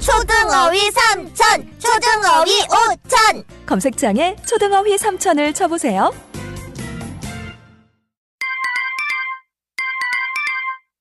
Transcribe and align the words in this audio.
초등어휘 0.00 0.90
삼천, 0.90 1.78
초등어휘 1.78 2.62
오천. 2.62 3.44
검색창에 3.66 4.36
초등어휘 4.46 4.96
3천을 4.96 5.54
쳐보세요. 5.54 6.12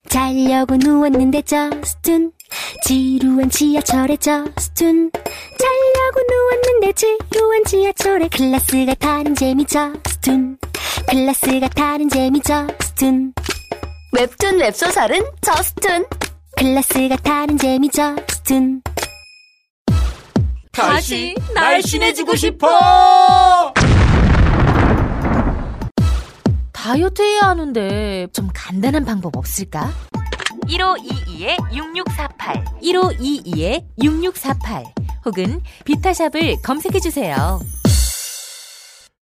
자려고 0.09 0.77
누웠는데 0.77 1.41
저스툰 1.41 2.31
지루한 2.85 3.49
지하철에 3.49 4.15
저스툰 4.17 5.11
자려고 5.11 6.21
누웠는데 6.29 6.93
지루한 6.93 7.63
지하철에 7.65 8.29
클래스가 8.29 8.93
타는 8.95 9.35
재미 9.35 9.65
저스툰 9.65 10.57
클래스가 11.09 11.67
타는 11.69 12.09
재미 12.09 12.39
저스툰 12.41 13.33
웹툰 14.13 14.59
웹소설은 14.59 15.21
저스툰. 15.41 16.05
클래스가 16.57 17.17
타는 17.17 17.57
재미 17.57 17.89
저스툰 17.89 18.81
다시 20.71 21.35
날씬해지고 21.53 22.35
싶어! 22.35 23.73
다이어트 26.71 27.21
해야 27.21 27.49
하는데 27.49 28.27
좀 28.31 28.49
간단한 28.53 29.05
방법 29.05 29.35
없을까? 29.37 29.91
1522-6648 30.67 32.63
1522-6648 33.97 34.85
혹은 35.25 35.61
비타샵을 35.85 36.61
검색해주세요. 36.63 37.59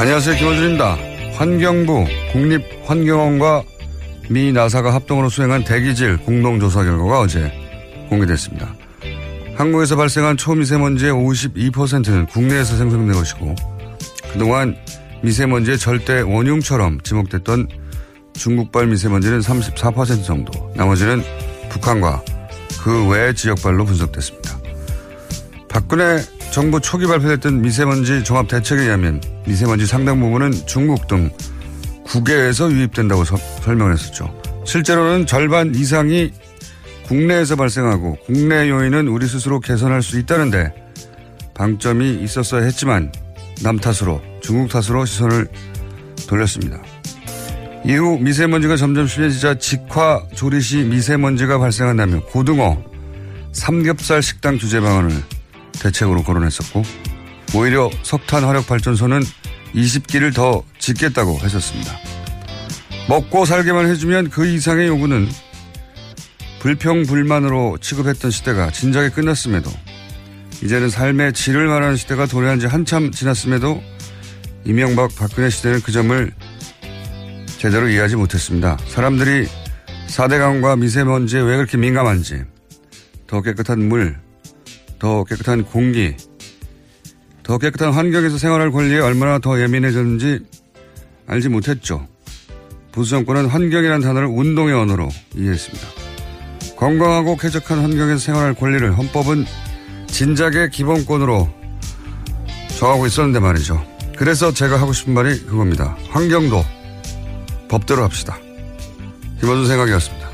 안녕하세요. 0.00 0.36
김호준입니다. 0.36 0.96
환경부 1.34 2.06
국립환경원과 2.32 3.62
미 4.30 4.52
나사가 4.52 4.94
합동으로 4.94 5.28
수행한 5.28 5.64
대기질 5.64 6.18
공동조사 6.18 6.82
결과가 6.82 7.20
어제 7.20 7.52
공개됐습니다. 8.08 8.74
한국에서 9.56 9.96
발생한 9.96 10.36
초미세먼지의 10.36 11.12
52%는 11.12 12.26
국내에서 12.26 12.76
생성된 12.76 13.12
것이고 13.16 13.54
그동안 14.32 14.76
미세먼지의 15.22 15.78
절대 15.78 16.20
원흉처럼 16.20 17.00
지목됐던 17.02 17.66
중국발 18.34 18.86
미세먼지는 18.86 19.40
34% 19.40 20.24
정도, 20.24 20.72
나머지는 20.76 21.22
북한과 21.70 22.22
그 22.82 23.08
외 23.08 23.32
지역발로 23.32 23.84
분석됐습니다. 23.84 24.56
박근혜 25.68 26.18
정부 26.52 26.80
초기 26.80 27.06
발표됐던 27.06 27.60
미세먼지 27.60 28.22
종합 28.22 28.46
대책에 28.48 28.82
의하면 28.82 29.20
미세먼지 29.46 29.86
상당 29.86 30.20
부분은 30.20 30.52
중국 30.66 31.08
등 31.08 31.30
국외에서 32.04 32.70
유입된다고 32.70 33.24
서- 33.24 33.36
설명을 33.64 33.92
했었죠. 33.92 34.32
실제로는 34.64 35.26
절반 35.26 35.74
이상이 35.74 36.32
국내에서 37.08 37.56
발생하고 37.56 38.18
국내 38.26 38.68
요인은 38.68 39.08
우리 39.08 39.26
스스로 39.26 39.60
개선할 39.60 40.02
수 40.02 40.18
있다는데 40.18 40.72
방점이 41.54 42.22
있었어야 42.22 42.62
했지만 42.64 43.10
남 43.62 43.78
탓으로 43.78 44.20
중국 44.42 44.68
탓으로 44.68 45.06
시선을 45.06 45.48
돌렸습니다. 46.28 46.80
이후 47.84 48.18
미세먼지가 48.20 48.76
점점 48.76 49.06
심해지자 49.06 49.54
직화 49.54 50.22
조리 50.34 50.60
시 50.60 50.78
미세먼지가 50.84 51.58
발생한다며 51.58 52.20
고등어, 52.26 52.82
삼겹살 53.52 54.22
식당 54.22 54.58
규제 54.58 54.78
방안을 54.78 55.10
대책으로 55.80 56.22
거론했었고 56.22 56.82
오히려 57.54 57.88
석탄 58.02 58.44
화력 58.44 58.66
발전소는 58.66 59.22
20기를 59.74 60.34
더 60.34 60.62
짓겠다고 60.78 61.40
했었습니다. 61.42 61.92
먹고 63.08 63.46
살게만 63.46 63.88
해주면 63.88 64.28
그 64.28 64.46
이상의 64.46 64.88
요구는 64.88 65.28
불평불만으로 66.60 67.78
취급했던 67.80 68.30
시대가 68.30 68.70
진작에 68.70 69.10
끝났음에도 69.10 69.70
이제는 70.62 70.90
삶의 70.90 71.32
질을 71.32 71.68
말하는 71.68 71.96
시대가 71.96 72.26
도래한 72.26 72.58
지 72.58 72.66
한참 72.66 73.10
지났음에도 73.12 73.80
이명박 74.64 75.14
박근혜 75.14 75.50
시대는 75.50 75.80
그 75.82 75.92
점을 75.92 76.32
제대로 77.58 77.88
이해하지 77.88 78.16
못했습니다. 78.16 78.76
사람들이 78.88 79.46
4대 80.08 80.38
강과 80.38 80.76
미세먼지에 80.76 81.40
왜 81.40 81.56
그렇게 81.56 81.76
민감한지 81.76 82.42
더 83.26 83.40
깨끗한 83.42 83.88
물, 83.88 84.16
더 84.98 85.24
깨끗한 85.24 85.64
공기, 85.64 86.16
더 87.42 87.58
깨끗한 87.58 87.92
환경에서 87.92 88.38
생활할 88.38 88.72
권리에 88.72 88.98
얼마나 88.98 89.38
더 89.38 89.60
예민해졌는지 89.60 90.40
알지 91.26 91.48
못했죠. 91.50 92.06
보수 92.90 93.10
정권은 93.10 93.46
환경이라는 93.46 94.00
단어를 94.00 94.28
운동의 94.28 94.74
언어로 94.74 95.08
이해했습니다. 95.36 96.07
건강하고 96.78 97.36
쾌적한 97.36 97.80
환경에서 97.80 98.18
생활할 98.18 98.54
권리를 98.54 98.96
헌법은 98.96 99.44
진작의 100.06 100.70
기본권으로 100.70 101.48
정하고 102.78 103.06
있었는데 103.06 103.40
말이죠. 103.40 103.84
그래서 104.16 104.52
제가 104.52 104.80
하고 104.80 104.92
싶은 104.92 105.12
말이 105.12 105.40
그겁니다. 105.44 105.96
환경도 106.10 106.64
법대로 107.68 108.04
합시다. 108.04 108.38
김어준 109.40 109.66
생각이었습니다. 109.66 110.28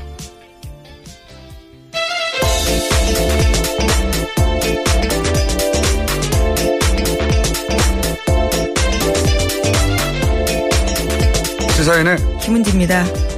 시사인의 11.75 12.17
김은지입니다. 12.41 13.34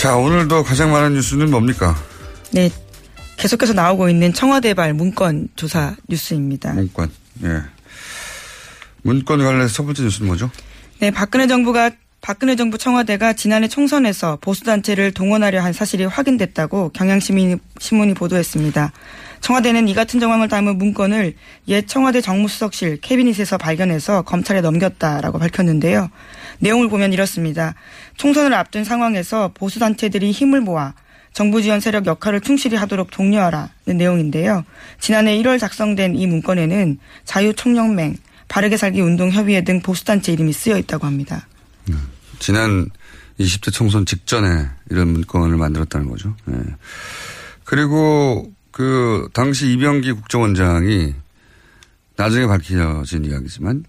자 0.00 0.16
오늘도 0.16 0.62
가장 0.62 0.92
많은 0.92 1.12
뉴스는 1.12 1.50
뭡니까? 1.50 1.94
네. 2.52 2.70
계속해서 3.36 3.74
나오고 3.74 4.08
있는 4.08 4.32
청와대발 4.32 4.94
문건 4.94 5.48
조사 5.56 5.94
뉴스입니다. 6.08 6.72
문건. 6.72 7.10
예. 7.44 7.60
문건 9.02 9.40
관련해서 9.40 9.74
첫 9.74 9.84
번째 9.84 10.04
뉴스는 10.04 10.26
뭐죠? 10.26 10.50
네, 11.00 11.10
박근혜 11.10 11.46
정부가 11.46 11.90
박근혜 12.22 12.56
정부 12.56 12.78
청와대가 12.78 13.34
지난해 13.34 13.68
총선에서 13.68 14.38
보수단체를 14.40 15.12
동원하려 15.12 15.62
한 15.62 15.74
사실이 15.74 16.06
확인됐다고 16.06 16.92
경향신문이 16.94 18.14
보도했습니다. 18.16 18.92
청와대는 19.42 19.86
이 19.88 19.92
같은 19.92 20.18
정황을 20.18 20.48
담은 20.48 20.78
문건을 20.78 21.34
옛 21.68 21.86
청와대 21.86 22.22
정무수석실 22.22 23.02
캐비닛에서 23.02 23.58
발견해서 23.58 24.22
검찰에 24.22 24.62
넘겼다라고 24.62 25.38
밝혔는데요. 25.38 26.08
내용을 26.60 26.88
보면 26.88 27.12
이렇습니다. 27.12 27.74
총선을 28.16 28.54
앞둔 28.54 28.84
상황에서 28.84 29.50
보수단체들이 29.54 30.30
힘을 30.30 30.60
모아 30.60 30.94
정부 31.32 31.62
지원 31.62 31.80
세력 31.80 32.06
역할을 32.06 32.40
충실히 32.40 32.76
하도록 32.76 33.10
독려하라는 33.10 33.96
내용인데요. 33.96 34.64
지난해 34.98 35.40
1월 35.42 35.58
작성된 35.58 36.16
이 36.16 36.26
문건에는 36.26 36.98
자유총연맹, 37.24 38.16
바르게 38.48 38.76
살기 38.76 39.00
운동 39.00 39.30
협의회 39.30 39.62
등 39.62 39.80
보수단체 39.80 40.32
이름이 40.32 40.52
쓰여 40.52 40.76
있다고 40.78 41.06
합니다. 41.06 41.46
지난 42.40 42.88
20대 43.38 43.72
총선 43.72 44.04
직전에 44.04 44.66
이런 44.90 45.08
문건을 45.08 45.56
만들었다는 45.56 46.08
거죠. 46.08 46.34
예. 46.50 46.54
그리고 47.64 48.52
그 48.70 49.28
당시 49.32 49.72
이병기 49.72 50.12
국정원장이 50.12 51.14
나중에 52.16 52.46
밝혀진 52.46 53.24
이야기지만 53.24 53.84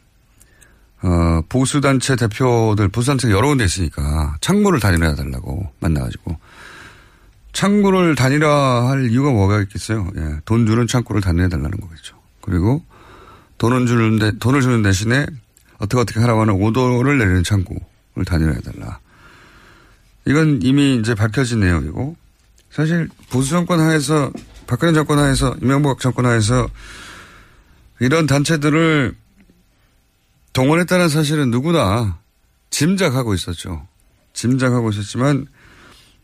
어, 1.03 1.41
보수단체 1.49 2.15
대표들, 2.15 2.89
보수단체가 2.89 3.33
여러 3.33 3.47
군데 3.47 3.65
있으니까 3.65 4.35
창구를 4.41 4.79
단일화 4.79 5.09
해 5.09 5.15
달라고 5.15 5.71
만나가지고 5.79 6.37
창구를 7.53 8.15
단일화 8.15 8.89
할 8.89 9.09
이유가 9.09 9.31
뭐가 9.31 9.61
있겠어요? 9.61 10.07
예, 10.15 10.39
돈 10.45 10.65
주는 10.65 10.85
창구를 10.87 11.21
단일화 11.21 11.45
해 11.45 11.49
달라는 11.49 11.71
거겠죠. 11.71 12.15
그리고 12.41 12.83
돈을 13.57 13.85
주는 13.87 14.19
데, 14.19 14.31
돈을 14.39 14.61
주는 14.61 14.81
대신에 14.83 15.25
어떻게 15.79 15.99
어떻게 16.01 16.19
하라고 16.19 16.41
하는 16.41 16.53
오도를 16.53 17.17
내리는 17.17 17.43
창구를 17.43 18.25
단일화 18.25 18.51
해 18.51 18.59
달라. 18.61 18.99
이건 20.25 20.59
이미 20.61 20.97
이제 20.97 21.15
밝혀진 21.15 21.61
내용이고 21.61 22.15
사실 22.69 23.09
보수 23.31 23.49
정권 23.49 23.79
하에서 23.79 24.31
박근혜 24.67 24.93
정권 24.93 25.19
하에서 25.19 25.55
이명박 25.61 25.99
정권 25.99 26.25
하에서 26.25 26.69
이런 27.99 28.27
단체들을 28.27 29.15
동원했다는 30.53 31.09
사실은 31.09 31.51
누구나 31.51 32.19
짐작하고 32.69 33.33
있었죠. 33.33 33.87
짐작하고 34.33 34.89
있었지만 34.89 35.47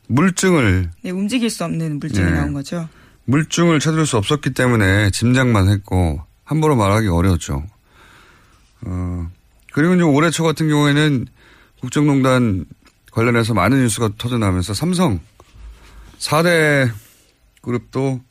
물증을 0.08 0.92
네, 1.02 1.12
움직일 1.12 1.50
수 1.50 1.64
없는 1.66 2.00
물증이 2.00 2.26
네. 2.26 2.32
나온 2.32 2.54
거죠. 2.54 2.88
물증을 3.26 3.80
찾을 3.80 4.06
수 4.06 4.18
없었기 4.18 4.54
때문에 4.54 5.12
짐작만 5.12 5.70
했고 5.70 6.22
함부로 6.46 6.76
말하기 6.76 7.08
어려웠죠. 7.08 7.64
어, 8.82 9.32
그리고 9.74 9.96
이제 9.96 10.04
올해 10.04 10.30
초 10.30 10.44
같은 10.44 10.70
경우에는 10.70 11.28
국정농단 11.82 12.66
관련해서 13.12 13.54
많은 13.54 13.82
뉴스가 13.82 14.12
터져나오면서 14.18 14.74
삼성 14.74 15.20
4대 16.20 16.90
그룹도 17.62 18.22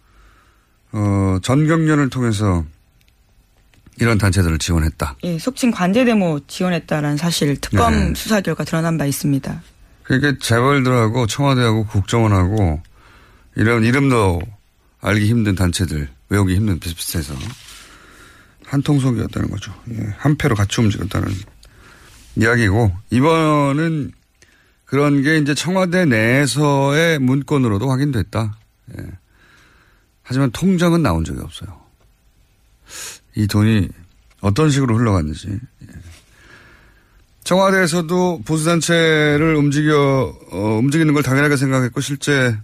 어, 0.93 1.39
전경련을 1.43 2.09
통해서 2.09 2.65
이런 3.99 4.19
단체들을 4.19 4.59
지원했다. 4.59 5.17
예, 5.25 5.39
속칭 5.39 5.71
관제 5.71 6.05
데모 6.05 6.41
지원했다라는 6.47 7.17
사실 7.17 7.57
특검 7.57 7.93
네. 7.93 8.15
수사 8.15 8.41
결과 8.41 8.65
드러난 8.65 8.99
바 8.99 9.07
있습니다. 9.07 9.63
그러니까 10.03 10.35
재벌들하고 10.41 11.27
청와대하고 11.27 11.87
국정원하고 11.87 12.81
이런 13.57 13.85
이름도 13.85 14.41
알기 15.01 15.27
힘든 15.27 15.55
단체들 15.55 16.09
외우기 16.29 16.55
힘든 16.55 16.79
비슷비슷해서 16.79 17.35
한 18.67 18.83
통속이었다는 18.83 19.51
거죠. 19.51 19.73
예, 19.93 20.15
한 20.19 20.37
패로 20.37 20.55
같이 20.55 20.81
움직였다는 20.81 21.29
이야기고 22.37 22.93
이번은 23.11 24.13
그런 24.85 25.23
게 25.23 25.39
이제 25.39 25.55
청와대 25.55 26.05
내에서의 26.05 27.19
문건으로도 27.19 27.91
확인됐다. 27.91 28.57
예. 28.99 29.05
하지만 30.23 30.51
통장은 30.51 31.03
나온 31.03 31.25
적이 31.25 31.41
없어요. 31.41 31.81
이 33.37 33.47
돈이 33.47 33.89
어떤 34.41 34.71
식으로 34.71 34.97
흘러갔는지. 34.97 35.49
예. 35.51 35.87
청와대에서도 37.45 38.43
보수단체를 38.45 39.55
움직여, 39.55 40.37
어, 40.51 40.59
움직이는 40.79 41.15
걸 41.15 41.23
당연하게 41.23 41.57
생각했고 41.57 42.01
실제 42.01 42.57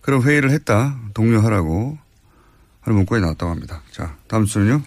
그런 0.00 0.22
회의를 0.22 0.50
했다. 0.50 0.98
독려하라고 1.14 1.96
하는 2.80 2.96
문건이 2.96 3.20
나왔다고 3.20 3.52
합니다. 3.52 3.82
자, 3.92 4.16
다음 4.26 4.46
수는요. 4.46 4.82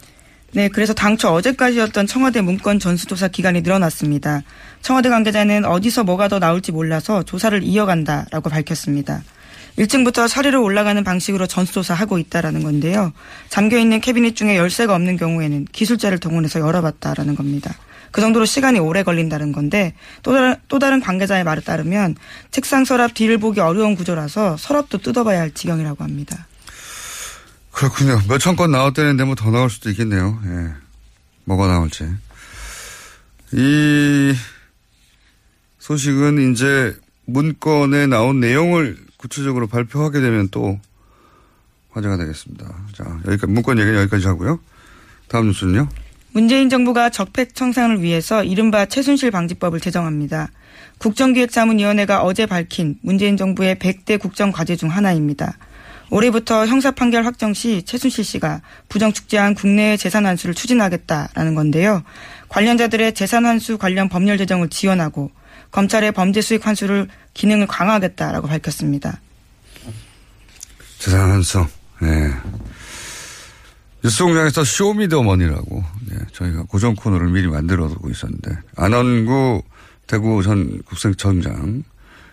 네, 0.51 0.67
그래서 0.67 0.93
당초 0.93 1.29
어제까지였던 1.29 2.05
청와대 2.05 2.41
문건 2.41 2.79
전수조사 2.79 3.29
기간이 3.29 3.61
늘어났습니다. 3.61 4.41
청와대 4.81 5.09
관계자는 5.09 5.65
어디서 5.65 6.03
뭐가 6.03 6.27
더 6.27 6.39
나올지 6.39 6.71
몰라서 6.71 7.23
조사를 7.23 7.63
이어간다라고 7.63 8.49
밝혔습니다. 8.49 9.23
1층부터 9.77 10.27
사리로 10.27 10.63
올라가는 10.63 11.03
방식으로 11.03 11.47
전수조사하고 11.47 12.17
있다라는 12.19 12.63
건데요. 12.63 13.11
잠겨 13.49 13.77
있는 13.77 13.99
캐비닛 14.01 14.35
중에 14.35 14.55
열쇠가 14.57 14.93
없는 14.95 15.17
경우에는 15.17 15.65
기술자를 15.71 16.19
동원해서 16.19 16.59
열어봤다라는 16.59 17.35
겁니다. 17.35 17.75
그 18.11 18.21
정도로 18.21 18.45
시간이 18.45 18.77
오래 18.77 19.01
걸린다는 19.01 19.51
건데 19.51 19.95
또 20.21 20.33
다른, 20.33 20.55
또 20.67 20.77
다른 20.77 20.99
관계자의 21.01 21.43
말에 21.43 21.61
따르면 21.61 22.15
책상 22.51 22.85
서랍 22.85 23.15
뒤를 23.15 23.39
보기 23.39 23.59
어려운 23.59 23.95
구조라서 23.95 24.55
서랍도 24.57 24.99
뜯어봐야 24.99 25.39
할 25.39 25.51
지경이라고 25.51 26.03
합니다. 26.03 26.47
그렇군요. 27.71 28.21
몇천 28.29 28.55
건 28.55 28.69
나왔다는데 28.71 29.23
뭐 29.23 29.33
더 29.33 29.49
나올 29.49 29.71
수도 29.71 29.89
있겠네요. 29.89 30.39
예. 30.45 30.73
뭐가 31.45 31.65
나올지. 31.65 32.07
이 33.51 34.33
소식은 35.79 36.51
이제 36.51 36.95
문건에 37.25 38.05
나온 38.05 38.39
내용을 38.39 38.97
구체적으로 39.23 39.67
발표하게 39.67 40.19
되면 40.19 40.49
또 40.49 40.77
화제가 41.91 42.17
되겠습니다. 42.17 42.65
자, 42.93 43.05
여기까지, 43.25 43.53
문건 43.53 43.79
얘기는 43.79 43.97
여기까지 44.01 44.27
하고요. 44.27 44.59
다음 45.29 45.47
뉴스는요. 45.47 45.87
문재인 46.33 46.69
정부가 46.69 47.09
적폐 47.09 47.45
청산을 47.45 48.01
위해서 48.01 48.43
이른바 48.43 48.85
최순실 48.85 49.31
방지법을 49.31 49.79
제정합니다. 49.79 50.49
국정기획자문위원회가 50.97 52.23
어제 52.23 52.45
밝힌 52.45 52.97
문재인 53.01 53.37
정부의 53.37 53.75
100대 53.77 54.19
국정과제 54.19 54.75
중 54.75 54.89
하나입니다. 54.89 55.57
올해부터 56.09 56.65
형사 56.65 56.91
판결 56.91 57.25
확정 57.25 57.53
시 57.53 57.83
최순실 57.83 58.25
씨가 58.25 58.61
부정축제한 58.89 59.55
국내의 59.55 59.97
재산 59.97 60.25
환수를 60.25 60.53
추진하겠다라는 60.53 61.55
건데요. 61.55 62.03
관련자들의 62.49 63.13
재산 63.13 63.45
환수 63.45 63.77
관련 63.77 64.09
법률 64.09 64.37
제정을 64.37 64.67
지원하고 64.67 65.31
검찰의 65.73 66.11
범죄 66.11 66.39
수익 66.41 66.65
환수를 66.65 67.07
기능을 67.33 67.67
강화하겠다라고 67.67 68.47
밝혔습니다. 68.47 69.19
재산 70.99 71.31
환수. 71.31 71.65
예. 72.03 72.31
뉴스 74.03 74.23
공장에서 74.23 74.63
쇼미더머니라고 74.63 75.83
예, 76.11 76.17
저희가 76.33 76.63
고정 76.63 76.93
코너를 76.95 77.29
미리 77.29 77.47
만들어 77.47 77.87
두고 77.87 78.09
있었는데 78.09 78.51
안원구 78.75 79.63
대구 80.07 80.43
전 80.43 80.81
국세청장 80.83 81.83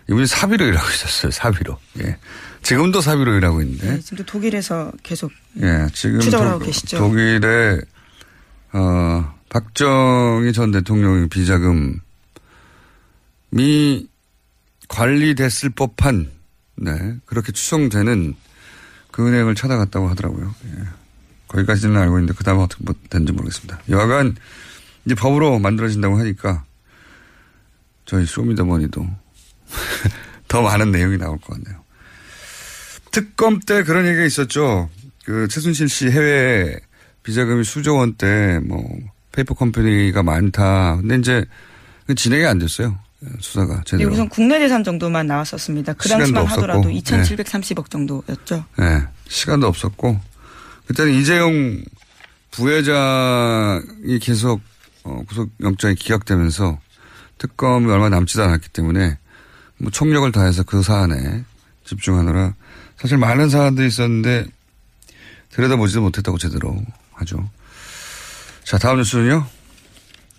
이분이 0.09 0.27
사비로 0.27 0.65
일하고 0.65 0.87
있었어요. 0.89 1.31
사비로. 1.31 1.77
예. 2.03 2.17
지금도 2.61 3.01
사비로 3.01 3.35
일하고 3.37 3.61
있는데 3.63 3.91
네, 3.95 3.99
지금도 4.01 4.25
독일에서 4.25 4.91
계속 5.01 5.31
예, 5.61 5.87
지금 5.93 6.19
추적을 6.19 6.45
도- 6.45 6.51
하고 6.51 6.65
계시죠. 6.65 6.97
독일의 6.99 7.81
어, 8.73 9.33
박정희 9.49 10.53
전 10.53 10.71
대통령의 10.71 11.27
비자금 11.29 11.99
이 13.57 14.07
관리됐을 14.87 15.71
법한 15.71 16.31
네, 16.77 17.15
그렇게 17.25 17.51
추정되는 17.51 18.35
그 19.11 19.27
은행을 19.27 19.55
찾아갔다고 19.55 20.09
하더라고요. 20.09 20.53
예. 20.65 20.83
거기까지는 21.47 21.97
알고 21.97 22.17
있는데 22.17 22.33
그 22.33 22.43
다음에 22.43 22.63
어떻게 22.63 22.83
뭐 22.83 22.95
된지 23.09 23.33
모르겠습니다. 23.33 23.81
여하간 23.89 24.35
이제 25.05 25.15
법으로 25.15 25.59
만들어진다고 25.59 26.17
하니까 26.17 26.63
저희 28.05 28.25
쇼미더머니도 28.25 29.05
더 30.47 30.61
많은 30.61 30.91
내용이 30.91 31.17
나올 31.17 31.37
것 31.39 31.55
같네요. 31.55 31.81
특검 33.11 33.59
때 33.59 33.83
그런 33.83 34.05
얘기가 34.07 34.23
있었죠. 34.23 34.89
그 35.25 35.47
최순실 35.49 35.89
씨 35.89 36.09
해외 36.09 36.79
비자금이 37.23 37.63
수조 37.63 37.95
원대 37.97 38.59
뭐 38.63 38.83
페이퍼 39.31 39.53
컴퍼니가 39.53 40.23
많다. 40.23 40.97
근데 40.97 41.17
이제 41.17 41.45
그 42.07 42.15
진행이 42.15 42.45
안 42.45 42.59
됐어요. 42.59 42.97
수사가 43.39 43.75
네, 43.77 43.81
제대로. 43.85 44.11
우선 44.11 44.29
국내 44.29 44.59
재산 44.59 44.83
정도만 44.83 45.27
나왔었습니다. 45.27 45.93
그 45.93 46.09
당시만 46.09 46.43
없었고. 46.43 46.61
하더라도 46.61 46.89
네. 46.89 46.99
2,730억 47.01 47.89
정도였죠. 47.89 48.65
네, 48.77 49.03
시간도 49.27 49.67
없었고 49.67 50.19
그때는 50.87 51.13
이재용 51.13 51.83
부회장이 52.51 54.19
계속 54.21 54.61
어, 55.03 55.23
구속영장이 55.27 55.95
기각되면서 55.95 56.79
특검이 57.37 57.91
얼마 57.91 58.09
남지도 58.09 58.43
않았기 58.43 58.69
때문에 58.69 59.17
뭐 59.77 59.91
총력을 59.91 60.31
다해서 60.31 60.63
그 60.63 60.83
사안에 60.83 61.43
집중하느라 61.85 62.53
사실 62.97 63.17
많은 63.17 63.49
사안들이 63.49 63.87
있었는데 63.87 64.45
들여다보지도 65.49 66.01
못했다고 66.01 66.37
제대로 66.37 66.79
하죠. 67.13 67.49
자 68.63 68.77
다음 68.77 68.97
뉴스는요. 68.97 69.45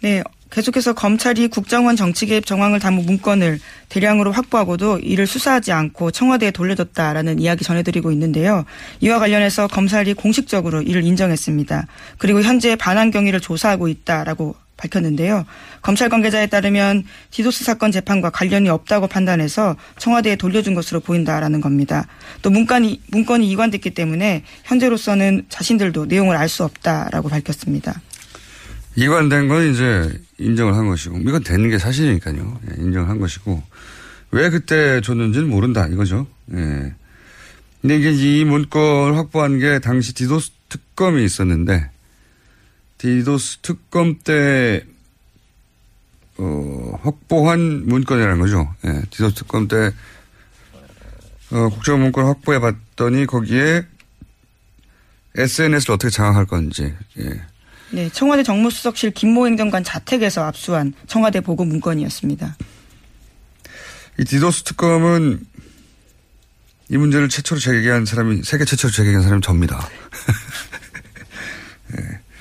네, 0.00 0.22
계속해서 0.52 0.92
검찰이 0.92 1.48
국정원 1.48 1.96
정치개입 1.96 2.44
정황을 2.44 2.78
담은 2.78 3.06
문건을 3.06 3.58
대량으로 3.88 4.32
확보하고도 4.32 4.98
이를 4.98 5.26
수사하지 5.26 5.72
않고 5.72 6.10
청와대에 6.10 6.50
돌려줬다라는 6.50 7.38
이야기 7.38 7.64
전해드리고 7.64 8.12
있는데요. 8.12 8.66
이와 9.00 9.18
관련해서 9.18 9.66
검찰이 9.66 10.12
공식적으로 10.12 10.82
이를 10.82 11.04
인정했습니다. 11.04 11.86
그리고 12.18 12.42
현재 12.42 12.76
반환 12.76 13.10
경위를 13.10 13.40
조사하고 13.40 13.88
있다라고 13.88 14.54
밝혔는데요. 14.76 15.46
검찰 15.80 16.08
관계자에 16.08 16.48
따르면 16.48 17.04
디도스 17.30 17.64
사건 17.64 17.90
재판과 17.90 18.30
관련이 18.30 18.68
없다고 18.68 19.06
판단해서 19.06 19.76
청와대에 19.98 20.36
돌려준 20.36 20.74
것으로 20.74 21.00
보인다라는 21.00 21.60
겁니다. 21.60 22.06
또 22.42 22.50
문건이 22.50 23.00
문건이 23.10 23.48
이관됐기 23.50 23.90
때문에 23.90 24.42
현재로서는 24.64 25.46
자신들도 25.48 26.06
내용을 26.06 26.36
알 26.36 26.48
수 26.48 26.64
없다라고 26.64 27.30
밝혔습니다. 27.30 28.02
이관된 28.94 29.48
건 29.48 29.72
이제 29.72 30.20
인정을 30.38 30.74
한 30.74 30.86
것이고, 30.88 31.18
이건 31.18 31.42
되는 31.42 31.68
게 31.70 31.78
사실이니까요. 31.78 32.60
예, 32.70 32.82
인정한 32.82 33.18
것이고, 33.18 33.62
왜 34.32 34.50
그때 34.50 35.00
줬는지는 35.00 35.48
모른다, 35.48 35.86
이거죠. 35.86 36.26
예. 36.52 36.94
근데 37.82 37.96
이게 37.96 38.12
이 38.12 38.44
문건을 38.44 39.16
확보한 39.16 39.58
게 39.58 39.80
당시 39.80 40.14
디도스 40.14 40.52
특검이 40.68 41.24
있었는데 41.24 41.90
디도스 42.98 43.58
특검 43.58 44.20
때 44.22 44.86
어, 46.38 46.98
확보한 47.02 47.86
문건이라는 47.86 48.38
거죠. 48.38 48.72
예, 48.86 49.02
디도스 49.10 49.34
특검 49.34 49.66
때 49.66 49.90
어, 51.50 51.68
국정 51.70 52.00
문건 52.00 52.24
확보해 52.26 52.60
봤더니 52.60 53.26
거기에 53.26 53.84
SNS를 55.36 55.94
어떻게 55.94 56.08
장악할 56.08 56.46
건지. 56.46 56.94
예. 57.18 57.42
네, 57.92 58.08
청와대 58.08 58.42
정무수석실 58.42 59.10
김모 59.10 59.46
행정관 59.46 59.84
자택에서 59.84 60.44
압수한 60.44 60.94
청와대 61.06 61.40
보고 61.40 61.64
문건이었습니다. 61.64 62.56
이 64.18 64.24
디도스 64.24 64.62
특검은 64.64 65.40
이 66.88 66.96
문제를 66.96 67.28
최초로 67.28 67.60
제기한 67.60 68.04
사람이 68.04 68.42
세계 68.44 68.64
최초로 68.64 68.90
제기한 68.92 69.22
사람이 69.22 69.42
접니다. 69.42 69.88
예. 71.96 72.20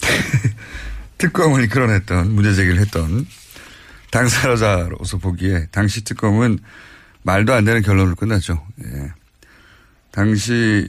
특검을 1.18 1.64
이끌어냈던 1.64 2.32
문제 2.34 2.54
제기를 2.54 2.80
했던 2.80 3.26
당사자로서 4.10 5.18
보기에 5.18 5.66
당시 5.70 6.02
특검은 6.02 6.58
말도 7.22 7.52
안 7.52 7.64
되는 7.64 7.82
결론으로 7.82 8.16
끝났죠. 8.16 8.66
예. 8.84 9.12
당시 10.10 10.88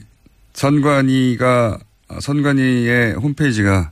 선관위가 0.54 1.78
선관위의 2.20 3.14
홈페이지가 3.14 3.91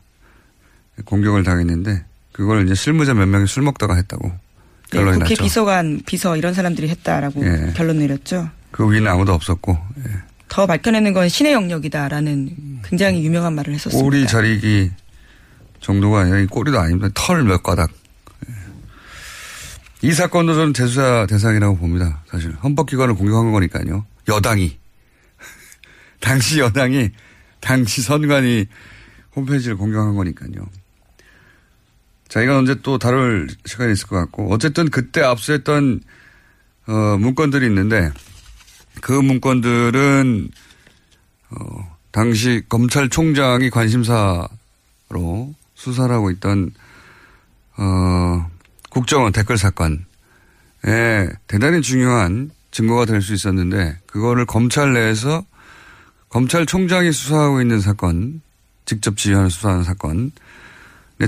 공격을 1.05 1.45
당했는데 1.45 2.05
그걸 2.33 2.65
이제 2.65 2.75
실무자 2.75 3.15
몇 3.15 3.27
명이 3.27 3.47
술 3.47 3.63
먹다가 3.63 3.95
했다고 3.97 4.29
네, 4.29 4.99
결론이 4.99 5.19
국회 5.19 5.31
났죠. 5.35 5.43
비서관, 5.43 6.01
비서 6.05 6.37
이런 6.37 6.53
사람들이 6.55 6.89
했다라고 6.89 7.45
예. 7.45 7.73
결론 7.75 7.99
내렸죠. 7.99 8.51
그 8.71 8.91
위는 8.91 9.09
아무도 9.11 9.33
없었고 9.33 9.79
예. 9.99 10.13
더 10.49 10.67
밝혀내는 10.67 11.13
건 11.13 11.29
신의 11.29 11.53
영역이다라는 11.53 12.81
굉장히 12.85 13.25
유명한 13.25 13.55
말을 13.55 13.73
했었습니다. 13.75 14.03
꼬리 14.03 14.27
자리기 14.27 14.91
정도가 15.81 16.21
아니라 16.23 16.39
이 16.41 16.47
꼬리도 16.47 16.79
아닙니다. 16.79 17.09
털 17.15 17.45
몇 17.45 17.63
가닥. 17.63 17.91
예. 18.49 20.09
이 20.09 20.13
사건도 20.13 20.55
저는 20.55 20.75
재수사 20.75 21.27
대상이라고 21.29 21.77
봅니다. 21.77 22.23
사실 22.29 22.53
헌법기관을 22.63 23.15
공격한 23.15 23.53
거니까요. 23.53 24.05
여당이 24.29 24.77
당시 26.21 26.59
여당이 26.59 27.11
당시 27.61 28.03
선관위 28.03 28.67
홈페이지를 29.37 29.77
공격한 29.77 30.17
거니까요. 30.17 30.51
자, 32.31 32.41
이건 32.43 32.59
언제 32.59 32.77
또 32.81 32.97
다룰 32.97 33.49
시간이 33.67 33.93
있을 33.93 34.07
것 34.07 34.15
같고 34.15 34.53
어쨌든 34.55 34.89
그때 34.89 35.21
압수했던 35.21 36.01
어, 36.87 36.93
문건들이 37.19 37.67
있는데 37.67 38.13
그 39.01 39.11
문건들은 39.11 40.49
어, 41.51 41.97
당시 42.13 42.63
검찰총장이 42.69 43.71
관심사로 43.71 44.49
수사를 45.75 46.15
하고 46.15 46.31
있던 46.31 46.71
어, 47.77 48.49
국정원 48.91 49.33
댓글 49.33 49.59
사건에 49.59 49.99
대단히 51.49 51.83
중요한 51.83 52.53
증거가 52.71 53.07
될 53.07 53.23
수 53.23 53.35
있었는데 53.35 53.99
그거를 54.07 54.47
검찰 54.47 54.93
내에서 54.93 55.45
검찰총장이 56.29 57.11
수사하고 57.11 57.61
있는 57.61 57.81
사건, 57.81 58.41
직접 58.85 59.17
지휘하는 59.17 59.49
수사하는 59.49 59.83
사건, 59.83 60.27
내 60.27 60.31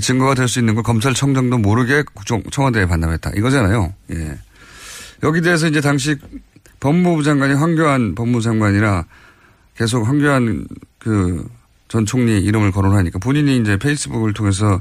증거가 0.01 0.35
될 0.35 0.49
수 0.49 0.59
있는 0.59 0.75
걸 0.75 0.83
검찰청장도 0.83 1.59
모르게 1.59 2.03
국정, 2.15 2.43
청와대에 2.51 2.87
반납했다. 2.87 3.33
이거잖아요. 3.37 3.93
예. 4.13 4.39
여기 5.23 5.41
대해서 5.41 5.69
이제 5.69 5.81
당시 5.81 6.17
법무부 6.81 7.23
장관이 7.23 7.55
황교안 7.55 8.15
법무부 8.15 8.41
장관이라 8.43 9.05
계속 9.77 10.07
황교안 10.07 10.67
그 10.99 11.47
전 11.93 12.07
총리 12.07 12.41
이름을 12.41 12.73
거론하니까 12.73 13.19
본인이 13.19 13.59
이제 13.59 13.77
페이스북을 13.77 14.33
통해서 14.33 14.81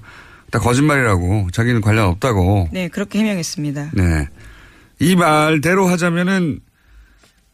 다 0.50 0.60
거짓말이라고 0.60 1.50
자기는 1.52 1.82
관련 1.82 2.06
없다고. 2.08 2.70
네, 2.72 2.88
그렇게 2.88 3.20
해명했습니다. 3.20 3.92
네. 3.94 4.30
이 5.00 5.18
말대로 5.18 5.88
하자면은 5.88 6.62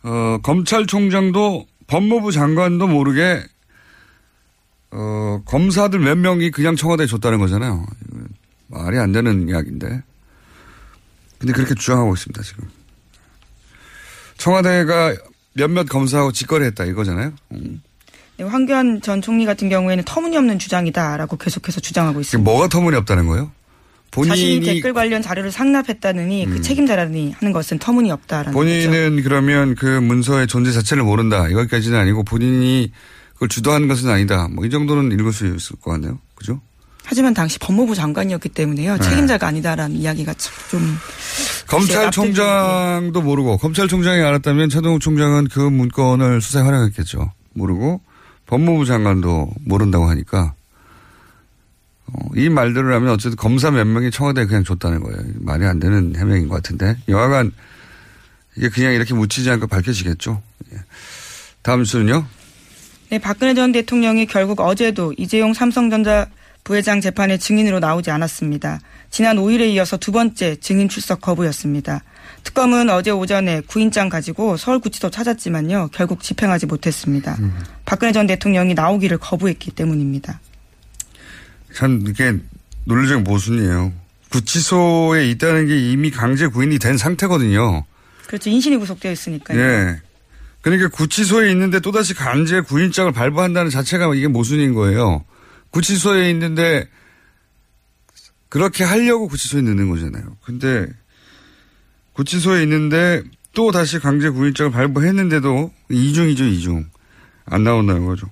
어, 0.03 0.37
검찰총장도 0.43 1.65
법무부 1.87 2.31
장관도 2.31 2.85
모르게 2.87 3.41
어, 4.91 5.41
검사들 5.45 5.99
몇 5.99 6.17
명이 6.17 6.51
그냥 6.51 6.75
청와대에 6.75 7.07
줬다는 7.07 7.39
거잖아요. 7.39 7.85
말이 8.67 8.97
안 8.97 9.11
되는 9.11 9.47
이야기인데. 9.49 10.03
근데 11.39 11.53
그렇게 11.53 11.75
주장하고 11.75 12.13
있습니다, 12.13 12.41
지금. 12.41 12.69
청와대가 14.37 15.15
몇몇 15.53 15.87
검사하고 15.89 16.31
직거래했다 16.31 16.85
이거잖아요. 16.85 17.33
음. 17.53 17.81
네, 18.37 18.43
황교안 18.43 19.01
전 19.01 19.21
총리 19.21 19.45
같은 19.45 19.67
경우에는 19.69 20.03
터무니없는 20.05 20.59
주장이다라고 20.59 21.37
계속해서 21.37 21.81
주장하고 21.81 22.21
있습니다. 22.21 22.49
뭐가 22.49 22.67
터무니없다는 22.67 23.27
거예요? 23.27 23.51
자신이 24.11 24.59
본인이 24.59 24.65
댓글 24.65 24.93
관련 24.93 25.21
자료를 25.21 25.51
상납했다느니 25.51 26.45
음. 26.45 26.49
그 26.51 26.61
책임자라니 26.61 27.33
하는 27.33 27.51
것은 27.51 27.79
터무니없다라는 27.79 28.53
거죠. 28.53 28.57
본인은 28.57 29.23
그러면 29.23 29.75
그 29.75 29.85
문서의 29.85 30.47
존재 30.47 30.71
자체를 30.71 31.03
모른다. 31.03 31.47
이것까지는 31.49 31.97
아니고 31.99 32.23
본인이 32.23 32.91
그걸 33.37 33.49
주도하는 33.49 33.87
것은 33.87 34.09
아니다. 34.09 34.47
뭐 34.49 34.65
이 34.65 34.69
정도는 34.69 35.11
읽을 35.11 35.31
수 35.31 35.45
있을 35.45 35.75
것 35.77 35.91
같네요. 35.91 36.19
그죠? 36.35 36.59
하지만 37.03 37.33
당시 37.33 37.57
법무부 37.59 37.95
장관이었기 37.95 38.49
때문에요. 38.49 38.97
네. 38.97 39.01
책임자가 39.01 39.47
아니다라는 39.47 39.95
이야기가 39.95 40.33
참좀 40.33 40.97
검찰총장도 41.67 43.21
모르고 43.21 43.57
검찰총장이 43.57 44.21
알았다면 44.21 44.69
차동욱 44.69 44.99
총장은 45.01 45.47
그 45.47 45.59
문건을 45.59 46.41
수사에 46.41 46.63
활용했겠죠. 46.63 47.31
모르고 47.53 48.01
법무부 48.45 48.85
장관도 48.85 49.51
모른다고 49.65 50.09
하니까 50.09 50.53
어, 52.07 52.19
이 52.35 52.49
말들을 52.49 52.93
하면 52.93 53.09
어쨌든 53.11 53.35
검사 53.37 53.71
몇 53.71 53.85
명이 53.85 54.11
청와대에 54.11 54.45
그냥 54.45 54.63
줬다는 54.63 55.01
거예요. 55.01 55.17
말이 55.39 55.65
안 55.65 55.79
되는 55.79 56.15
해명인 56.15 56.47
것 56.47 56.55
같은데 56.55 56.97
여하간 57.09 57.51
이게 58.57 58.69
그냥 58.69 58.93
이렇게 58.93 59.13
묻히지 59.13 59.49
않고 59.49 59.67
밝혀지겠죠. 59.67 60.41
예. 60.73 60.77
다음 61.61 61.83
수는요. 61.85 62.25
네, 63.09 63.19
박근혜 63.19 63.53
전 63.53 63.71
대통령이 63.71 64.25
결국 64.25 64.59
어제도 64.59 65.13
이재용 65.17 65.53
삼성전자 65.53 66.27
부회장 66.65 66.99
재판에 66.99 67.37
증인으로 67.37 67.79
나오지 67.79 68.11
않았습니다. 68.11 68.81
지난 69.09 69.37
5일에 69.37 69.69
이어서 69.69 69.95
두 69.95 70.11
번째 70.11 70.57
증인 70.57 70.89
출석 70.89 71.21
거부였습니다. 71.21 72.03
특검은 72.43 72.89
어제 72.89 73.09
오전에 73.11 73.61
구인장 73.61 74.09
가지고 74.09 74.57
서울구치소 74.57 75.09
찾았지만요. 75.09 75.89
결국 75.93 76.21
집행하지 76.21 76.65
못했습니다. 76.65 77.37
박근혜 77.85 78.11
전 78.11 78.27
대통령이 78.27 78.73
나오기를 78.73 79.17
거부했기 79.19 79.71
때문입니다. 79.71 80.41
참 81.73 82.03
이게 82.05 82.35
논리적 82.83 83.23
모순이에요. 83.23 83.93
구치소에 84.31 85.29
있다는 85.29 85.67
게 85.67 85.91
이미 85.91 86.11
강제 86.11 86.47
구인이 86.47 86.79
된 86.79 86.97
상태거든요. 86.97 87.85
그렇죠. 88.27 88.49
인신이 88.49 88.75
구속되어 88.75 89.13
있으니까요. 89.13 89.57
예. 89.57 90.01
그러니까 90.69 90.89
구치소에 90.89 91.49
있는데 91.51 91.79
또다시 91.79 92.13
강제 92.13 92.59
구인장을 92.59 93.09
발부한다는 93.13 93.71
자체가 93.71 94.13
이게 94.15 94.27
모순인 94.27 94.73
거예요. 94.73 95.23
구치소에 95.69 96.29
있는데 96.31 96.89
그렇게 98.49 98.83
하려고 98.83 99.29
구치소에 99.29 99.61
넣는 99.61 99.89
거잖아요. 99.89 100.35
근데 100.43 100.87
구치소에 102.13 102.63
있는데 102.63 103.23
또 103.53 103.71
다시 103.71 103.97
강제 103.99 104.29
구인장을 104.29 104.73
발부했는데도 104.73 105.71
이중이죠, 105.89 106.43
이중. 106.43 106.85
안 107.45 107.63
나온다는 107.63 108.05
거죠. 108.05 108.29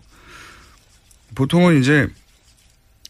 보통은 1.36 1.80
이제 1.80 2.06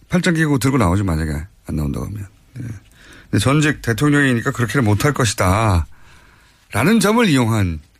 팔짱 0.09 0.35
끼고 0.35 0.59
들고 0.59 0.77
나오죠, 0.77 1.03
만약에 1.03 1.31
안 1.65 1.75
나온다고 1.75 2.05
하면. 2.05 2.27
네. 2.53 3.39
전직 3.39 3.81
대통령이니까 3.81 4.51
그렇게는 4.51 4.85
못할 4.85 5.13
것이다. 5.13 5.87
라는 6.71 6.99
점을 6.99 7.27
이용한 7.27 7.79
예, 7.79 7.94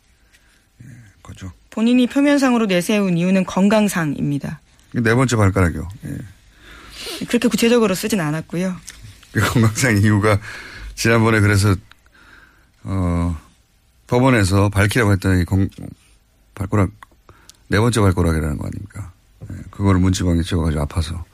거죠. 1.26 1.52
본인이 1.70 2.06
표면상으로 2.06 2.66
내세운 2.66 3.18
이유는 3.18 3.44
건강상입니다. 3.44 4.60
네 4.92 5.14
번째 5.14 5.36
발가락이요. 5.36 5.88
예. 6.06 7.24
그렇게 7.26 7.48
구체적으로 7.48 7.94
쓰진 7.94 8.20
않았고요. 8.20 8.74
그 9.32 9.40
건강상 9.40 9.98
이유가 9.98 10.38
지난번에 10.94 11.40
그래서 11.40 11.74
어 12.84 13.36
법원에서 14.06 14.68
밝히라고 14.70 15.12
했더니 15.12 15.44
건, 15.44 15.68
발가락 16.54 16.90
네 17.68 17.78
번째 17.78 18.00
발가락이라는 18.00 18.56
거 18.56 18.66
아닙니까? 18.66 19.12
예, 19.50 19.56
그거를 19.70 20.00
문지방에 20.00 20.42
찍어가지고 20.42 20.82
아파서 20.82 21.24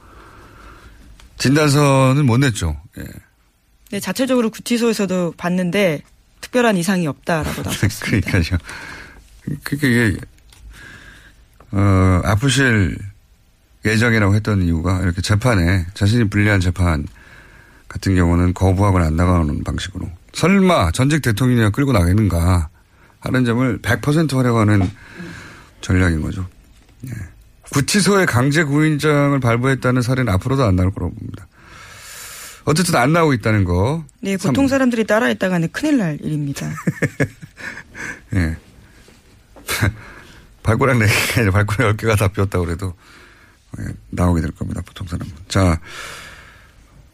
진단서는 1.38 2.25
못 2.26 2.38
냈죠. 2.38 2.80
예. 2.99 3.04
네, 3.90 4.00
자체적으로 4.00 4.50
구치소에서도 4.50 5.34
봤는데 5.37 6.02
특별한 6.40 6.76
이상이 6.78 7.06
없다라고 7.06 7.61
나왔습니다. 7.62 8.30
그러니까요. 8.30 8.58
그게 9.62 9.88
이게 9.88 10.16
어 11.72 12.20
아프실 12.25 12.96
예정이라고 13.84 14.34
했던 14.34 14.62
이유가 14.62 15.00
이렇게 15.00 15.20
재판에 15.20 15.87
자신이 15.94 16.28
불리한 16.28 16.61
재판 16.61 17.06
같은 17.88 18.14
경우는 18.14 18.54
거부하거나 18.54 19.06
안 19.06 19.16
나가는 19.16 19.64
방식으로 19.64 20.08
설마 20.32 20.92
전직 20.92 21.22
대통령이 21.22 21.70
끌고 21.72 21.92
나가는가 21.92 22.68
하는 23.20 23.44
점을 23.44 23.78
100% 23.80 24.37
하려고 24.37 24.61
하는 24.61 24.88
전략인 25.80 26.22
거죠. 26.22 26.46
예. 27.06 27.11
구치소에 27.70 28.26
강제 28.26 28.64
구인장을 28.64 29.38
발부했다는 29.40 30.02
사례는 30.02 30.32
앞으로도 30.32 30.64
안 30.64 30.76
나올 30.76 30.92
거라고 30.92 31.14
봅니다. 31.14 31.46
어쨌든 32.64 32.96
안 32.96 33.12
나오고 33.12 33.32
있다는 33.34 33.64
거. 33.64 34.04
네, 34.20 34.37
보통 34.37 34.68
사람들이 34.68 35.04
따라했다가는 35.04 35.68
큰일 35.72 35.99
날 35.99 36.18
일입니다. 36.20 36.70
예. 38.34 38.56
발가락 40.62 40.97
4개가 40.97 41.38
아니라 41.38 41.52
발가락 41.52 41.97
10개가 41.97 42.19
다 42.19 42.29
뼈었다고 42.29 42.64
그래도 42.64 42.95
예, 43.81 43.85
나오게 44.11 44.41
될 44.41 44.50
겁니다. 44.52 44.83
보통 44.85 45.07
사람은. 45.07 45.33
자, 45.49 45.81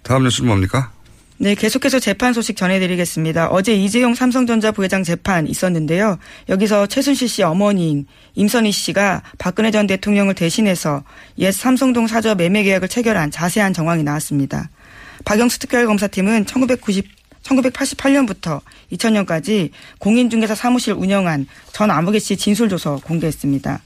다음 0.02 0.24
뉴스는 0.24 0.48
뭡니까? 0.48 0.92
네, 1.40 1.54
계속해서 1.54 2.00
재판 2.00 2.32
소식 2.32 2.56
전해드리겠습니다. 2.56 3.48
어제 3.50 3.72
이재용 3.72 4.16
삼성전자 4.16 4.72
부회장 4.72 5.04
재판 5.04 5.46
있었는데요. 5.46 6.18
여기서 6.48 6.86
최순실 6.86 7.28
씨 7.28 7.44
어머니인 7.44 8.06
임선희 8.34 8.72
씨가 8.72 9.22
박근혜 9.38 9.70
전 9.70 9.86
대통령을 9.86 10.34
대신해서 10.34 11.04
옛 11.38 11.52
삼성동 11.52 12.08
사저 12.08 12.34
매매 12.34 12.64
계약을 12.64 12.88
체결한 12.88 13.30
자세한 13.30 13.72
정황이 13.72 14.02
나왔습니다. 14.02 14.68
박영수 15.24 15.60
특별검사팀은 15.60 16.46
1990 16.46 17.17
1988년부터 17.42 18.60
2000년까지 18.92 19.70
공인중개사 19.98 20.54
사무실 20.54 20.92
운영한 20.94 21.46
전 21.72 21.90
아무개 21.90 22.18
씨 22.18 22.36
진술조서 22.36 23.00
공개했습니다. 23.04 23.80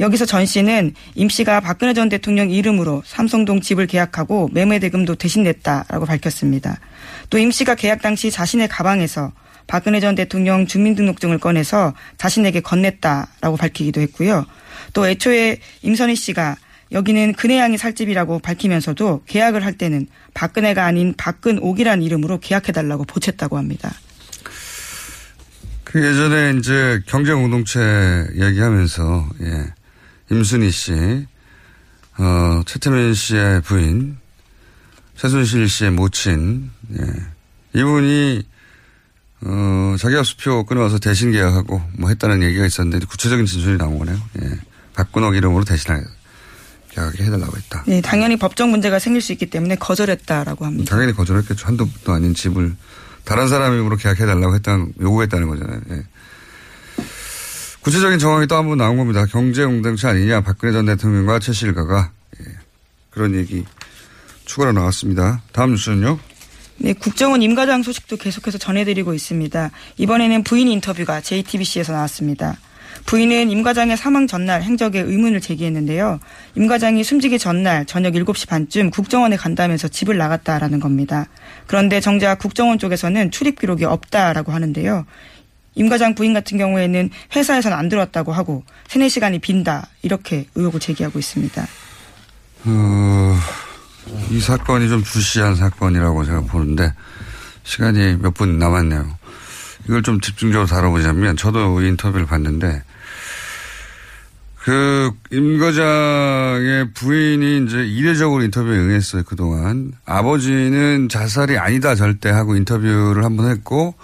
여기서 0.00 0.26
전 0.26 0.46
씨는 0.46 0.94
임 1.16 1.28
씨가 1.28 1.60
박근혜 1.60 1.92
전 1.92 2.08
대통령 2.08 2.50
이름으로 2.50 3.02
삼성동 3.04 3.60
집을 3.60 3.88
계약하고 3.88 4.48
매매 4.52 4.78
대금도 4.78 5.16
대신 5.16 5.42
냈다라고 5.42 6.06
밝혔습니다. 6.06 6.78
또 7.30 7.38
임 7.38 7.50
씨가 7.50 7.74
계약 7.74 8.00
당시 8.00 8.30
자신의 8.30 8.68
가방에서 8.68 9.32
박근혜 9.66 10.00
전 10.00 10.14
대통령 10.14 10.66
주민등록증을 10.66 11.38
꺼내서 11.38 11.94
자신에게 12.16 12.60
건넸다라고 12.60 13.58
밝히기도 13.58 14.00
했고요. 14.00 14.46
또 14.92 15.06
애초에 15.08 15.58
임선희 15.82 16.14
씨가 16.16 16.56
여기는 16.92 17.34
근혜양이 17.34 17.76
살 17.76 17.94
집이라고 17.94 18.38
밝히면서도 18.38 19.24
계약을 19.26 19.64
할 19.64 19.74
때는 19.74 20.06
박근혜가 20.34 20.84
아닌 20.84 21.14
박근옥이라는 21.16 22.02
이름으로 22.02 22.40
계약해달라고 22.40 23.04
보챘다고 23.04 23.54
합니다. 23.54 23.92
그 25.84 26.04
예전에 26.04 26.58
이제 26.58 27.00
경제공동체 27.06 28.28
얘기하면서, 28.34 29.28
예. 29.42 29.72
임순희 30.30 30.70
씨, 30.70 30.92
어, 32.18 32.62
최태민 32.66 33.14
씨의 33.14 33.62
부인, 33.62 34.18
최순실 35.16 35.68
씨의 35.68 35.90
모친, 35.92 36.70
예. 36.98 37.78
이분이, 37.78 38.42
어, 39.42 39.96
자기가 39.98 40.22
수표 40.24 40.64
끊어와서 40.66 40.98
대신 40.98 41.32
계약하고 41.32 41.80
뭐 41.98 42.10
했다는 42.10 42.42
얘기가 42.42 42.66
있었는데 42.66 43.06
구체적인 43.06 43.46
진술이 43.46 43.78
나온 43.78 43.98
거네요. 43.98 44.20
예. 44.42 44.58
박근옥 44.94 45.36
이름으로 45.36 45.64
대신하게 45.64 46.02
계 46.02 46.08
약하게 46.98 47.24
해달라고 47.24 47.56
했다. 47.56 47.84
네, 47.86 48.00
당연히 48.00 48.36
법적 48.36 48.68
문제가 48.68 48.98
생길 48.98 49.22
수 49.22 49.32
있기 49.32 49.46
때문에 49.46 49.76
거절했다라고 49.76 50.64
합니다. 50.66 50.90
당연히 50.94 51.12
거절했겠죠. 51.14 51.66
한두 51.66 51.86
도 52.04 52.12
아닌 52.12 52.34
집을 52.34 52.74
다른 53.24 53.48
사람 53.48 53.74
이름으로 53.74 53.96
계약해달라고 53.96 54.54
했다는, 54.54 54.94
요구했다는 55.00 55.48
거잖아요. 55.48 55.80
예. 55.90 56.02
구체적인 57.80 58.18
정황이 58.18 58.46
또 58.46 58.56
한 58.56 58.66
번 58.66 58.78
나온 58.78 58.96
겁니다. 58.96 59.24
경제공동체 59.26 60.08
아니냐. 60.08 60.40
박근혜 60.42 60.72
전 60.72 60.86
대통령과 60.86 61.38
최 61.38 61.52
실가가. 61.52 62.10
예. 62.40 62.44
그런 63.10 63.34
얘기 63.34 63.64
추가로 64.44 64.72
나왔습니다. 64.72 65.42
다음 65.52 65.70
뉴스는요. 65.72 66.18
네, 66.80 66.92
국정원 66.92 67.42
임과장 67.42 67.82
소식도 67.82 68.16
계속해서 68.18 68.58
전해드리고 68.58 69.12
있습니다. 69.14 69.70
이번에는 69.96 70.44
부인 70.44 70.68
인터뷰가 70.68 71.20
JTBC에서 71.20 71.92
나왔습니다. 71.92 72.56
부인은 73.06 73.50
임 73.50 73.62
과장의 73.62 73.96
사망 73.96 74.26
전날 74.26 74.62
행적에 74.62 75.00
의문을 75.00 75.40
제기했는데요. 75.40 76.20
임 76.56 76.66
과장이 76.66 77.02
숨지기 77.04 77.38
전날 77.38 77.86
저녁 77.86 78.12
7시 78.14 78.48
반쯤 78.48 78.90
국정원에 78.90 79.36
간다면서 79.36 79.88
집을 79.88 80.16
나갔다라는 80.18 80.80
겁니다. 80.80 81.26
그런데 81.66 82.00
정작 82.00 82.38
국정원 82.38 82.78
쪽에서는 82.78 83.30
출입 83.30 83.58
기록이 83.58 83.84
없다라고 83.84 84.52
하는데요. 84.52 85.06
임 85.74 85.88
과장 85.88 86.14
부인 86.14 86.34
같은 86.34 86.58
경우에는 86.58 87.10
회사에서는 87.36 87.76
안 87.76 87.88
들었다고 87.88 88.32
하고 88.32 88.64
세네 88.88 89.08
시간이 89.08 89.38
빈다 89.38 89.88
이렇게 90.02 90.46
의혹을 90.54 90.80
제기하고 90.80 91.18
있습니다. 91.18 91.66
어, 92.64 93.36
이 94.30 94.40
사건이 94.40 94.88
좀 94.88 95.04
주시한 95.04 95.54
사건이라고 95.54 96.24
제가 96.24 96.40
보는데 96.42 96.92
시간이 97.62 98.16
몇 98.16 98.34
분 98.34 98.58
남았네요. 98.58 99.06
이걸 99.86 100.02
좀 100.02 100.20
집중적으로 100.20 100.66
다뤄보자면 100.66 101.36
저도 101.36 101.80
인터뷰를 101.82 102.26
봤는데 102.26 102.82
그, 104.68 105.12
임 105.30 105.58
과장의 105.58 106.92
부인이 106.92 107.64
이제 107.64 107.86
이례적으로 107.86 108.42
인터뷰에 108.42 108.76
응했어요, 108.76 109.22
그동안. 109.22 109.92
아버지는 110.04 111.08
자살이 111.08 111.56
아니다, 111.56 111.94
절대 111.94 112.28
하고 112.28 112.54
인터뷰를 112.54 113.24
한 113.24 113.36
번 113.38 113.50
했고, 113.50 113.94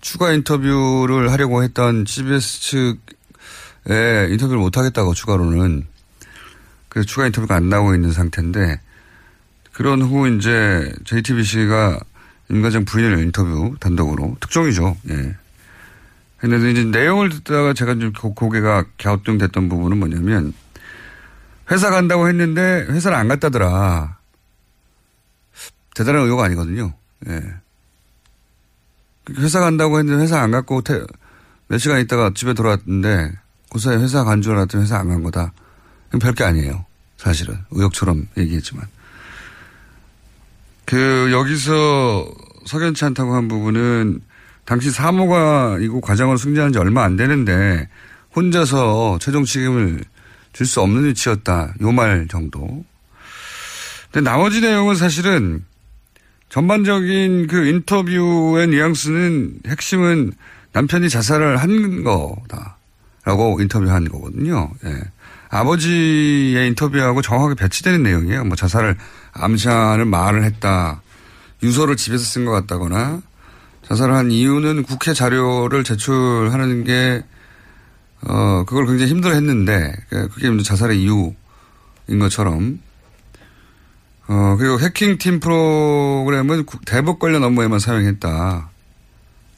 추가 0.00 0.30
인터뷰를 0.32 1.32
하려고 1.32 1.64
했던 1.64 2.04
CBS 2.06 2.60
측에 2.60 4.28
인터뷰를 4.30 4.60
못 4.60 4.76
하겠다고 4.76 5.12
추가로는. 5.14 5.86
그래서 6.88 7.06
추가 7.06 7.26
인터뷰가 7.26 7.56
안 7.56 7.68
나오고 7.68 7.94
있는 7.94 8.12
상태인데, 8.12 8.80
그런 9.72 10.02
후 10.02 10.28
이제 10.28 10.92
JTBC가 11.04 11.98
임 12.52 12.62
과장 12.62 12.84
부인을 12.84 13.18
인터뷰 13.20 13.74
단독으로, 13.80 14.36
특종이죠, 14.40 14.96
예. 15.10 15.36
근데 16.38 16.70
이제 16.70 16.84
내용을 16.84 17.30
듣다가 17.30 17.72
제가 17.72 17.94
좀 17.94 18.12
고개가 18.12 18.84
갸우뚱됐던 19.00 19.68
부분은 19.68 19.96
뭐냐면 19.98 20.52
회사 21.70 21.88
간다고 21.90 22.28
했는데 22.28 22.86
회사를 22.90 23.16
안 23.16 23.28
갔다더라. 23.28 24.18
대단한 25.94 26.22
의혹 26.24 26.40
아니거든요. 26.40 26.92
예. 27.28 27.42
회사 29.38 29.60
간다고 29.60 29.98
했는데 29.98 30.20
회사 30.22 30.40
안 30.40 30.50
갔고 30.50 30.82
태, 30.82 31.00
몇 31.68 31.78
시간 31.78 32.00
있다가 32.00 32.32
집에 32.34 32.54
돌아왔는데 32.54 33.32
그 33.70 33.78
사이에 33.78 33.98
회사 33.98 34.24
간 34.24 34.42
줄 34.42 34.52
알았더니 34.54 34.82
회사 34.82 34.98
안 34.98 35.08
간 35.08 35.22
거다. 35.22 35.52
별게 36.20 36.44
아니에요. 36.44 36.84
사실은. 37.16 37.56
의혹처럼 37.70 38.26
얘기했지만. 38.36 38.86
그 40.92 41.32
여기서 41.32 42.30
석연치 42.66 43.06
않다고 43.06 43.34
한 43.34 43.48
부분은 43.48 44.20
당시 44.66 44.90
사모가 44.90 45.78
이고 45.80 46.02
과장으로 46.02 46.36
승진한 46.36 46.74
지 46.74 46.78
얼마 46.78 47.02
안 47.02 47.16
되는데 47.16 47.88
혼자서 48.36 49.16
최종 49.18 49.46
책임을 49.46 50.04
질수 50.52 50.82
없는 50.82 51.06
위치였다. 51.06 51.76
요 51.80 51.92
말 51.92 52.26
정도. 52.28 52.84
근데 54.10 54.30
나머지 54.30 54.60
내용은 54.60 54.94
사실은 54.94 55.64
전반적인 56.50 57.46
그 57.46 57.68
인터뷰의 57.68 58.66
뉘앙스는 58.66 59.60
핵심은 59.68 60.32
남편이 60.74 61.08
자살을 61.08 61.56
한 61.56 62.04
거다라고 62.04 63.62
인터뷰한 63.62 64.10
거거든요. 64.10 64.70
예. 64.84 65.00
아버지의 65.48 66.68
인터뷰하고 66.68 67.22
정확하게 67.22 67.54
배치되는 67.54 68.02
내용이에요. 68.02 68.44
뭐 68.44 68.56
자살을 68.56 68.94
암시하는 69.32 70.08
말을 70.08 70.44
했다. 70.44 71.02
유서를 71.62 71.96
집에서 71.96 72.24
쓴 72.24 72.44
것 72.44 72.52
같다거나 72.52 73.22
자살을 73.86 74.14
한 74.14 74.30
이유는 74.30 74.84
국회 74.84 75.12
자료를 75.12 75.84
제출하는 75.84 76.84
게, 76.84 77.24
어, 78.22 78.64
그걸 78.64 78.86
굉장히 78.86 79.10
힘들어 79.10 79.34
했는데, 79.34 79.92
그게 80.08 80.62
자살의 80.62 81.02
이유인 81.02 81.34
것처럼, 82.18 82.80
어, 84.28 84.56
그리고 84.58 84.80
해킹팀 84.80 85.40
프로그램은 85.40 86.64
대북 86.86 87.18
관련 87.18 87.44
업무에만 87.44 87.78
사용했다. 87.78 88.70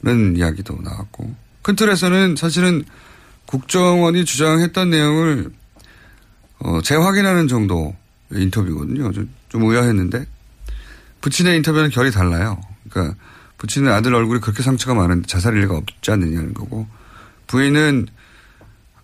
는 0.03 0.37
이야기도 0.37 0.77
나왔고. 0.83 1.33
큰 1.63 1.75
틀에서는 1.75 2.35
사실은 2.35 2.83
국정원이 3.47 4.25
주장했던 4.25 4.89
내용을, 4.91 5.51
어, 6.59 6.81
재확인하는 6.81 7.47
정도 7.47 7.95
인터뷰거든요. 8.31 9.11
좀, 9.55 9.61
좀 9.61 9.69
의아했는데. 9.71 10.25
부친의 11.21 11.55
인터뷰는 11.57 11.89
결이 11.89 12.11
달라요. 12.11 12.61
그러니까 12.89 13.15
부친은 13.57 13.91
아들 13.91 14.13
얼굴이 14.13 14.41
그렇게 14.41 14.61
상처가 14.61 14.93
많은데 14.93 15.27
자살일 15.27 15.61
리가 15.61 15.75
없지 15.77 16.11
않느냐는 16.11 16.53
거고 16.53 16.87
부인은 17.47 18.07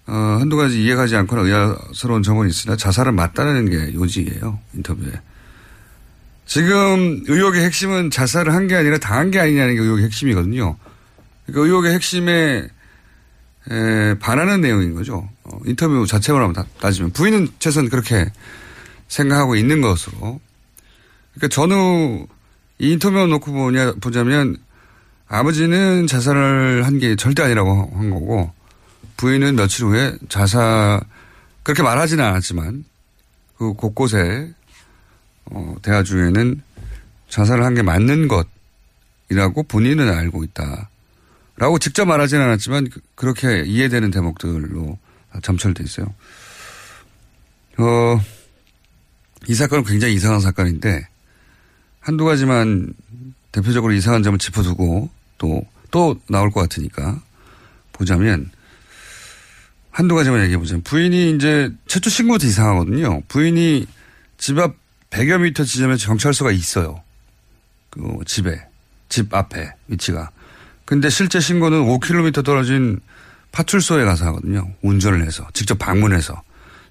어, 0.07 0.37
한두 0.39 0.57
가지 0.57 0.83
이해가 0.83 1.07
지 1.07 1.15
않거나 1.15 1.43
의아스러운 1.43 2.21
점은 2.21 2.49
있으나 2.49 2.75
자살은 2.75 3.15
맞다는 3.15 3.69
게 3.69 3.93
요지예요 3.93 4.59
인터뷰에. 4.73 5.11
지금 6.45 7.23
의혹의 7.27 7.63
핵심은 7.63 8.11
자살을 8.11 8.53
한 8.53 8.67
게 8.67 8.75
아니라 8.75 8.97
당한 8.97 9.31
게 9.31 9.39
아니냐는 9.39 9.75
게 9.75 9.81
의혹의 9.81 10.03
핵심이거든요. 10.05 10.75
그러니까 11.45 11.65
의혹의 11.65 11.93
핵심에 11.93 12.67
에, 13.71 14.13
반하는 14.19 14.59
내용인 14.61 14.93
거죠. 14.95 15.29
어, 15.43 15.59
인터뷰 15.65 16.05
자체만 16.05 16.53
따지면 16.79 17.11
부인은 17.13 17.47
최소한 17.59 17.89
그렇게 17.89 18.31
생각하고 19.15 19.56
있는 19.56 19.82
것으로. 19.82 20.39
그러니까 21.34 21.47
전후 21.54 22.28
이 22.80 22.91
인터뷰 22.93 23.28
놓고 23.28 23.52
보냐, 23.52 23.93
보자면 24.02 24.56
아버지는 25.28 26.08
자살을 26.08 26.86
한 26.86 26.97
게 27.00 27.15
절대 27.15 27.43
아니라고 27.43 27.91
한 27.93 28.10
거고 28.10 28.52
부인은 29.17 29.56
며칠 29.56 29.86
후에 29.86 30.13
자살 30.30 31.00
그렇게 31.63 31.84
말하지는 31.84 32.24
않았지만 32.24 32.84
그 33.58 33.74
곳곳에 33.74 34.52
어, 35.45 35.76
대화 35.82 36.04
중에는 36.04 36.62
자살을 37.30 37.63
한 37.63 37.76
게 37.76 37.82
맞는 37.82 38.28
것이라고 38.28 39.63
본인은 39.63 40.10
알고 40.12 40.43
있다. 40.45 40.89
라고 41.58 41.78
직접 41.80 42.06
말하지는 42.06 42.43
않았지만 42.45 42.89
그- 42.89 43.00
그렇게 43.15 43.63
이해되는 43.65 44.10
대목들로 44.12 44.97
점철돼 45.43 45.84
있어요. 45.84 46.08
어, 47.78 48.19
이 49.47 49.54
사건은 49.56 49.84
굉장히 49.84 50.13
이상한 50.13 50.39
사건인데 50.39 51.08
한두 51.99 52.25
가지만 52.25 52.93
대표적으로 53.51 53.93
이상한 53.93 54.23
점을 54.23 54.38
짚어두고 54.38 55.10
또, 55.38 55.63
또 55.89 56.19
나올 56.30 56.51
것 56.51 56.62
같으니까 56.62 57.21
보자면 57.91 58.49
한두 59.89 60.15
가지만 60.15 60.41
얘기해보자면 60.43 60.84
부인이 60.84 61.36
이제 61.36 61.69
최초 61.88 62.10
신고부터 62.10 62.47
이상하거든요. 62.47 63.21
부인이 63.27 63.88
집 64.38 64.58
앞 64.58 64.75
100여 65.12 65.41
미터 65.41 65.63
지점에 65.63 65.97
경찰서가 65.97 66.51
있어요. 66.51 67.04
그 67.89 68.01
집에, 68.25 68.65
집 69.10 69.34
앞에 69.34 69.73
위치가. 69.88 70.32
근데 70.86 71.10
실제 71.10 71.39
신고는 71.39 71.84
5km 71.86 72.43
떨어진 72.43 72.99
파출소에 73.51 74.06
가서 74.06 74.25
하거든요. 74.27 74.73
운전을 74.82 75.25
해서. 75.25 75.47
직접 75.54 75.77
방문해서. 75.77 76.41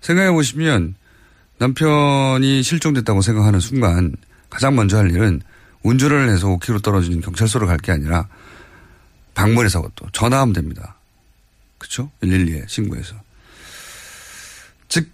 생각해 0.02 0.30
보시면 0.30 0.94
남편이 1.60 2.62
실종됐다고 2.62 3.20
생각하는 3.20 3.60
순간 3.60 4.16
가장 4.48 4.74
먼저 4.74 4.96
할 4.96 5.10
일은 5.10 5.42
운전을 5.82 6.30
해서 6.30 6.48
5km 6.48 6.82
떨어진 6.82 7.20
경찰서로 7.20 7.66
갈 7.66 7.76
게 7.78 7.92
아니라 7.92 8.28
방문해서 9.34 9.90
또 9.94 10.06
전화하면 10.12 10.54
됩니다. 10.54 10.96
그렇죠? 11.78 12.10
112에 12.22 12.68
신고해서. 12.68 13.14
즉 14.88 15.10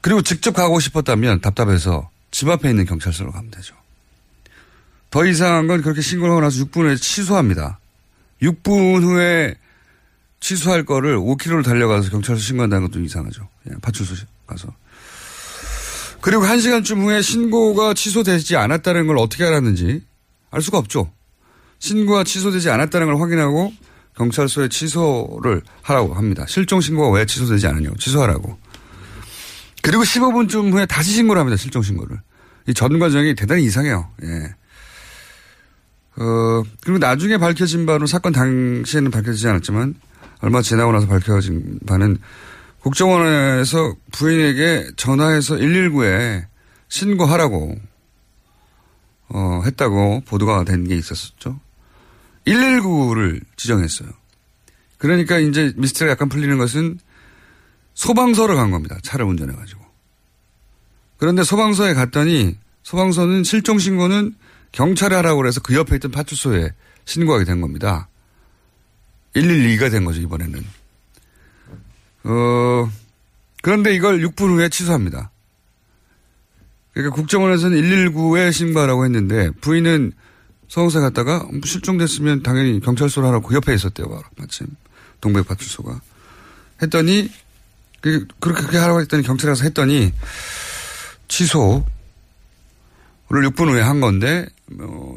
그리고 0.00 0.22
직접 0.22 0.52
가고 0.52 0.80
싶었다면 0.80 1.40
답답해서 1.42 2.10
집 2.30 2.48
앞에 2.48 2.70
있는 2.70 2.86
경찰서로 2.86 3.30
가면 3.30 3.50
되죠. 3.50 3.74
더 5.10 5.26
이상한 5.26 5.66
건 5.66 5.82
그렇게 5.82 6.00
신고를 6.00 6.32
하고 6.32 6.40
나서 6.40 6.64
6분 6.64 6.84
후에 6.86 6.96
취소합니다. 6.96 7.78
6분 8.42 9.02
후에 9.02 9.54
취소할 10.40 10.84
거를 10.84 11.18
5km를 11.18 11.62
달려가서 11.64 12.10
경찰서 12.10 12.40
신고한다는 12.40 12.88
것도 12.88 13.00
이상하죠. 13.00 13.46
그냥 13.62 13.78
파출소 13.80 14.14
가서. 14.46 14.74
그리고 16.22 16.44
1시간쯤 16.44 17.02
후에 17.02 17.20
신고가 17.20 17.94
취소되지 17.94 18.56
않았다는 18.56 19.06
걸 19.06 19.18
어떻게 19.18 19.44
알았는지 19.44 20.02
알 20.50 20.62
수가 20.62 20.78
없죠. 20.78 21.12
신고가 21.80 22.24
취소되지 22.24 22.70
않았다는 22.70 23.08
걸 23.08 23.20
확인하고 23.20 23.72
경찰서에 24.16 24.68
취소를 24.68 25.62
하라고 25.82 26.14
합니다. 26.14 26.44
실종 26.46 26.80
신고가 26.80 27.10
왜 27.16 27.26
취소되지 27.26 27.66
않았냐고 27.66 27.96
취소하라고. 27.96 28.56
그리고 29.82 30.04
15분쯤 30.04 30.72
후에 30.72 30.86
다시 30.86 31.10
신고를 31.12 31.40
합니다. 31.40 31.56
실종 31.56 31.82
신고를. 31.82 32.20
이 32.68 32.72
전 32.74 32.98
과정이 33.00 33.34
대단히 33.34 33.64
이상해요. 33.64 34.08
예. 34.22 34.54
어, 36.22 36.62
그리고 36.84 36.98
나중에 36.98 37.38
밝혀진 37.38 37.86
바로 37.86 38.06
사건 38.06 38.32
당시에는 38.32 39.10
밝혀지지 39.10 39.48
않았지만 39.48 39.94
얼마 40.40 40.62
지나고 40.62 40.92
나서 40.92 41.08
밝혀진 41.08 41.80
바는 41.86 42.18
국정원에서 42.82 43.94
부인에게 44.12 44.90
전화해서 44.96 45.56
119에 45.56 46.44
신고하라고 46.88 47.76
어, 49.28 49.62
했다고 49.64 50.22
보도가 50.26 50.64
된 50.64 50.84
게 50.86 50.96
있었었죠. 50.96 51.58
119를 52.44 53.40
지정했어요. 53.56 54.08
그러니까 54.98 55.38
이제 55.38 55.72
미스터리가 55.76 56.12
약간 56.12 56.28
풀리는 56.28 56.58
것은 56.58 56.98
소방서를 57.94 58.56
간 58.56 58.70
겁니다. 58.70 58.98
차를 59.02 59.24
운전해가지고. 59.26 59.80
그런데 61.18 61.44
소방서에 61.44 61.94
갔더니 61.94 62.56
소방서는 62.82 63.44
실종 63.44 63.78
신고는 63.78 64.34
경찰에 64.72 65.14
하라고 65.16 65.36
그래서 65.38 65.60
그 65.60 65.74
옆에 65.74 65.96
있던 65.96 66.10
파출소에 66.10 66.70
신고하게 67.04 67.44
된 67.44 67.60
겁니다. 67.60 68.08
112가 69.34 69.90
된 69.90 70.04
거죠, 70.04 70.20
이번에는. 70.20 70.64
어, 72.24 72.90
그런데 73.62 73.94
이걸 73.94 74.20
6분 74.20 74.56
후에 74.56 74.68
취소합니다. 74.68 75.30
그러니까 76.92 77.14
국정원에서는 77.16 77.80
119에 77.80 78.52
신고하라고 78.52 79.04
했는데 79.04 79.50
부인은 79.60 80.12
서울서 80.68 81.00
갔다가 81.00 81.46
실종됐으면 81.64 82.42
당연히 82.42 82.80
경찰서로 82.80 83.26
하라고 83.28 83.48
그 83.48 83.54
옆에 83.54 83.74
있었대요. 83.74 84.06
마침. 84.36 84.66
동백 85.20 85.46
파출소가. 85.46 86.00
했더니 86.82 87.30
그- 88.00 88.26
그렇게 88.40 88.76
하라고 88.78 89.00
했더니 89.00 89.22
경찰에 89.22 89.50
가서 89.52 89.64
했더니 89.64 90.12
취소를 91.28 91.84
6분 93.30 93.68
후에 93.70 93.80
한 93.80 94.00
건데 94.00 94.46
어, 94.80 95.14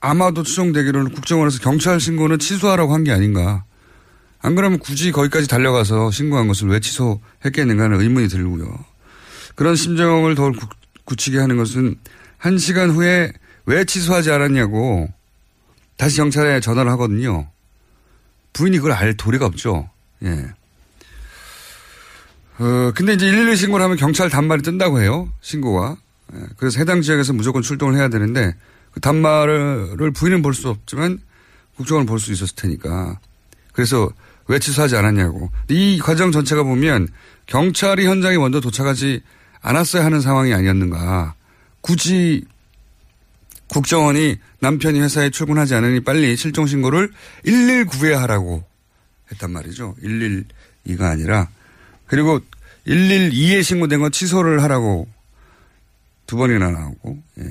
아마도 0.00 0.42
추정되기로는 0.42 1.12
국정원에서 1.12 1.58
경찰 1.60 1.98
신고는 2.00 2.38
취소하라고 2.38 2.92
한 2.94 3.04
게 3.04 3.12
아닌가. 3.12 3.64
안 4.40 4.54
그러면 4.54 4.78
굳이 4.78 5.10
거기까지 5.12 5.48
달려가서 5.48 6.10
신고한 6.10 6.46
것을 6.48 6.68
왜 6.68 6.80
취소했겠는가 6.80 7.84
하는 7.84 8.00
의문이 8.00 8.28
들고요. 8.28 8.84
그런 9.56 9.74
심정을 9.76 10.34
더 10.34 10.50
구- 10.52 10.66
굳히게 11.04 11.38
하는 11.38 11.56
것은 11.56 11.96
한 12.36 12.58
시간 12.58 12.90
후에 12.90 13.32
왜 13.66 13.84
취소하지 13.84 14.30
않았냐고 14.30 15.08
다시 15.96 16.18
경찰에 16.18 16.60
전화를 16.60 16.90
하거든요. 16.92 17.48
부인이 18.52 18.76
그걸 18.78 18.92
알 18.92 19.14
도리가 19.16 19.46
없죠. 19.46 19.90
예. 20.22 20.46
어, 22.60 22.92
근데 22.94 23.14
이제 23.14 23.30
112 23.30 23.56
신고를 23.56 23.84
하면 23.84 23.96
경찰 23.96 24.28
단말이 24.30 24.62
뜬다고 24.62 25.00
해요. 25.00 25.32
신고가. 25.40 25.96
예, 26.34 26.38
그래서 26.56 26.78
해당 26.80 27.02
지역에서 27.02 27.32
무조건 27.32 27.62
출동을 27.62 27.96
해야 27.96 28.08
되는데 28.08 28.54
그 28.92 29.00
단말을 29.00 30.10
부인은 30.12 30.42
볼 30.42 30.54
수 30.54 30.68
없지만 30.68 31.18
국정원은 31.76 32.06
볼 32.06 32.18
수 32.18 32.32
있었을 32.32 32.56
테니까. 32.56 33.18
그래서 33.72 34.10
왜 34.48 34.58
취소하지 34.58 34.96
않았냐고. 34.96 35.50
이 35.68 35.98
과정 35.98 36.32
전체가 36.32 36.62
보면 36.62 37.08
경찰이 37.46 38.06
현장에 38.06 38.38
먼저 38.38 38.60
도착하지 38.60 39.22
않았어야 39.60 40.04
하는 40.04 40.20
상황이 40.20 40.52
아니었는가. 40.52 41.34
굳이 41.80 42.44
국정원이 43.68 44.36
남편이 44.60 45.00
회사에 45.00 45.30
출근하지 45.30 45.74
않으니 45.74 46.00
빨리 46.00 46.36
실종 46.36 46.66
신고를 46.66 47.12
119에 47.44 48.12
하라고 48.12 48.64
했단 49.30 49.50
말이죠. 49.50 49.94
112가 50.02 51.02
아니라 51.02 51.48
그리고 52.06 52.40
112에 52.86 53.62
신고된 53.62 54.00
건 54.00 54.10
취소를 54.10 54.62
하라고 54.62 55.06
두 56.26 56.36
번이나 56.36 56.70
나오고. 56.70 57.18
예. 57.40 57.44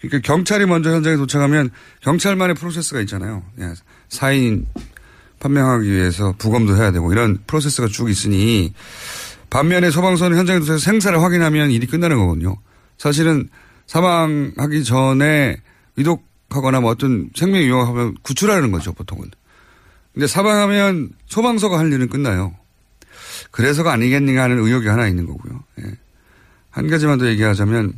그러니까 0.00 0.26
경찰이 0.26 0.66
먼저 0.66 0.92
현장에 0.92 1.16
도착하면 1.16 1.70
경찰만의 2.00 2.56
프로세스가 2.56 3.00
있잖아요. 3.02 3.44
예. 3.60 3.72
사인 4.08 4.66
판명하기 5.44 5.92
위해서 5.92 6.34
부검도 6.38 6.76
해야 6.76 6.90
되고 6.90 7.12
이런 7.12 7.38
프로세스가 7.46 7.88
쭉 7.88 8.08
있으니 8.08 8.72
반면에 9.50 9.90
소방서는 9.90 10.38
현장에 10.38 10.58
도착해서 10.58 10.82
생사를 10.82 11.20
확인하면 11.20 11.70
일이 11.70 11.86
끝나는 11.86 12.16
거거든요. 12.16 12.56
사실은 12.96 13.48
사망하기 13.86 14.84
전에 14.84 15.58
위독하거나 15.96 16.80
뭐 16.80 16.90
어떤 16.90 17.28
생명 17.36 17.60
위협하면 17.60 18.16
구출하는 18.22 18.72
거죠, 18.72 18.94
보통은. 18.94 19.30
근데 20.14 20.26
사망하면 20.26 21.10
소방서가 21.26 21.78
할 21.78 21.92
일은 21.92 22.08
끝나요. 22.08 22.54
그래서가 23.50 23.92
아니겠는가 23.92 24.44
하는 24.44 24.58
의혹이 24.58 24.88
하나 24.88 25.06
있는 25.06 25.26
거고요. 25.26 25.62
예. 25.80 25.92
한 26.70 26.88
가지만 26.88 27.18
더 27.18 27.26
얘기하자면, 27.26 27.92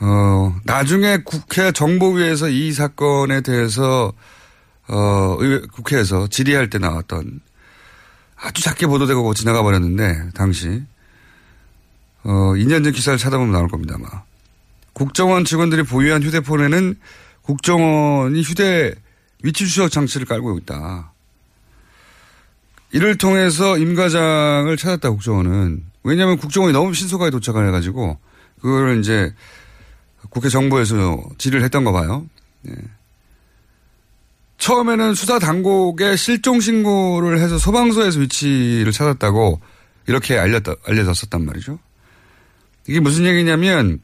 어, 0.00 0.56
나중에 0.64 1.18
국회 1.24 1.70
정보위에서 1.70 2.48
이 2.48 2.72
사건에 2.72 3.42
대해서, 3.42 4.12
어, 4.88 5.36
의회, 5.38 5.60
국회에서 5.60 6.28
질의할 6.28 6.70
때 6.70 6.78
나왔던 6.78 7.40
아주 8.36 8.62
작게 8.62 8.86
보도되고 8.86 9.34
지나가 9.34 9.62
버렸는데, 9.62 10.30
당시. 10.34 10.82
어, 12.24 12.52
2년 12.54 12.84
전 12.84 12.92
기사를 12.92 13.18
찾아보면 13.18 13.52
나올 13.52 13.68
겁니다, 13.68 13.96
아마. 13.96 14.22
국정원 14.92 15.44
직원들이 15.44 15.84
보유한 15.84 16.22
휴대폰에는 16.22 16.96
국정원이 17.42 18.42
휴대 18.42 18.94
위치 19.42 19.66
추적 19.66 19.90
장치를 19.90 20.26
깔고 20.26 20.58
있다. 20.58 21.12
이를 22.92 23.18
통해서 23.18 23.76
임 23.78 23.94
과장을 23.94 24.74
찾았다, 24.76 25.10
국정원은. 25.10 25.84
왜냐하면 26.04 26.38
국정원이 26.38 26.72
너무 26.72 26.94
신속하게 26.94 27.30
도착을 27.30 27.66
해가지고, 27.68 28.18
그걸 28.60 29.00
이제 29.00 29.34
국회 30.30 30.48
정부에서 30.48 31.22
질의를 31.38 31.64
했던 31.64 31.84
거 31.84 31.92
봐요. 31.92 32.26
예. 32.68 32.72
처음에는 34.58 35.14
수사 35.14 35.38
당국에 35.38 36.16
실종 36.16 36.60
신고를 36.60 37.40
해서 37.40 37.58
소방서에서 37.58 38.20
위치를 38.20 38.92
찾았다고 38.92 39.60
이렇게 40.06 40.36
알렸다, 40.36 40.74
알려졌었단 40.84 41.44
말이죠. 41.44 41.78
이게 42.88 43.00
무슨 43.00 43.24
얘기냐면 43.24 44.00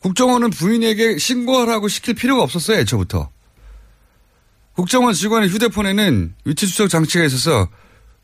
국정원은 0.00 0.50
부인에게 0.50 1.18
신고하라고 1.18 1.88
시킬 1.88 2.14
필요가 2.14 2.42
없었어요, 2.42 2.78
애초부터. 2.78 3.30
국정원 4.74 5.12
직원의 5.12 5.50
휴대폰에는 5.50 6.34
위치 6.44 6.66
추적 6.66 6.88
장치가 6.88 7.24
있어서 7.24 7.68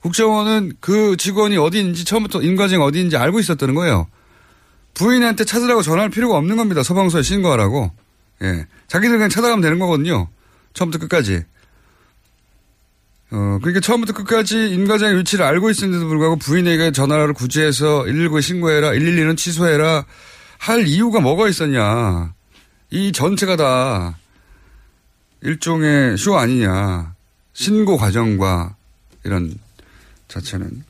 국정원은 0.00 0.74
그 0.80 1.16
직원이 1.16 1.56
어디 1.56 1.80
있는지 1.80 2.04
처음부터 2.04 2.42
인과증 2.42 2.80
어디 2.80 2.98
있는지 2.98 3.16
알고 3.16 3.40
있었다는 3.40 3.74
거예요. 3.74 4.08
부인한테 4.94 5.44
찾으라고 5.44 5.82
전화할 5.82 6.08
필요가 6.10 6.36
없는 6.38 6.56
겁니다. 6.56 6.82
소방서에 6.82 7.22
신고하라고. 7.22 7.92
예. 8.42 8.66
자기들 8.88 9.16
그냥 9.16 9.28
찾아가면 9.28 9.60
되는 9.60 9.78
거거든요. 9.78 10.28
처음부터 10.76 11.00
끝까지. 11.00 11.42
어, 13.30 13.58
그러니까 13.60 13.80
처음부터 13.80 14.12
끝까지 14.12 14.70
인과장의 14.70 15.18
위치를 15.18 15.44
알고 15.44 15.70
있었는데도 15.70 16.06
불구하고 16.06 16.36
부인에게 16.36 16.92
전화를 16.92 17.32
굳이 17.32 17.60
해서 17.60 18.04
119에 18.04 18.42
신고해라, 18.42 18.90
112는 18.92 19.36
취소해라 19.36 20.04
할 20.58 20.86
이유가 20.86 21.20
뭐가 21.20 21.48
있었냐. 21.48 22.34
이 22.90 23.10
전체가 23.10 23.56
다 23.56 24.18
일종의 25.40 26.18
쇼 26.18 26.36
아니냐. 26.36 27.14
신고 27.52 27.96
과정과 27.96 28.76
이런 29.24 29.54
자체는. 30.28 30.84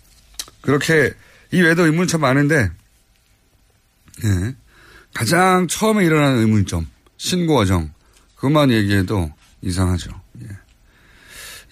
그렇게 0.63 1.13
이 1.53 1.63
외에도 1.63 1.87
의문 1.87 2.09
참 2.09 2.23
많은데, 2.23 2.71
예. 4.25 4.55
가장 5.15 5.69
처음에 5.69 6.05
일어나는 6.05 6.41
의문점, 6.41 6.89
신고 7.17 7.55
과정, 7.55 7.93
그것만 8.35 8.73
얘기해도 8.73 9.31
이상하죠. 9.67 10.11
예. 10.43 10.47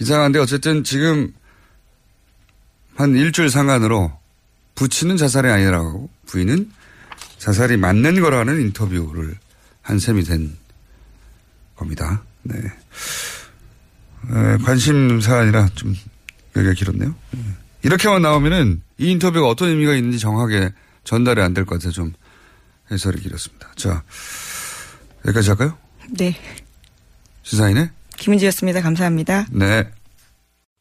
이상한데 0.01 0.39
어쨌든 0.41 0.83
지금 0.85 1.33
한 2.97 3.15
일주일 3.17 3.49
상간으로 3.51 4.13
부친은 4.75 5.17
자살이 5.17 5.49
아니라고 5.49 6.11
부인은 6.27 6.71
자살이 7.39 7.77
맞는 7.77 8.21
거라는 8.21 8.61
인터뷰를 8.61 9.37
한 9.83 9.99
셈이 9.99 10.25
된 10.25 10.57
겁니다. 11.77 12.23
네. 12.43 12.57
에, 12.59 14.57
관심 14.65 15.21
사안이라 15.21 15.69
좀 15.75 15.95
여기가 16.57 16.73
길었네요. 16.75 17.15
네. 17.33 17.41
이렇게만 17.83 18.23
나오면은 18.23 18.83
이 18.99 19.11
인터뷰가 19.11 19.47
어떤 19.49 19.69
의미가 19.69 19.95
있는지 19.95 20.19
정확하게 20.19 20.73
전달이 21.05 21.41
안 21.43 21.53
될 21.55 21.65
것 21.65 21.75
같아서 21.77 21.91
좀 21.93 22.13
해설이 22.91 23.21
길었습니다. 23.21 23.73
자, 23.77 24.03
여기까지 25.27 25.51
할까요? 25.51 25.77
네. 26.11 26.35
시사인의 27.45 27.91
김은지였습니다. 28.19 28.81
감사합니다. 28.81 29.47
네. 29.53 29.89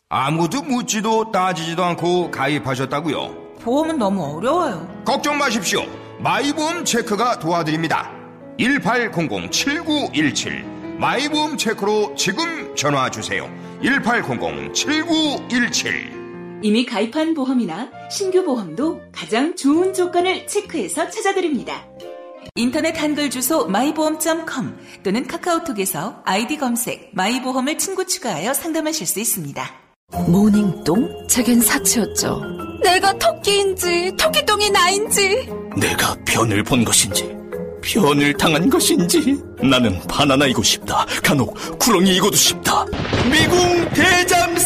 아무도 0.10 0.62
묻지도 0.63 1.32
따지지도 1.32 1.84
않고 1.84 2.32
가입하셨다고요? 2.32 3.43
보험은 3.62 3.97
너무 3.97 4.23
어려워요. 4.38 5.02
걱정 5.06 5.38
마십시오. 5.38 5.82
마이보험 6.19 6.86
체크가 6.86 7.39
도와드립니다. 7.39 8.12
1800-7917 8.60 10.63
마이보험 10.99 11.58
체크로 11.58 12.13
지금 12.15 12.76
전화 12.76 13.10
주세요. 13.10 13.49
1800-7917 13.82 16.13
이미 16.62 16.86
가입한 16.86 17.34
보험이나 17.34 17.89
신규 18.10 18.43
보험도 18.45 19.02
가장 19.12 19.56
좋은 19.56 19.93
조건을 19.93 20.45
체크해서 20.47 21.10
찾아드립니다. 21.10 21.84
인터넷 22.56 22.97
한글 23.01 23.29
주소 23.29 23.67
마이보험.com 23.67 24.77
또는 25.03 25.27
카카오톡에서 25.27 26.21
아이디 26.25 26.58
검색 26.58 27.12
마이보험을 27.13 27.77
친구 27.77 28.06
추가하여 28.06 28.53
상담하실 28.53 29.08
수 29.08 29.19
있습니다. 29.19 29.71
모닝똥? 30.27 31.27
제겐 31.27 31.60
사치였죠. 31.62 32.41
내가 32.84 33.13
토끼인지 33.17 34.15
토끼똥이 34.17 34.69
나인지 34.69 35.49
내가 35.77 36.15
변을 36.25 36.63
본 36.63 36.84
것인지 36.84 37.34
변을 37.82 38.34
당한 38.38 38.69
것인지 38.69 39.41
나는 39.62 39.99
바나나이고 40.08 40.63
싶다 40.63 41.06
간혹 41.23 41.56
구렁이이고도 41.79 42.36
싶다 42.36 42.86
미궁 43.29 43.89
빅똥의 43.89 44.60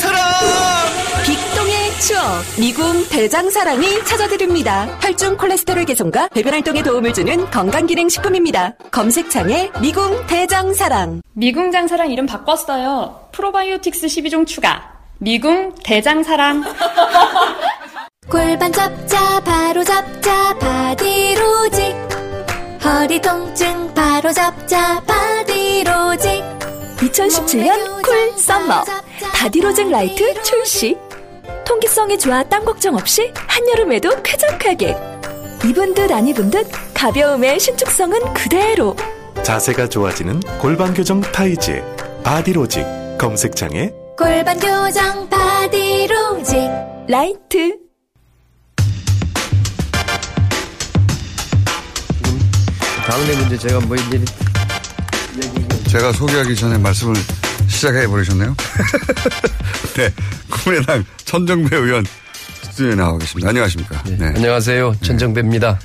추억 2.00 2.22
미궁 2.60 3.08
대장사랑이 3.10 4.04
찾아드립니다. 4.06 4.86
혈중 5.02 5.38
콜레스테롤 5.38 5.86
개선과 5.86 6.30
배변 6.30 6.54
활동에 6.54 6.84
도움을 6.84 7.14
주는 7.14 7.50
건강기능식품입니다. 7.50 8.76
검색창에 8.92 9.72
미궁 9.82 10.28
대장사랑 10.28 11.22
미궁 11.34 11.72
장사랑 11.72 12.12
이름 12.12 12.26
바꿨어요. 12.26 13.30
프로바이오틱스 13.32 14.08
12종 14.08 14.46
추가. 14.46 14.98
미궁 15.18 15.74
대장사랑. 15.84 16.64
골반 18.30 18.72
잡자 18.72 19.40
바로 19.40 19.84
잡자 19.84 20.54
바디로직 20.60 21.96
허리 22.84 23.22
통증 23.22 23.94
바로 23.94 24.32
잡자 24.34 25.02
바디로직 25.02 26.44
2017년 26.98 28.04
cool 28.04 28.34
summer 28.38 28.84
바디로직 29.34 29.90
라이트 29.90 30.44
출시 30.44 30.98
통기성이 31.68 32.18
좋아 32.18 32.44
땀 32.44 32.64
걱정 32.64 32.96
없이 32.96 33.32
한여름에도 33.36 34.24
쾌적하게. 34.24 34.96
입은 35.66 35.94
듯 35.94 36.10
안 36.12 36.26
입은 36.28 36.50
듯 36.50 36.66
가벼움에 36.94 37.60
신축성은 37.60 38.34
그대로. 38.34 38.96
자세가 39.44 39.90
좋아지는 39.90 40.40
골반 40.60 40.94
교정 40.94 41.20
타이즈 41.20 41.84
바디로직 42.24 42.86
검색창에 43.20 43.92
골반 44.18 44.58
교정 44.60 45.28
바디로직. 45.30 46.58
라이트. 47.10 47.78
다음에 53.08 53.36
문제 53.38 53.58
제가 53.58 53.80
뭐 53.82 53.96
이제 53.96 54.24
제가 55.90 56.12
소개하기 56.14 56.56
전에 56.56 56.78
말씀을 56.78 57.16
시작해 57.68 58.08
버리셨네요. 58.08 58.56
네. 59.98 60.14
국민의당 60.50 61.04
천정배 61.26 61.76
의원 61.76 62.06
스튜디오에 62.62 62.96
나와 62.96 63.18
계십니다. 63.18 63.50
안녕하십니까. 63.50 64.04
네. 64.04 64.26
안녕하세요. 64.28 64.96
천정배입니다. 65.02 65.80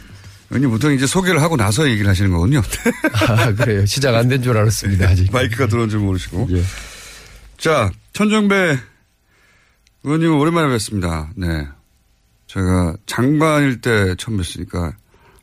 의원님 0.51 0.71
보통 0.71 0.93
이제 0.93 1.07
소개를 1.07 1.41
하고 1.41 1.57
나서 1.57 1.89
얘기를 1.89 2.09
하시는 2.11 2.31
거군요. 2.31 2.61
아, 3.27 3.53
그래요. 3.55 3.87
시작 3.87 4.15
안 4.15 4.29
된 4.29 4.43
줄 4.43 4.57
알았습니다. 4.57 5.09
아직. 5.09 5.33
마이크가 5.33 5.67
들어온 5.67 5.89
줄 5.89 6.01
모르시고. 6.01 6.49
예. 6.53 6.63
자, 7.57 7.91
천정배 8.13 8.79
의원님 10.05 10.39
오랜만에 10.39 10.69
뵙습니다. 10.69 11.31
네. 11.37 11.67
제가 12.49 12.95
장관일 13.07 13.81
때 13.81 14.15
처음 14.19 14.37
뵀으니까 14.37 14.93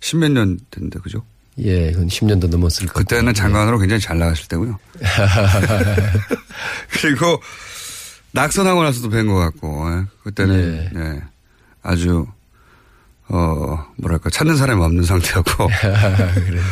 십몇 0.02 0.32
년 0.32 0.60
됐는데, 0.70 1.00
그죠? 1.00 1.24
예, 1.58 1.92
그건 1.92 2.08
10년도 2.08 2.48
넘었을 2.50 2.86
거예요. 2.86 2.94
그때는 2.94 3.34
장관으로 3.34 3.80
굉장히 3.80 4.00
잘 4.00 4.20
나가실 4.20 4.48
때고요. 4.48 4.78
그리고 7.02 7.42
낙선하고 8.32 8.84
나서도 8.84 9.10
뵌 9.10 9.28
것 9.28 9.36
같고, 9.36 9.90
예. 9.92 10.06
그때는 10.24 10.90
예. 10.96 11.22
아주 11.82 12.26
어 13.28 13.86
뭐랄까 13.98 14.30
찾는 14.30 14.56
사람이 14.58 14.82
없는 14.84 15.04
상태였고. 15.04 15.68
그래요. 16.46 16.64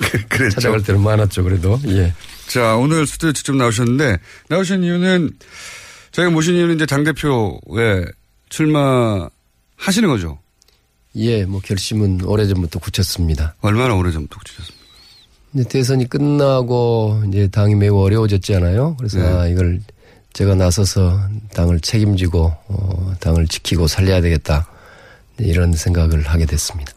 그랬죠. 0.28 0.54
찾아갈 0.56 0.82
때는 0.82 1.00
많았죠, 1.02 1.44
그래도. 1.44 1.78
예. 1.86 2.12
자, 2.48 2.76
오늘 2.76 3.06
스튜디오 3.06 3.32
직접 3.32 3.54
나오셨는데, 3.56 4.18
나오신 4.48 4.82
이유는, 4.82 5.30
저희가 6.10 6.30
모신 6.30 6.54
이유는 6.54 6.74
이제 6.74 6.86
당 6.86 7.04
대표에 7.04 8.04
출마하시는 8.48 10.08
거죠? 10.08 10.38
예, 11.16 11.44
뭐 11.44 11.60
결심은 11.62 12.22
오래 12.24 12.46
전부터 12.46 12.78
굳혔습니다. 12.80 13.54
얼마나 13.60 13.94
오래 13.94 14.10
전부터 14.10 14.38
굳히셨습니까? 14.38 14.82
이제 15.54 15.64
대선이 15.68 16.08
끝나고 16.08 17.22
이제 17.28 17.46
당이 17.48 17.74
매우 17.76 17.98
어려워졌잖아요. 18.02 18.96
그래서 18.96 19.18
네. 19.18 19.26
아, 19.26 19.46
이걸 19.46 19.80
제가 20.32 20.54
나서서 20.54 21.20
당을 21.54 21.80
책임지고 21.80 22.52
어, 22.68 23.14
당을 23.20 23.46
지키고 23.48 23.86
살려야 23.86 24.20
되겠다 24.20 24.66
네, 25.36 25.46
이런 25.46 25.72
생각을 25.72 26.22
하게 26.22 26.46
됐습니다. 26.46 26.92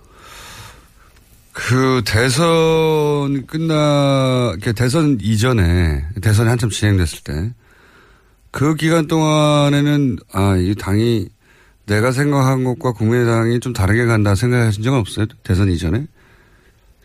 그 1.55 2.01
대선 2.05 3.47
끝나, 3.47 4.57
대선 4.75 5.17
이전에, 5.21 6.05
대선이 6.21 6.49
한참 6.49 6.69
진행됐을 6.69 7.19
때, 7.23 7.53
그 8.51 8.75
기간 8.75 9.07
동안에는, 9.07 10.17
아, 10.33 10.57
이 10.57 10.75
당이 10.75 11.29
내가 11.85 12.11
생각한 12.11 12.65
것과 12.65 12.91
국민의당이 12.91 13.61
좀 13.61 13.71
다르게 13.71 14.05
간다 14.05 14.35
생각하신 14.35 14.83
적은 14.83 14.99
없어요? 14.99 15.27
대선 15.43 15.71
이전에? 15.71 16.05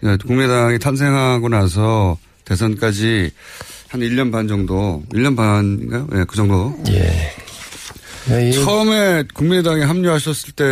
그러니까 0.01 0.27
국민의당이 0.27 0.81
탄생하고 0.81 1.49
나서 1.49 2.19
대선까지 2.45 3.31
한 3.91 4.01
1년 4.01 4.31
반 4.31 4.47
정도, 4.47 5.03
1년 5.11 5.37
반인가요? 5.37 6.07
예, 6.15 6.25
그 6.25 6.37
정도. 6.37 6.73
예. 6.91 7.11
예, 8.31 8.53
처음에 8.53 9.25
국민의당에 9.35 9.83
합류하셨을 9.83 10.53
때 10.53 10.65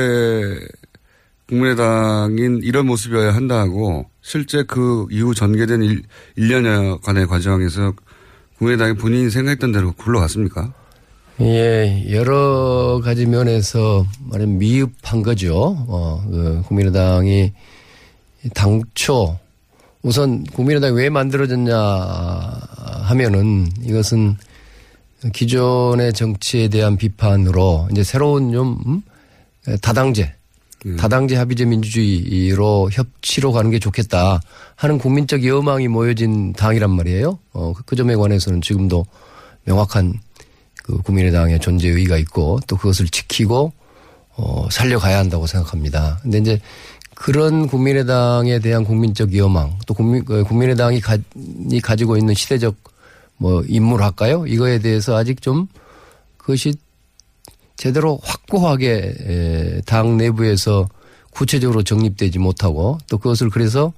국민의당인 1.48 2.60
이런 2.62 2.86
모습이어야 2.86 3.34
한다고 3.34 4.06
실제 4.22 4.62
그 4.62 5.06
이후 5.10 5.34
전개된 5.34 5.82
1, 5.82 6.02
1년여간의 6.38 7.26
과정에서 7.26 7.92
국민의당이 8.58 8.94
본인이 8.94 9.30
생각했던 9.30 9.72
대로 9.72 9.92
굴러갔습니까? 9.94 10.72
예, 11.40 12.04
여러 12.12 13.00
가지 13.02 13.26
면에서 13.26 14.06
말하면 14.30 14.58
미흡한 14.58 15.22
거죠. 15.22 15.76
어, 15.88 16.22
그 16.30 16.62
국민의당이 16.68 17.52
당초 18.54 19.36
우선 20.02 20.44
국민의당이 20.44 20.94
왜 20.94 21.08
만들어졌냐 21.10 21.76
하면은 23.02 23.68
이것은 23.82 24.36
기존의 25.32 26.12
정치에 26.12 26.68
대한 26.68 26.96
비판으로 26.96 27.88
이제 27.90 28.04
새로운 28.04 28.52
좀 28.52 28.78
음? 28.86 29.02
다당제, 29.80 30.32
다당제 30.96 31.36
합의제 31.36 31.64
민주주의로 31.64 32.88
협치로 32.92 33.52
가는 33.52 33.70
게 33.70 33.78
좋겠다 33.78 34.40
하는 34.76 34.98
국민적 34.98 35.44
여망이 35.44 35.88
모여진 35.88 36.52
당이란 36.52 36.90
말이에요. 36.90 37.38
어, 37.52 37.72
그 37.84 37.96
점에 37.96 38.14
관해서는 38.14 38.62
지금도 38.62 39.04
명확한 39.64 40.14
그 40.84 41.02
국민의당의 41.02 41.58
존재 41.58 41.88
의의가 41.88 42.16
있고 42.18 42.60
또 42.66 42.76
그것을 42.76 43.08
지키고 43.08 43.72
어, 44.36 44.68
살려가야 44.70 45.18
한다고 45.18 45.46
생각합니다. 45.46 46.20
근데 46.22 46.38
이제 46.38 46.60
그런 47.18 47.66
국민의당에 47.66 48.60
대한 48.60 48.84
국민적 48.84 49.36
여망 49.36 49.76
또 49.86 49.92
국민, 49.92 50.24
그 50.24 50.44
국민의당이 50.44 51.00
가, 51.00 51.18
이 51.68 51.80
가지고 51.80 52.16
있는 52.16 52.32
시대적 52.32 52.76
뭐 53.38 53.64
인물할까요? 53.66 54.46
이거에 54.46 54.78
대해서 54.78 55.16
아직 55.16 55.42
좀 55.42 55.66
그것이 56.36 56.74
제대로 57.76 58.20
확고하게 58.22 59.82
당 59.84 60.16
내부에서 60.16 60.88
구체적으로 61.30 61.82
정립되지 61.82 62.38
못하고 62.38 62.98
또 63.10 63.18
그것을 63.18 63.50
그래서 63.50 63.92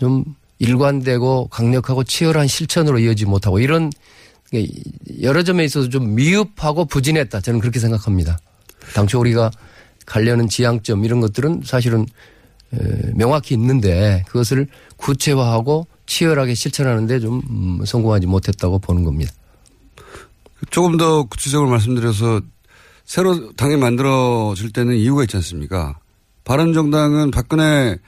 좀 0.00 0.24
일관되고 0.58 1.48
강력하고 1.52 2.02
치열한 2.02 2.48
실천으로 2.48 2.98
이어지 2.98 3.26
못하고 3.26 3.60
이런 3.60 3.92
여러 5.22 5.44
점에 5.44 5.64
있어서 5.64 5.88
좀 5.88 6.16
미흡하고 6.16 6.84
부진했다. 6.86 7.40
저는 7.42 7.60
그렇게 7.60 7.78
생각합니다. 7.78 8.38
당초 8.92 9.20
우리가 9.20 9.52
가려는 10.04 10.48
지향점 10.48 11.04
이런 11.04 11.20
것들은 11.20 11.62
사실은 11.64 12.06
명확히 13.14 13.54
있는데 13.54 14.24
그것을 14.28 14.68
구체화하고 14.96 15.86
치열하게 16.06 16.54
실천하는데 16.54 17.20
좀 17.20 17.42
음, 17.50 17.84
성공하지 17.84 18.26
못했다고 18.26 18.78
보는 18.80 19.04
겁니다. 19.04 19.32
조금 20.70 20.96
더 20.96 21.24
구체적으로 21.24 21.70
말씀드려서 21.70 22.40
새로 23.04 23.52
당이 23.54 23.76
만들어질 23.76 24.72
때는 24.72 24.96
이유가 24.96 25.22
있지 25.22 25.36
않습니까? 25.36 25.98
바른정당은 26.44 27.30
박근혜 27.30 27.98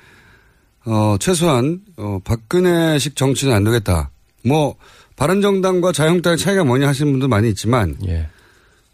어 0.85 1.17
최소한 1.19 1.81
어 1.97 2.19
박근혜식 2.25 3.17
정치는 3.17 3.55
안 3.55 3.65
되겠다. 3.65 4.11
뭐 4.45 4.77
바른정당과 5.17 5.93
자유한국당의 5.93 6.39
차이가 6.39 6.65
뭐냐 6.65 6.89
하시는 6.89 7.11
분도 7.13 7.29
많이 7.29 7.49
있지만 7.49 7.97
예. 8.07 8.29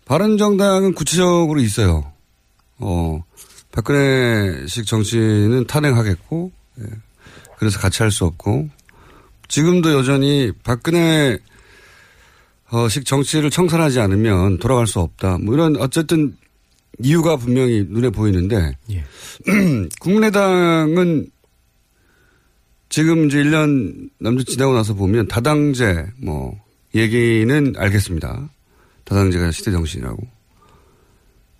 바른정당은 0.04 0.94
구체적으로 0.94 1.60
있어요. 1.60 2.12
어 2.78 3.22
박근혜식 3.72 4.86
정치는 4.86 5.66
탄핵하겠고 5.66 6.52
예. 6.80 6.84
그래서 7.58 7.78
같이 7.78 8.02
할 8.02 8.10
수 8.10 8.24
없고 8.24 8.68
지금도 9.48 9.92
여전히 9.92 10.52
박근혜 10.62 11.38
어, 12.70 12.88
식 12.88 13.06
정치를 13.06 13.50
청산하지 13.50 13.98
않으면 14.00 14.58
돌아갈 14.58 14.86
수 14.86 15.00
없다. 15.00 15.38
뭐 15.38 15.54
이런 15.54 15.76
어쨌든 15.76 16.36
이유가 17.00 17.36
분명히 17.36 17.86
눈에 17.88 18.10
보이는데 18.10 18.76
예. 18.90 19.04
국민의당은 20.00 21.30
지금 22.90 23.26
이제 23.26 23.42
1년 23.42 24.10
남짓 24.18 24.48
지나고 24.48 24.74
나서 24.74 24.94
보면 24.94 25.28
다당제 25.28 26.06
뭐 26.22 26.58
얘기는 26.94 27.74
알겠습니다. 27.76 28.50
다당제가 29.04 29.50
시대 29.50 29.70
정신이라고. 29.70 30.18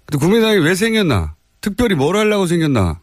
근데 0.06 0.18
국민의당이 0.18 0.58
왜 0.64 0.74
생겼나? 0.74 1.34
특별히 1.60 1.94
뭘 1.94 2.16
하려고 2.16 2.46
생겼나? 2.46 3.00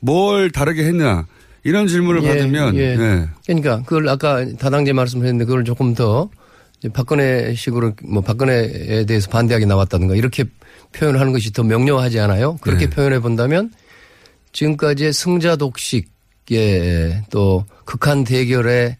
뭘 0.00 0.50
다르게 0.50 0.84
했나? 0.84 1.26
이런 1.64 1.88
질문을 1.88 2.22
예, 2.22 2.28
받으면 2.28 2.76
예. 2.76 2.96
예. 2.96 3.26
그러니까 3.44 3.82
그걸 3.82 4.08
아까 4.08 4.46
다당제 4.58 4.92
말씀하셨는데 4.92 5.46
그걸 5.46 5.64
조금 5.64 5.94
더 5.94 6.30
박근혜 6.92 7.54
식으로 7.54 7.94
뭐 8.04 8.22
박근혜에 8.22 9.04
대해서 9.04 9.28
반대하게 9.30 9.66
나왔다든가 9.66 10.14
이렇게 10.14 10.44
표현하는 10.92 11.32
것이 11.32 11.52
더 11.52 11.64
명료하지 11.64 12.20
않아요? 12.20 12.56
그렇게 12.60 12.88
네. 12.88 12.94
표현해 12.94 13.18
본다면 13.18 13.72
지금까지의 14.52 15.12
승자 15.12 15.56
독식의 15.56 17.24
또 17.30 17.64
극한 17.84 18.22
대결의 18.22 18.96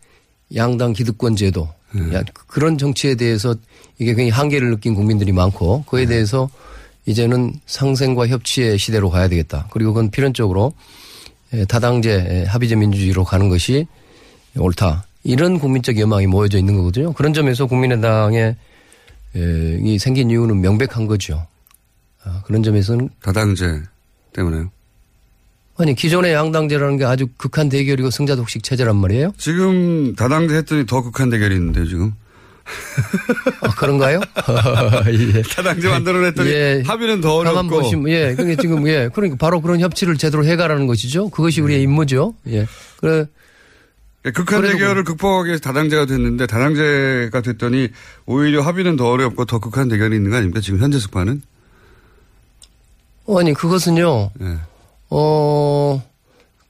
양당 0.55 0.92
기득권 0.92 1.37
제도 1.37 1.69
네. 1.92 2.23
그런 2.49 2.79
정치에 2.79 3.14
대해서 3.14 3.55
이게 3.99 4.07
굉장히 4.14 4.31
한계를 4.31 4.71
느낀 4.71 4.95
국민들이 4.95 5.33
많고 5.33 5.85
그에 5.85 6.03
네. 6.03 6.14
대해서 6.14 6.51
이제는 7.07 7.55
상생과 7.66 8.29
협치의 8.29 8.79
시대로 8.79 9.11
가야 9.11 9.29
되겠다. 9.29 9.69
그리고 9.71 9.92
그건 9.92 10.11
필연적으로 10.11 10.73
다당제 11.69 12.45
합의제 12.49 12.75
민주주의로 12.75 13.25
가는 13.25 13.49
것이 13.49 13.87
옳다. 14.57 15.05
이런 15.23 15.59
국민적 15.59 15.99
여망이 15.99 16.27
모여져 16.27 16.59
있는 16.59 16.77
거거든요. 16.77 17.12
그런 17.12 17.33
점에서 17.33 17.66
국민의당에 17.66 18.57
이 19.35 19.99
생긴 19.99 20.31
이유는 20.31 20.61
명백한 20.61 21.07
거죠. 21.07 21.47
아, 22.25 22.42
그런 22.45 22.62
점에서는 22.62 23.09
다당제 23.23 23.83
때문에요. 24.33 24.71
아니 25.79 25.95
기존의 25.95 26.33
양당제라는 26.33 26.97
게 26.97 27.05
아주 27.05 27.27
극한 27.37 27.69
대결이고 27.69 28.11
승자 28.11 28.35
독식 28.35 28.62
체제란 28.62 28.97
말이에요. 28.97 29.33
지금 29.37 30.14
다당제 30.16 30.57
했더니 30.57 30.87
더 30.87 31.03
극한 31.03 31.31
대결이 31.31 31.55
있는데 31.55 31.85
지금. 31.85 32.14
아, 33.61 33.68
그런가요? 33.74 34.20
예. 35.35 35.42
다당제 35.42 35.88
만들어냈더니 35.88 36.50
예. 36.50 36.83
합의는 36.85 37.20
더 37.20 37.37
어렵고. 37.37 37.68
보시면 37.68 38.09
예, 38.09 38.35
그러니까 38.35 38.61
지금 38.61 38.87
예, 38.88 39.09
그러니까 39.12 39.37
바로 39.38 39.61
그런 39.61 39.81
협치를 39.81 40.16
제대로 40.16 40.44
해가라는 40.44 40.87
것이죠. 40.87 41.29
그것이 41.31 41.61
우리의 41.61 41.79
네. 41.79 41.83
임무죠. 41.85 42.35
예, 42.48 42.66
그래 42.98 43.26
예, 44.24 44.31
극한 44.31 44.62
대결을 44.62 45.05
극복하기 45.05 45.48
위해서 45.48 45.62
다당제가 45.62 46.07
됐는데 46.07 46.46
다당제가 46.46 47.40
됐더니 47.40 47.88
오히려 48.26 48.62
합의는 48.62 48.96
더 48.96 49.09
어렵고 49.11 49.44
더 49.44 49.59
극한 49.61 49.88
대결이 49.88 50.16
있는 50.16 50.31
거 50.31 50.37
아닙니까? 50.37 50.61
지금 50.61 50.81
현재 50.81 50.98
속파는? 50.98 51.42
아니 53.29 53.55
그것은요. 53.55 54.31
네. 54.38 54.57
어 55.11 56.02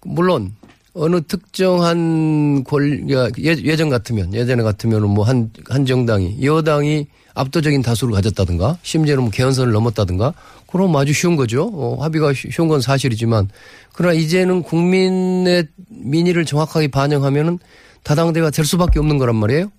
물론 0.05 0.53
어느 0.99 1.21
특정한 1.21 2.65
권 2.65 3.09
예, 3.11 3.29
예전 3.39 3.91
같으면 3.91 4.33
예전에 4.33 4.63
같으면 4.63 5.03
뭐한 5.11 5.51
한 5.69 5.85
정당이 5.85 6.43
여당이 6.43 7.07
압도적인 7.35 7.83
다수를 7.83 8.15
가졌다든가 8.15 8.79
심지어는 8.83 9.25
뭐 9.25 9.31
개헌선을 9.31 9.73
넘었다든가 9.73 10.33
그럼 10.67 10.97
아주 10.97 11.13
쉬운 11.13 11.37
거죠. 11.37 11.71
어, 11.73 12.03
합의가 12.03 12.33
쉬운 12.35 12.69
건 12.69 12.81
사실이지만 12.81 13.51
그러나 13.93 14.15
이제는 14.15 14.63
국민의 14.63 15.69
민의를 15.89 16.47
정확하게 16.47 16.89
반영하면은 16.89 17.59
다당대가 18.03 18.51
될 18.51 18.65
수밖에 18.65 18.99
없는 18.99 19.19
거란 19.19 19.37
말이에요. 19.37 19.71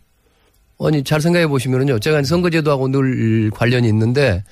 아니 0.80 1.03
잘 1.03 1.19
생각해 1.19 1.47
보시면은요. 1.47 1.97
제가 1.99 2.21
선거제도하고 2.21 2.89
늘 2.89 3.49
관련이 3.49 3.88
있는데 3.88 4.43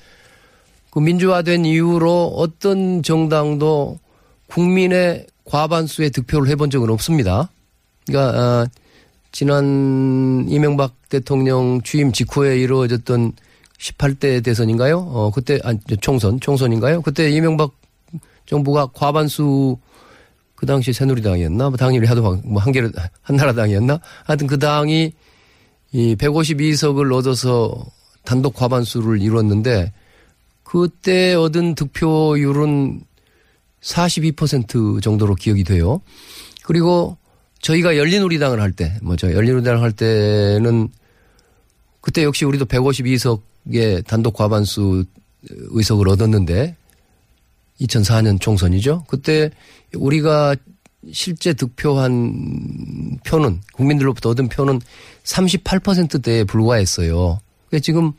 그 0.90 0.98
민주화된 0.98 1.64
이후로 1.64 2.34
어떤 2.36 3.04
정당도 3.04 4.00
국민의 4.48 5.26
과반수의 5.46 6.10
득표를 6.10 6.48
해본 6.50 6.70
적은 6.70 6.90
없습니다. 6.90 7.50
그러니까 8.06 8.38
아, 8.38 8.66
지난 9.32 10.46
이명박 10.48 10.94
대통령 11.08 11.80
취임 11.82 12.12
직후에 12.12 12.58
이루어졌던 12.58 13.32
18대 13.78 14.42
대선인가요? 14.42 14.98
어, 14.98 15.30
그때, 15.30 15.58
아, 15.64 15.74
총선, 16.00 16.40
총선인가요? 16.40 17.02
그때 17.02 17.30
이명박 17.30 17.72
정부가 18.46 18.86
과반수 18.94 19.76
그 20.54 20.64
당시 20.64 20.92
새누리당이었나? 20.92 21.68
뭐 21.68 21.76
당일이 21.76 22.06
하도 22.06 22.40
뭐 22.44 22.60
한개를, 22.62 22.92
한나라당이었나? 23.22 24.00
하여튼 24.24 24.46
그 24.46 24.58
당이 24.58 25.12
이 25.92 26.16
152석을 26.16 27.12
얻어서 27.14 27.84
단독 28.24 28.54
과반수를 28.54 29.20
이뤘는데 29.20 29.92
그때 30.62 31.34
얻은 31.34 31.74
득표율은 31.74 33.00
42% 33.86 35.02
정도로 35.02 35.34
기억이 35.34 35.64
돼요. 35.64 36.00
그리고 36.64 37.16
저희가 37.60 37.96
열린우리당을 37.96 38.60
할 38.60 38.72
때, 38.72 38.98
뭐저 39.02 39.32
열린우리당을 39.32 39.80
할 39.80 39.92
때는 39.92 40.88
그때 42.00 42.24
역시 42.24 42.44
우리도 42.44 42.66
152석의 42.66 44.06
단독 44.06 44.34
과반수 44.34 45.04
의석을 45.48 46.08
얻었는데 46.08 46.76
2004년 47.80 48.40
총선이죠. 48.40 49.04
그때 49.08 49.50
우리가 49.94 50.56
실제 51.12 51.52
득표한 51.52 53.18
표는 53.24 53.60
국민들로부터 53.72 54.30
얻은 54.30 54.48
표는 54.48 54.80
38%대에 55.24 56.44
불과했어요. 56.44 57.38
그러니까 57.68 57.84
지금 57.84 58.12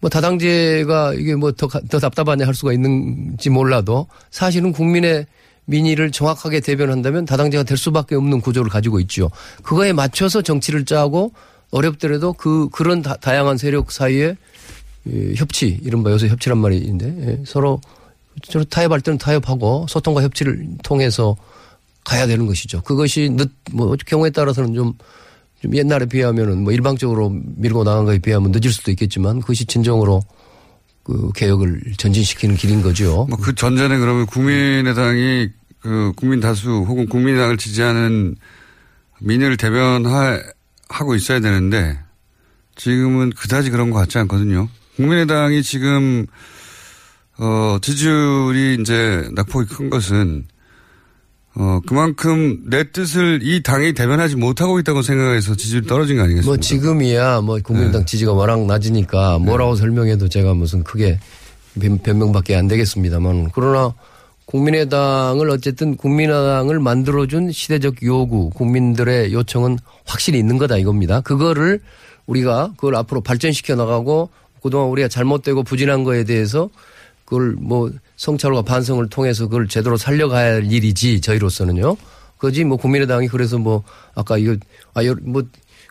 뭐 0.00 0.08
다당제가 0.08 1.14
이게 1.14 1.34
뭐더 1.34 1.68
더 1.88 1.98
답답하냐 1.98 2.46
할 2.46 2.54
수가 2.54 2.72
있는지 2.72 3.50
몰라도 3.50 4.06
사실은 4.30 4.72
국민의 4.72 5.26
민의를 5.64 6.12
정확하게 6.12 6.60
대변한다면 6.60 7.26
다당제가 7.26 7.64
될 7.64 7.76
수밖에 7.76 8.14
없는 8.14 8.40
구조를 8.40 8.70
가지고 8.70 9.00
있죠. 9.00 9.30
그거에 9.62 9.92
맞춰서 9.92 10.40
정치를 10.40 10.84
짜고 10.84 11.32
어렵더라도 11.70 12.32
그 12.32 12.68
그런 12.70 13.02
다, 13.02 13.16
양한 13.34 13.58
세력 13.58 13.92
사이에 13.92 14.34
예, 15.10 15.34
협치 15.34 15.78
이른바 15.82 16.10
요새 16.10 16.28
협치란 16.28 16.58
말인데 16.58 17.14
예, 17.20 17.42
서로 17.44 17.80
서로 18.44 18.64
타협할 18.64 19.00
때는 19.00 19.18
타협하고 19.18 19.86
소통과 19.88 20.22
협치를 20.22 20.66
통해서 20.82 21.36
가야 22.04 22.26
되는 22.26 22.46
것이죠. 22.46 22.80
그것이 22.82 23.36
늦뭐 23.70 23.96
경우에 24.06 24.30
따라서는 24.30 24.74
좀 24.74 24.94
좀 25.62 25.74
옛날에 25.76 26.06
비하면은 26.06 26.62
뭐 26.62 26.72
일방적으로 26.72 27.30
밀고 27.56 27.84
나간 27.84 28.04
거에 28.04 28.18
비하면 28.18 28.52
늦을 28.52 28.70
수도 28.70 28.90
있겠지만 28.92 29.40
그것이 29.40 29.64
진정으로 29.66 30.22
그 31.02 31.30
개혁을 31.34 31.80
전진시키는 31.96 32.56
길인 32.56 32.82
거죠. 32.82 33.26
뭐 33.28 33.38
그 33.40 33.54
전제는 33.54 33.98
그러면 33.98 34.26
국민의당이 34.26 35.48
그 35.80 36.12
국민 36.16 36.40
다수 36.40 36.70
혹은 36.86 37.08
국민의당을 37.08 37.56
지지하는 37.56 38.36
민의를 39.20 39.56
대변하고 39.56 41.14
있어야 41.16 41.40
되는데 41.40 41.98
지금은 42.76 43.30
그다지 43.30 43.70
그런 43.70 43.90
것 43.90 43.98
같지 43.98 44.18
않거든요. 44.18 44.68
국민의당이 44.96 45.62
지금 45.62 46.26
어 47.38 47.78
지지율이 47.80 48.78
이제 48.80 49.28
낙폭이 49.32 49.68
큰 49.68 49.90
것은 49.90 50.44
어 51.60 51.80
그만큼 51.86 52.62
내 52.66 52.90
뜻을 52.92 53.40
이 53.42 53.62
당이 53.64 53.92
대변하지 53.92 54.36
못하고 54.36 54.78
있다고 54.78 55.02
생각해서 55.02 55.56
지지율이 55.56 55.86
떨어진 55.88 56.16
거 56.16 56.22
아니겠습니까? 56.22 56.48
뭐 56.48 56.56
지금이야 56.56 57.40
뭐 57.40 57.58
국민의당 57.62 58.02
네. 58.02 58.06
지지가 58.06 58.32
워낙 58.32 58.64
낮으니까 58.64 59.40
뭐라고 59.40 59.74
설명해도 59.74 60.28
제가 60.28 60.54
무슨 60.54 60.84
크게 60.84 61.18
변- 61.80 61.98
변명밖에 61.98 62.54
안 62.54 62.68
되겠습니다만 62.68 63.50
그러나 63.52 63.92
국민의당을 64.44 65.50
어쨌든 65.50 65.96
국민의당을 65.96 66.78
만들어준 66.78 67.50
시대적 67.52 68.02
요구 68.04 68.50
국민들의 68.50 69.32
요청은 69.32 69.78
확실히 70.06 70.38
있는 70.38 70.58
거다 70.58 70.76
이겁니다. 70.76 71.20
그거를 71.20 71.80
우리가 72.26 72.72
그걸 72.76 72.94
앞으로 72.94 73.20
발전시켜 73.20 73.74
나가고 73.74 74.30
그동안 74.62 74.88
우리가 74.90 75.08
잘못되고 75.08 75.64
부진한 75.64 76.04
거에 76.04 76.24
대해서 76.24 76.70
그걸 77.24 77.56
뭐 77.58 77.90
성찰과 78.22 78.62
반성을 78.62 79.08
통해서 79.08 79.44
그걸 79.46 79.66
제대로 79.68 79.96
살려가야 79.96 80.54
할 80.56 80.70
일이지 80.72 81.20
저희로서는요. 81.22 81.96
그지 82.36 82.64
뭐 82.64 82.76
국민의당이 82.76 83.28
그래서 83.28 83.58
뭐 83.58 83.82
아까 84.14 84.36
이거 84.36 84.54
아뭐 84.94 85.42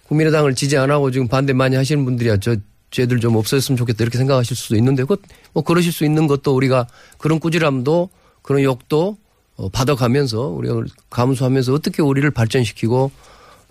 국민의당을 0.07 0.53
지지 0.55 0.77
안 0.77 0.91
하고 0.91 1.09
지금 1.09 1.27
반대 1.27 1.53
많이 1.53 1.75
하시는 1.75 2.05
분들이야 2.05 2.37
저 2.37 2.55
쟤들 2.91 3.19
좀 3.19 3.35
없어졌으면 3.35 3.77
좋겠다 3.77 4.03
이렇게 4.03 4.17
생각하실 4.17 4.55
수도 4.55 4.75
있는데 4.77 5.03
그뭐 5.03 5.63
그러실 5.65 5.91
수 5.91 6.05
있는 6.05 6.27
것도 6.27 6.55
우리가 6.55 6.87
그런 7.17 7.39
꾸지람도 7.39 8.09
그런 8.41 8.63
욕도 8.63 9.17
어, 9.57 9.69
받아가면서 9.69 10.39
우리가 10.47 10.83
감수하면서 11.09 11.73
어떻게 11.73 12.01
우리를 12.01 12.29
발전시키고 12.31 13.11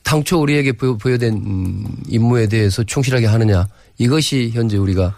당초 0.02 0.40
우리에게 0.40 0.72
부여- 0.72 0.96
부여된 0.96 1.34
음, 1.34 1.96
임무에 2.08 2.48
대해서 2.48 2.82
충실하게 2.84 3.26
하느냐 3.26 3.66
이것이 3.98 4.50
현재 4.52 4.76
우리가 4.76 5.16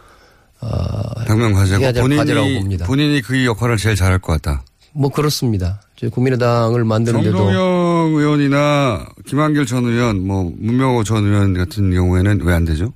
어, 0.60 1.24
당면 1.26 1.52
과제라고 1.52 2.00
본인이 2.00 2.58
봅니다. 2.58 2.86
본인이 2.86 3.20
그 3.22 3.44
역할을 3.44 3.76
제일 3.76 3.94
잘할 3.96 4.18
것 4.18 4.32
같다. 4.40 4.64
뭐 4.92 5.10
그렇습니다. 5.10 5.80
국민의당을 6.12 6.84
만드는데도 6.84 7.36
정동영 7.36 8.14
의원이나 8.16 9.06
김한길 9.26 9.66
전 9.66 9.84
의원, 9.84 10.26
뭐 10.26 10.50
문명호 10.58 11.04
전 11.04 11.24
의원 11.24 11.54
같은 11.54 11.92
경우에는 11.92 12.40
왜 12.42 12.54
안 12.54 12.64
되죠? 12.64 12.92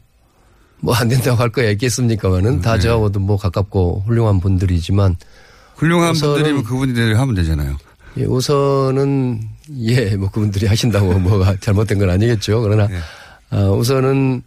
뭐 0.80 0.94
안 0.96 1.08
된다고 1.08 1.36
할 1.40 1.48
거야 1.50 1.70
있겠습니까만은 1.70 2.60
다 2.60 2.74
네. 2.74 2.80
저하고도 2.80 3.20
뭐 3.20 3.36
가깝고 3.36 4.02
훌륭한 4.06 4.40
분들이지만 4.40 5.16
훌륭한 5.76 6.12
분들이면 6.14 6.64
그분들이 6.64 7.14
하면 7.14 7.34
되잖아요. 7.36 7.76
예, 8.16 8.24
우선은 8.24 9.40
예, 9.78 10.16
뭐 10.16 10.28
그분들이 10.30 10.66
하신다고 10.66 11.18
뭐가 11.20 11.56
잘못된 11.60 11.98
건 11.98 12.10
아니겠죠. 12.10 12.60
그러나 12.62 12.88
네. 12.88 12.98
아, 13.50 13.64
우선은 13.70 14.42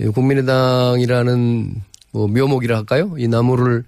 이 0.00 0.04
국민의당이라는 0.06 1.74
뭐 2.16 2.28
묘목이라 2.28 2.78
할까요? 2.78 3.14
이 3.18 3.28
나무를 3.28 3.84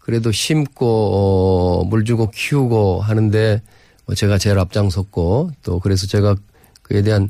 그래도 0.00 0.32
심고 0.32 0.86
어, 0.86 1.84
물 1.84 2.04
주고 2.04 2.30
키우고 2.30 3.00
하는데 3.00 3.62
뭐 4.04 4.14
제가 4.16 4.38
제일 4.38 4.58
앞장섰고 4.58 5.52
또 5.62 5.78
그래서 5.78 6.08
제가 6.08 6.34
그에 6.82 7.02
대한 7.02 7.28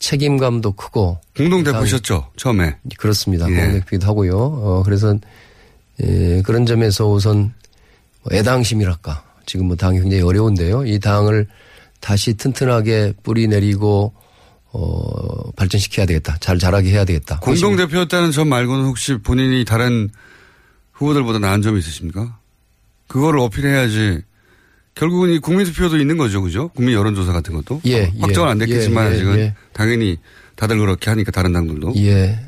책임감도 0.00 0.72
크고 0.72 1.18
공동 1.36 1.62
대표셨죠 1.62 2.30
처음에. 2.36 2.76
그렇습니다. 2.98 3.48
예. 3.50 3.54
공대표기도 3.54 4.06
하고요. 4.06 4.36
어, 4.36 4.82
그래서 4.84 5.16
예, 6.02 6.42
그런 6.42 6.66
점에서 6.66 7.06
우선 7.08 7.54
뭐 8.22 8.36
애당심이랄까. 8.36 9.22
지금 9.46 9.66
뭐 9.66 9.76
당이 9.76 10.00
굉장히 10.00 10.22
어려운데요. 10.22 10.86
이 10.86 10.98
당을 10.98 11.46
다시 12.00 12.34
튼튼하게 12.34 13.12
뿌리 13.22 13.46
내리고 13.46 14.12
어, 14.76 15.52
발전시켜야 15.52 16.04
되겠다. 16.04 16.36
잘 16.40 16.58
자라게 16.58 16.90
해야 16.90 17.04
되겠다. 17.04 17.38
공동 17.38 17.76
대표였다는 17.76 18.32
점 18.32 18.48
말고는 18.48 18.84
혹시 18.86 19.16
본인이 19.18 19.64
다른 19.64 20.10
후보들보다 20.92 21.38
나은 21.38 21.62
점이 21.62 21.78
있으십니까? 21.78 22.38
그거를 23.06 23.38
어필해야지. 23.38 24.22
결국은 24.96 25.30
이 25.30 25.38
국민 25.38 25.66
투표도 25.66 25.96
있는 25.98 26.16
거죠, 26.16 26.42
그죠? 26.42 26.68
국민 26.68 26.94
여론조사 26.94 27.32
같은 27.32 27.54
것도. 27.54 27.82
예, 27.84 28.06
어, 28.06 28.12
확정은 28.20 28.48
예, 28.48 28.50
안 28.50 28.58
됐겠지만 28.58 29.04
예, 29.04 29.08
예, 29.08 29.14
아직은 29.14 29.38
예. 29.38 29.54
당연히 29.72 30.18
다들 30.56 30.78
그렇게 30.78 31.08
하니까 31.10 31.30
다른 31.30 31.52
당들도. 31.52 31.94
예. 31.96 32.40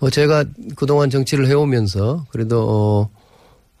뭐 0.00 0.10
제가 0.10 0.44
그동안 0.74 1.08
정치를 1.10 1.46
해오면서 1.46 2.26
그래도 2.30 2.66
어, 2.68 3.10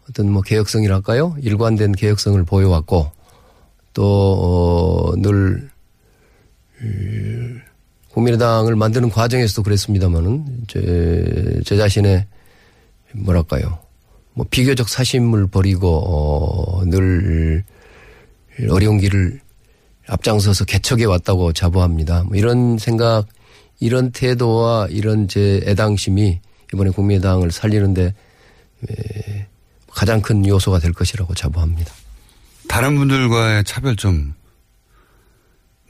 어떤 0.08 0.30
뭐 0.30 0.42
개혁성이랄까요? 0.42 1.36
일관된 1.40 1.92
개혁성을 1.92 2.40
보여왔고 2.44 3.10
또, 3.94 4.04
어, 4.04 5.16
늘, 5.20 5.70
음, 6.82 7.60
국민의당을 8.12 8.76
만드는 8.76 9.10
과정에서도 9.10 9.62
그랬습니다만은 9.62 10.64
제, 10.66 11.60
제 11.64 11.76
자신의 11.76 12.26
뭐랄까요? 13.14 13.78
뭐 14.34 14.46
비교적 14.50 14.88
사심을 14.88 15.48
버리고 15.48 16.02
어, 16.06 16.84
늘 16.86 17.64
어려운 18.70 18.98
길을 18.98 19.40
앞장서서 20.08 20.64
개척해 20.64 21.04
왔다고 21.04 21.52
자부합니다. 21.52 22.24
뭐 22.24 22.36
이런 22.36 22.78
생각, 22.78 23.26
이런 23.78 24.10
태도와 24.10 24.88
이런 24.90 25.28
제 25.28 25.60
애당심이 25.64 26.40
이번에 26.72 26.90
국민의당을 26.90 27.50
살리는데 27.52 28.14
에, 28.88 29.46
가장 29.90 30.20
큰 30.20 30.46
요소가 30.46 30.78
될 30.78 30.92
것이라고 30.92 31.34
자부합니다. 31.34 31.92
다른 32.68 32.96
분들과의 32.96 33.64
차별점. 33.64 34.34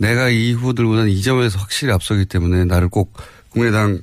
내가 0.00 0.30
이 0.30 0.52
후보들보다는 0.54 1.10
이 1.10 1.20
점에서 1.20 1.58
확실히 1.58 1.92
앞서기 1.92 2.24
때문에 2.24 2.64
나를 2.64 2.88
꼭 2.88 3.12
국민의당 3.50 4.00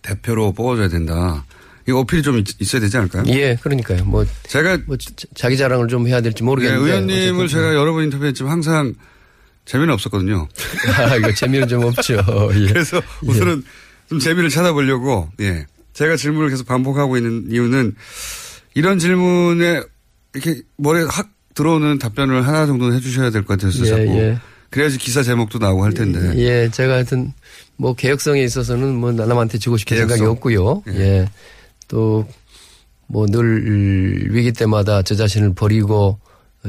대표로 0.00 0.52
뽑아줘야 0.52 0.88
된다. 0.88 1.44
이거 1.86 1.98
어필이 2.00 2.22
좀 2.22 2.38
있, 2.38 2.46
어야 2.74 2.80
되지 2.80 2.96
않을까요? 2.96 3.24
예, 3.28 3.56
그러니까요. 3.60 4.04
뭐 4.06 4.24
제가 4.44 4.78
뭐 4.86 4.96
자기 5.34 5.56
자랑을 5.58 5.88
좀 5.88 6.06
해야 6.08 6.20
될지 6.22 6.38
네, 6.38 6.44
모르겠는데 6.44 6.84
의원님을 6.90 7.44
어쨌든 7.44 7.48
제가 7.48 7.74
여러 7.74 7.92
번 7.92 8.04
인터뷰했지만 8.04 8.50
항상 8.52 8.94
재미는 9.66 9.92
없었거든요. 9.92 10.48
아, 10.96 11.16
이거 11.16 11.32
재미는 11.34 11.68
좀 11.68 11.84
없죠. 11.84 12.14
예. 12.54 12.66
그래서 12.68 13.02
우선은 13.22 13.62
좀 14.08 14.18
재미를 14.18 14.48
찾아보려고 14.48 15.28
예. 15.40 15.66
제가 15.92 16.16
질문을 16.16 16.48
계속 16.48 16.66
반복하고 16.66 17.18
있는 17.18 17.48
이유는 17.50 17.94
이런 18.74 18.98
질문에 18.98 19.82
이렇게 20.34 20.62
머리에 20.78 21.04
확 21.10 21.28
들어오는 21.54 21.98
답변을 21.98 22.46
하나 22.46 22.64
정도는 22.64 22.96
해주셔야 22.96 23.28
될 23.30 23.42
것 23.44 23.58
같아서 23.58 23.84
예, 23.84 23.88
자꾸 23.90 24.02
예. 24.18 24.38
그래야지 24.72 24.98
기사 24.98 25.22
제목도 25.22 25.58
나오고 25.58 25.84
할 25.84 25.94
텐데 25.94 26.32
예, 26.36 26.68
제가 26.70 26.94
하여튼 26.94 27.32
뭐 27.76 27.94
개혁성에 27.94 28.42
있어서는 28.42 28.94
뭐 28.94 29.12
남한테 29.12 29.58
지고 29.58 29.76
싶은 29.76 29.96
개혁성. 29.96 30.16
생각이 30.16 30.30
없고요. 30.30 30.82
예. 30.88 31.28
또 31.88 32.26
뭐 33.08 33.26
늘 33.26 34.32
위기 34.34 34.52
때마다 34.52 35.02
저 35.02 35.14
자신을 35.14 35.52
버리고 35.54 36.18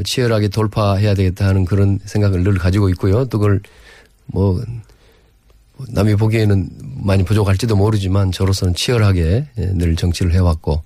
치열하게 0.03 0.49
돌파해야 0.49 1.13
되겠다 1.13 1.47
하는 1.47 1.63
그런 1.63 1.99
생각을 2.03 2.43
늘 2.43 2.55
가지고 2.55 2.89
있고요. 2.89 3.23
또 3.25 3.39
그걸 3.39 3.61
뭐 4.25 4.61
남이 5.87 6.15
보기에는 6.15 6.69
많이 7.01 7.23
부족할지도 7.23 7.77
모르지만 7.77 8.31
저로서는 8.33 8.73
치열하게 8.75 9.47
예, 9.57 9.65
늘 9.73 9.95
정치를 9.95 10.33
해왔고 10.33 10.83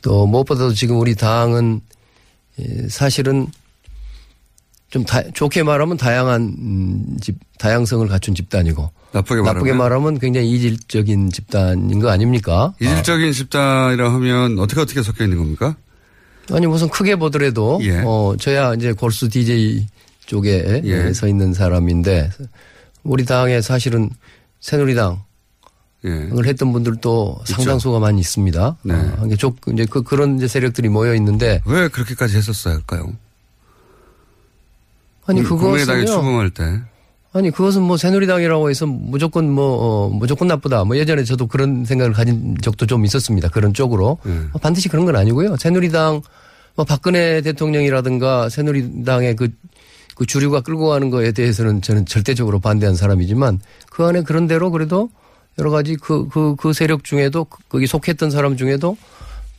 또 0.00 0.26
무엇보다도 0.26 0.72
지금 0.72 0.98
우리 0.98 1.14
당은 1.14 1.80
예, 2.60 2.88
사실은 2.88 3.48
좀 4.92 5.04
다, 5.04 5.22
좋게 5.32 5.62
말하면 5.62 5.96
다양한 5.96 6.42
음, 6.42 7.16
집 7.18 7.36
다양성을 7.58 8.06
갖춘 8.08 8.34
집단이고 8.34 8.90
나쁘게 9.12 9.40
나쁘게 9.40 9.72
말하면 9.72 9.76
말하면 9.78 10.18
굉장히 10.18 10.50
이질적인 10.52 11.30
집단인 11.30 11.98
거 11.98 12.10
아닙니까? 12.10 12.74
이질적인 12.78 13.32
집단이라 13.32 14.12
하면 14.12 14.58
어떻게 14.58 14.82
어떻게 14.82 15.02
섞여 15.02 15.24
있는 15.24 15.38
겁니까? 15.38 15.76
아니 16.52 16.66
무슨 16.66 16.90
크게 16.90 17.16
보더라도 17.16 17.80
예. 17.82 18.02
어 18.04 18.34
저야 18.38 18.74
이제 18.74 18.92
골수 18.92 19.30
DJ 19.30 19.86
쪽에 20.26 20.82
예. 20.84 21.12
서 21.14 21.26
있는 21.26 21.54
사람인데 21.54 22.30
우리 23.02 23.24
당에 23.24 23.62
사실은 23.62 24.10
새누리당 24.60 25.24
을 26.04 26.30
예. 26.44 26.48
했던 26.48 26.72
분들도 26.72 27.42
상당수가 27.46 27.98
많이 27.98 28.20
있습니다. 28.20 28.76
네. 28.82 28.94
어, 28.94 29.26
이제 29.72 29.86
그 29.88 30.02
그런 30.02 30.36
이제 30.36 30.48
세력들이 30.48 30.90
모여 30.90 31.14
있는데 31.14 31.62
왜 31.64 31.88
그렇게까지 31.88 32.36
했었어야 32.36 32.74
할까요? 32.74 33.14
아니 35.26 35.42
그것은요. 35.42 36.04
추궁할 36.06 36.50
때 36.50 36.80
아니 37.32 37.50
그것은 37.50 37.82
뭐 37.82 37.96
새누리당이라고 37.96 38.68
해서 38.70 38.86
무조건 38.86 39.50
뭐 39.50 39.64
어, 39.80 40.08
무조건 40.10 40.48
나쁘다. 40.48 40.84
뭐 40.84 40.96
예전에 40.96 41.24
저도 41.24 41.46
그런 41.46 41.84
생각을 41.84 42.12
가진 42.12 42.56
적도 42.60 42.86
좀 42.86 43.04
있었습니다. 43.04 43.48
그런 43.48 43.72
쪽으로 43.72 44.18
예. 44.26 44.30
뭐 44.30 44.60
반드시 44.60 44.88
그런 44.88 45.04
건 45.06 45.16
아니고요. 45.16 45.56
새누리당 45.56 46.20
뭐 46.74 46.84
박근혜 46.84 47.40
대통령이라든가 47.40 48.48
새누리당의 48.48 49.36
그 49.36 49.48
그 50.14 50.26
주류가 50.26 50.60
끌고 50.60 50.88
가는 50.88 51.08
거에 51.08 51.32
대해서는 51.32 51.80
저는 51.80 52.04
절대적으로 52.04 52.60
반대한 52.60 52.94
사람이지만 52.94 53.60
그 53.90 54.04
안에 54.04 54.22
그런 54.22 54.46
대로 54.46 54.70
그래도 54.70 55.08
여러 55.58 55.70
가지 55.70 55.96
그, 55.96 56.28
그, 56.28 56.54
그 56.56 56.74
세력 56.74 57.02
중에도 57.02 57.44
그- 57.44 57.58
거기 57.70 57.86
속했던 57.86 58.30
사람 58.30 58.58
중에도 58.58 58.98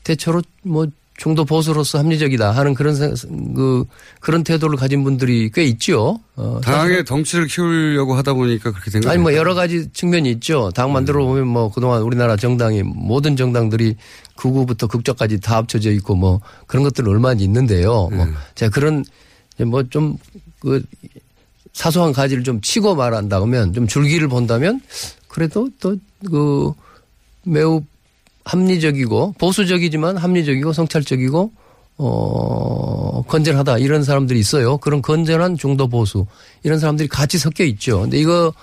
대체로 0.03 0.43
뭐 0.61 0.85
중도 1.15 1.45
보수로서 1.45 1.99
합리적이다 1.99 2.51
하는 2.51 2.73
그런 2.73 2.95
생- 2.95 3.13
그 3.55 3.85
그런 4.19 4.43
태도를 4.43 4.77
가진 4.77 5.03
분들이 5.03 5.51
꽤 5.53 5.63
있죠. 5.65 6.19
어, 6.35 6.59
당의 6.63 7.05
덩치를 7.05 7.45
키우려고 7.47 8.15
하다 8.15 8.33
보니까 8.33 8.71
그렇게 8.71 8.89
된 8.89 9.01
거예요. 9.01 9.11
아니 9.13 9.21
뭐 9.21 9.33
여러 9.35 9.53
가지 9.53 9.87
측면이 9.93 10.31
있죠. 10.31 10.71
당 10.73 10.91
만들어 10.91 11.23
보면 11.23 11.47
뭐 11.47 11.71
그동안 11.71 12.01
우리나라 12.01 12.35
정당이 12.35 12.81
모든 12.83 13.35
정당들이 13.35 13.95
극우부터 14.35 14.87
극적까지 14.87 15.39
다 15.39 15.57
합쳐져 15.57 15.91
있고 15.91 16.15
뭐 16.15 16.41
그런 16.65 16.83
것들 16.83 17.07
얼마나 17.07 17.39
있는데요. 17.41 18.09
뭐 18.09 18.25
제가 18.55 18.71
그런 18.71 19.05
뭐 19.67 19.83
좀 19.83 20.17
그 20.59 20.81
사소한 21.73 22.13
가지를 22.13 22.43
좀 22.43 22.61
치고 22.61 22.95
말한다면 22.95 23.73
좀 23.73 23.85
줄기를 23.87 24.27
본다면 24.29 24.81
그래도 25.27 25.69
또 25.79 25.95
그 26.25 26.71
매우 27.43 27.83
합리적이고 28.45 29.35
보수적이지만 29.37 30.17
합리적이고 30.17 30.73
성찰적이고 30.73 31.51
어 31.97 33.23
건전하다 33.27 33.77
이런 33.77 34.03
사람들이 34.03 34.39
있어요. 34.39 34.77
그런 34.77 35.01
건전한 35.01 35.55
중도 35.57 35.87
보수 35.87 36.25
이런 36.63 36.79
사람들이 36.79 37.07
같이 37.07 37.37
섞여 37.37 37.63
있죠. 37.63 38.01
근데 38.01 38.17
이거 38.17 38.53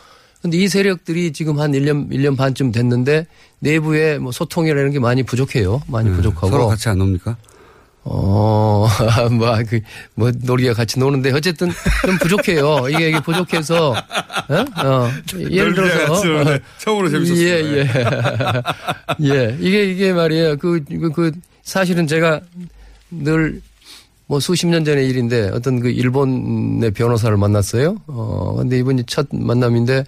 근데 0.42 0.56
이 0.56 0.68
세력들이 0.68 1.32
지금 1.32 1.60
한 1.60 1.72
1년 1.72 2.10
1년 2.10 2.36
반쯤 2.36 2.72
됐는데 2.72 3.26
내부에 3.60 4.18
뭐 4.18 4.32
소통이라는 4.32 4.90
게 4.90 4.98
많이 4.98 5.22
부족해요. 5.22 5.82
많이 5.86 6.10
부족하고 6.10 6.46
네, 6.46 6.52
서로 6.52 6.66
같이 6.66 6.88
안 6.88 6.98
놉니까? 6.98 7.36
어, 8.04 8.88
뭐, 9.32 9.58
그, 9.68 9.80
뭐, 10.14 10.30
놀이와 10.42 10.74
같이 10.74 10.98
노는데, 10.98 11.32
어쨌든 11.32 11.70
좀 12.06 12.16
부족해요. 12.18 12.88
이게, 12.88 13.10
이게 13.10 13.20
부족해서, 13.20 13.90
어? 13.90 14.86
어. 14.86 15.10
예를 15.38 15.74
들어서. 15.74 16.24
노는데 16.24 16.60
처음으로 16.78 17.10
재밌었어요. 17.10 17.46
예, 17.46 17.62
예. 17.76 17.88
예. 19.22 19.56
이게, 19.60 19.90
이게 19.90 20.12
말이에요. 20.12 20.56
그, 20.56 20.82
그, 20.88 21.10
그, 21.12 21.32
사실은 21.62 22.06
제가 22.06 22.40
늘 23.10 23.60
뭐 24.30 24.38
수십 24.38 24.68
년 24.68 24.84
전의 24.84 25.08
일인데 25.08 25.50
어떤 25.52 25.80
그 25.80 25.90
일본의 25.90 26.92
변호사를 26.92 27.36
만났어요. 27.36 27.96
어, 28.06 28.54
근데 28.58 28.78
이번이 28.78 29.02
첫 29.08 29.26
만남인데 29.32 30.04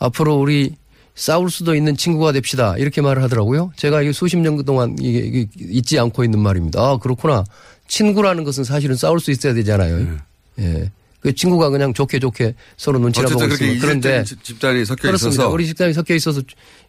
앞으로 0.00 0.34
우리 0.34 0.74
싸울 1.14 1.50
수도 1.50 1.74
있는 1.74 1.96
친구가 1.96 2.32
됩시다. 2.32 2.74
이렇게 2.78 3.00
말을 3.02 3.22
하더라고요. 3.22 3.72
제가 3.76 4.02
이게 4.02 4.12
수십 4.12 4.36
년 4.38 4.62
동안 4.64 4.96
이게, 4.98 5.18
이게 5.18 5.46
잊지 5.58 5.98
않고 5.98 6.24
있는 6.24 6.38
말입니다. 6.40 6.80
아, 6.80 6.96
그렇구나. 6.96 7.44
친구라는 7.88 8.44
것은 8.44 8.64
사실은 8.64 8.96
싸울 8.96 9.20
수 9.20 9.30
있어야 9.30 9.52
되잖아요. 9.54 10.16
예. 10.60 10.90
그 11.20 11.34
친구가 11.34 11.68
그냥 11.70 11.92
좋게 11.94 12.18
좋게 12.18 12.54
서로 12.76 12.98
눈치나 12.98 13.28
보고 13.28 13.44
있으면 13.46 13.78
그런데 13.78 14.24
집- 14.24 14.42
집단이 14.42 14.84
섞여 14.84 15.02
그렇습니다. 15.02 15.42
있어서 15.42 15.50
우리 15.54 15.66
집단이 15.66 15.92
섞여 15.92 16.14
있어서 16.14 16.40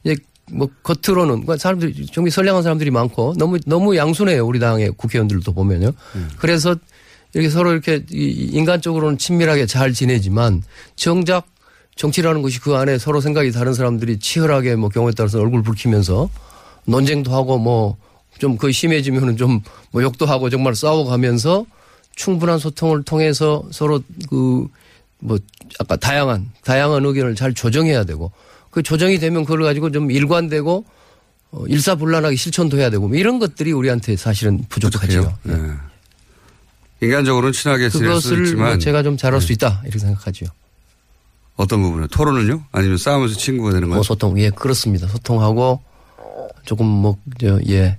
이제 0.03 0.15
뭐 0.51 0.69
겉으로는 0.81 1.41
그러니까 1.43 1.57
사람들이 1.57 2.07
정말 2.07 2.31
선량한 2.31 2.63
사람들이 2.63 2.89
많고 2.89 3.35
너무 3.37 3.59
너무 3.65 3.95
양순해요 3.95 4.45
우리 4.45 4.59
당의 4.59 4.91
국회의원들도 4.97 5.53
보면요. 5.53 5.91
음. 6.15 6.29
그래서 6.37 6.75
이렇게 7.35 7.49
서로 7.49 7.73
이렇게 7.73 8.03
이- 8.11 8.49
인간적으로는 8.53 9.17
친밀하게 9.19 9.67
잘 9.67 9.93
지내지만 9.93 10.63
정작 10.95 11.45
정치라는 11.95 12.41
것이 12.41 12.59
그 12.59 12.75
안에 12.75 12.97
서로 12.97 13.21
생각이 13.21 13.51
다른 13.51 13.73
사람들이 13.73 14.19
치열하게 14.19 14.75
뭐 14.75 14.89
경우에 14.89 15.11
따라서 15.15 15.39
얼굴 15.39 15.61
붉히면서 15.63 16.29
논쟁도 16.85 17.33
하고 17.33 17.57
뭐좀 17.59 18.57
거의 18.57 18.73
심해지면은 18.73 19.37
좀 19.37 19.61
뭐 19.91 20.01
욕도 20.01 20.25
하고 20.25 20.49
정말 20.49 20.73
싸워가면서 20.75 21.65
충분한 22.15 22.57
소통을 22.59 23.03
통해서 23.03 23.63
서로 23.71 24.01
그 24.29 24.67
뭐 25.25 25.37
아까 25.79 25.95
다양한 25.95 26.51
다양한 26.65 27.05
의견을 27.05 27.35
잘 27.35 27.53
조정해야 27.53 28.03
되고 28.03 28.33
그 28.71 28.83
조정이 28.83 29.19
되면 29.19 29.43
그걸 29.45 29.63
가지고 29.63 29.89
좀 29.89 30.11
일관되고 30.11 30.85
어, 31.51 31.63
일사불란하게 31.65 32.35
실천도 32.35 32.77
해야 32.77 32.89
되고 32.89 33.07
뭐 33.07 33.15
이런 33.15 33.39
것들이 33.39 33.71
우리한테 33.71 34.17
사실은 34.17 34.65
부족하죠. 34.67 35.33
네. 35.43 35.55
인간적으로는 37.01 37.53
친하게 37.53 37.87
지낼 37.89 38.19
수 38.19 38.29
그것을 38.29 38.45
있지만 38.45 38.67
뭐 38.67 38.77
제가 38.79 39.01
좀 39.03 39.15
잘할 39.15 39.39
수 39.39 39.53
있다 39.53 39.81
이렇게 39.85 39.99
생각하죠. 39.99 40.47
어떤 41.55 41.81
부분에 41.81 42.07
토론은요? 42.07 42.63
아니면 42.71 42.97
싸우면서 42.97 43.35
친구가 43.37 43.71
되는 43.71 43.87
거예요? 43.87 43.95
뭐 43.97 44.03
소통 44.03 44.39
예 44.39 44.49
그렇습니다. 44.49 45.07
소통하고 45.07 45.81
조금 46.65 46.85
뭐저예 46.87 47.97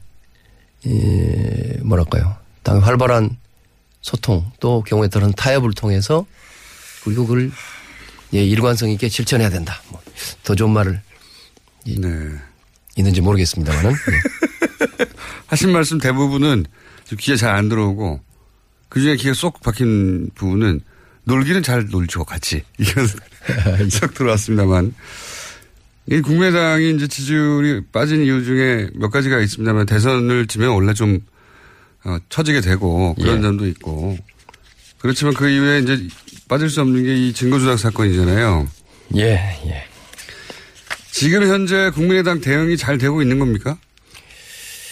예, 0.87 1.79
뭐랄까요 1.83 2.37
당 2.63 2.79
활발한 2.83 3.37
소통 4.03 4.51
또 4.61 4.83
경우에 4.83 5.09
따른 5.09 5.33
타협을 5.33 5.73
통해서 5.73 6.27
그리고 7.05 7.27
그걸 7.27 7.51
예 8.35 8.45
일관성 8.45 8.91
있게 8.91 9.09
실천해야 9.09 9.51
된다. 9.51 9.81
뭐 9.91 10.01
더 10.45 10.55
좋은 10.55 10.71
말을 10.71 11.01
이- 11.87 11.99
있는지 12.97 13.21
모르겠습니다만은 13.21 13.91
예. 13.91 15.05
하신 15.49 15.73
말씀 15.73 15.99
대부분은 15.99 16.67
좀 17.05 17.19
귀에 17.21 17.35
잘안 17.37 17.69
들어오고 17.69 18.21
그 18.89 19.01
중에 19.01 19.17
귀에 19.17 19.33
쏙 19.35 19.61
박힌 19.61 20.31
부분은 20.35 20.81
놀기는 21.25 21.63
잘 21.63 21.87
놀죠, 21.91 22.25
같이. 22.25 22.63
이건 22.79 23.09
쏙 23.91 24.15
들어왔습니다만. 24.15 24.95
이 26.07 26.21
국민의당이 26.21 26.91
이제 26.97 27.07
지지율이 27.07 27.83
빠진 27.91 28.23
이유 28.25 28.45
중에 28.45 28.91
몇 28.95 29.09
가지가 29.11 29.41
있습니다만 29.41 29.87
대선을 29.87 30.47
지면 30.47 30.71
원래 30.71 30.93
좀 30.93 31.19
어, 32.05 32.19
처지게 32.29 32.61
되고 32.61 33.15
그런 33.15 33.39
예. 33.39 33.43
점도 33.43 33.67
있고 33.69 34.19
그렇지만 34.99 35.33
그 35.33 35.49
이후에 35.49 35.79
이제 35.79 36.07
빠질 36.47 36.69
수 36.69 36.83
없는 36.83 37.05
게 37.05 37.15
이 37.17 37.33
증거조작 37.33 37.79
사건이잖아요. 37.79 38.69
예, 39.17 39.31
예. 39.67 39.85
지금 41.11 41.49
현재 41.49 41.91
국민의당 41.95 42.43
대응이 42.43 42.77
잘 42.77 42.99
되고 42.99 43.23
있는 43.23 43.39
겁니까? 43.39 43.79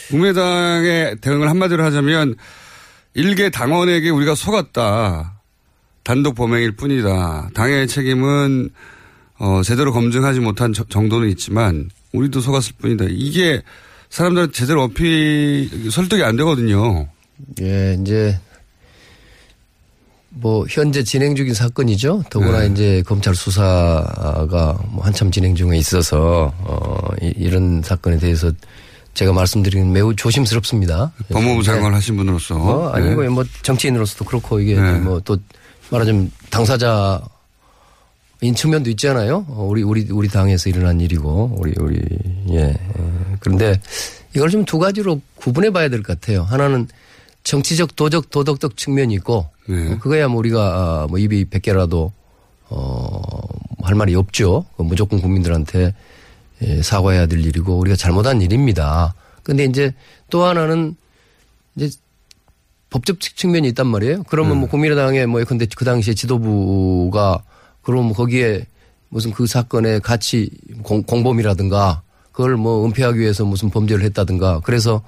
국민의당의 0.09 1.17
대응을 1.21 1.51
한마디로 1.51 1.85
하자면 1.85 2.37
일개 3.13 3.51
당원에게 3.51 4.09
우리가 4.09 4.35
속았다. 4.35 5.42
단독 6.05 6.35
범행일 6.35 6.73
뿐이다. 6.73 7.51
당의 7.55 7.87
책임은 7.87 8.71
어, 9.39 9.63
제대로 9.63 9.93
검증하지 9.93 10.41
못한 10.41 10.73
저- 10.73 10.85
정도는 10.85 11.29
있지만 11.31 11.91
우리도 12.13 12.41
속았을 12.41 12.75
뿐이다. 12.79 13.07
이게 13.09 13.63
사람들 14.11 14.53
제대로 14.53 14.83
어필 14.85 15.91
설득이 15.91 16.23
안 16.23 16.37
되거든요. 16.37 17.09
예, 17.61 17.97
이제 18.01 18.39
뭐 20.29 20.65
현재 20.69 21.03
진행 21.03 21.35
중인 21.35 21.55
사건이죠. 21.55 22.25
더구나 22.31 22.61
네. 22.61 22.67
이제 22.69 23.03
검찰 23.07 23.35
수사가 23.35 24.79
뭐 24.91 25.05
한참 25.05 25.31
진행 25.31 25.55
중에 25.55 25.77
있어서 25.77 26.53
어 26.59 26.97
이- 27.21 27.33
이런 27.37 27.83
사건에 27.83 28.19
대해서 28.19 28.51
제가 29.15 29.33
말씀드리는 29.33 29.93
매우 29.93 30.15
조심스럽습니다. 30.15 31.13
법무부 31.31 31.63
장관 31.63 31.93
하신 31.95 32.17
분으로서. 32.17 32.55
뭐 32.57 32.91
아니고 32.93 33.23
네. 33.23 33.29
뭐 33.29 33.45
정치인으로서도 33.63 34.25
그렇고 34.25 34.59
이게 34.61 34.75
네. 34.81 34.93
뭐또 35.01 35.37
말하자면 35.93 36.33
당사자인 36.51 37.21
측면도 38.57 38.91
있잖아요. 38.91 39.45
어, 39.49 39.67
우리 39.69 39.83
우리 39.83 40.09
우리 40.11 40.29
당에서 40.29 40.71
일어난 40.71 41.01
일이고 41.01 41.57
우리 41.59 41.75
우리 41.79 42.01
예. 42.51 42.59
예. 42.59 42.77
그런데 43.41 43.81
이걸 44.35 44.49
좀 44.51 44.65
두 44.65 44.79
가지로 44.79 45.21
구분해 45.37 45.71
봐야 45.71 45.89
될 45.89 46.03
것 46.03 46.19
같아요. 46.21 46.43
하나는 46.45 46.89
정치적 47.45 47.95
도적 47.97 48.31
도덕적 48.31 48.77
측면이 48.77 49.15
있고 49.15 49.47
네. 49.69 49.93
어, 49.93 49.99
그거야 49.99 50.29
뭐 50.29 50.39
우리가 50.39 50.61
아, 51.03 51.07
뭐 51.09 51.19
입이 51.19 51.45
100개라도 51.47 52.11
어할 52.71 53.95
말이 53.95 54.15
없죠. 54.15 54.65
그 54.77 54.83
무조건 54.83 55.21
국민들한테 55.21 55.95
예, 56.63 56.81
사과해야 56.83 57.27
될 57.27 57.45
일이고 57.45 57.77
우리가 57.79 57.97
잘못한 57.97 58.41
일입니다. 58.41 59.15
근데 59.43 59.65
이제 59.65 59.93
또 60.31 60.45
하나는 60.45 60.97
이제 61.77 61.91
법적 62.93 63.21
측면이 63.21 63.69
있단 63.69 63.87
말이에요. 63.87 64.23
그러면 64.25 64.59
뭐 64.59 64.69
국민의당의 64.69 65.27
뭐 65.27 65.41
예컨대 65.41 65.67
그 65.75 65.85
당시에 65.85 66.15
지도부가 66.15 67.43
그럼 67.83 68.07
뭐 68.07 68.15
거기에 68.15 68.67
무슨 69.09 69.33
그 69.33 69.47
사건의 69.47 70.01
가치 70.01 70.51
공, 70.83 71.03
공범이라든가 71.03 72.03
그걸 72.31 72.57
뭐 72.57 72.87
은폐하기 72.87 73.19
위해서 73.19 73.45
무슨 73.45 73.71
범죄를 73.71 74.05
했다든가 74.05 74.61
그래서 74.65 75.03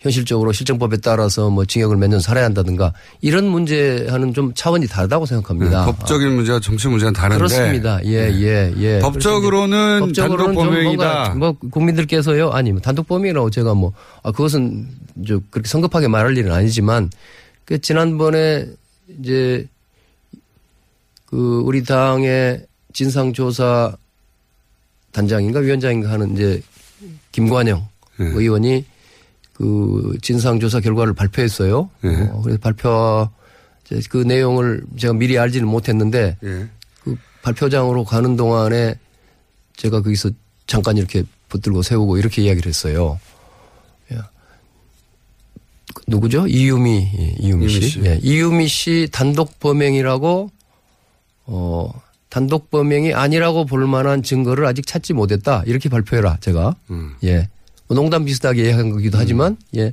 현실적으로 0.00 0.50
실정법에 0.52 0.96
따라서 0.98 1.50
뭐 1.50 1.64
징역을 1.64 1.96
몇 1.96 2.08
년 2.08 2.20
살아야 2.20 2.46
한다든가 2.46 2.92
이런 3.20 3.46
문제와는 3.46 4.32
좀 4.34 4.52
차원이 4.54 4.86
다르다고 4.88 5.26
생각합니다. 5.26 5.84
네, 5.84 5.92
법적인 5.92 6.32
문제와 6.32 6.58
정치 6.60 6.88
문제는 6.88 7.12
다른데. 7.12 7.36
그렇습니다. 7.36 8.00
예, 8.04 8.30
예, 8.32 8.72
예. 8.78 8.98
법적으로는 9.00 10.00
법적으로는 10.00 10.54
단독 10.54 10.62
좀 10.62 10.70
범행이다. 10.72 11.34
뭐 11.34 11.52
국민들께서요. 11.70 12.50
아니 12.50 12.72
뭐 12.72 12.80
단독 12.80 13.06
범행이라고 13.06 13.50
제가 13.50 13.74
뭐 13.74 13.92
아, 14.22 14.32
그것은 14.32 14.88
저 15.28 15.38
그렇게 15.50 15.68
성급하게 15.68 16.08
말할 16.08 16.36
일은 16.36 16.50
아니지만 16.50 17.10
그 17.66 17.78
지난번에 17.80 18.66
이제 19.20 19.66
그 21.26 21.62
우리 21.64 21.84
당의 21.84 22.64
진상조사 22.94 23.94
단장인가 25.12 25.60
위원장인가 25.60 26.10
하는 26.10 26.34
이제 26.34 26.62
김관영 27.32 27.86
네. 28.16 28.26
의원이 28.26 28.84
그 29.60 30.16
진상조사 30.22 30.80
결과를 30.80 31.12
발표했어요. 31.12 31.90
어, 32.30 32.40
그래서 32.42 32.58
발표 32.62 33.28
그 34.08 34.16
내용을 34.18 34.82
제가 34.96 35.12
미리 35.12 35.38
알지는 35.38 35.68
못했는데 35.68 36.38
예. 36.42 36.68
그 37.02 37.14
발표장으로 37.42 38.04
가는 38.04 38.36
동안에 38.36 38.94
제가 39.76 40.00
거기서 40.00 40.30
잠깐 40.66 40.96
이렇게 40.96 41.24
붙들고 41.50 41.82
세우고 41.82 42.16
이렇게 42.16 42.40
이야기를 42.40 42.70
했어요. 42.70 43.20
예. 44.12 44.16
그 45.94 46.04
누구죠? 46.06 46.46
이유미, 46.46 47.10
예, 47.18 47.34
이유미 47.38 47.68
씨. 47.68 47.76
이유미 47.76 47.88
씨. 47.90 48.00
예, 48.06 48.18
이유미 48.22 48.66
씨 48.66 49.08
단독 49.12 49.60
범행이라고 49.60 50.50
어 51.46 52.02
단독 52.30 52.70
범행이 52.70 53.12
아니라고 53.12 53.66
볼 53.66 53.86
만한 53.86 54.22
증거를 54.22 54.64
아직 54.64 54.86
찾지 54.86 55.12
못했다. 55.12 55.64
이렇게 55.66 55.90
발표해라. 55.90 56.38
제가 56.40 56.76
음. 56.88 57.16
예. 57.24 57.50
뭐 57.90 57.96
농담 57.96 58.24
비슷하게 58.24 58.66
얘기한 58.66 58.90
거기도 58.90 59.18
하지만 59.18 59.56
예. 59.76 59.92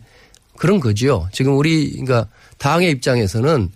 그런 0.55 0.79
거지요. 0.79 1.27
지금 1.31 1.57
우리 1.57 1.91
그러니까 1.93 2.27
당의 2.59 2.91
입장에서는 2.91 3.69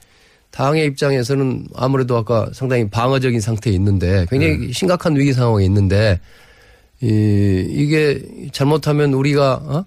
당의 0.52 0.86
입장에서는 0.86 1.68
아무래도 1.76 2.18
아까 2.18 2.48
상당히 2.54 2.88
방어적인 2.88 3.42
상태에 3.42 3.74
있는데 3.74 4.28
굉장히 4.30 4.72
심각한 4.74 5.16
위기 5.16 5.34
상황에 5.34 5.66
있는데 5.66 6.20
이 7.02 7.66
이게 7.68 8.22
잘못하면 8.52 9.14
우리가 9.14 9.54
어? 9.54 9.86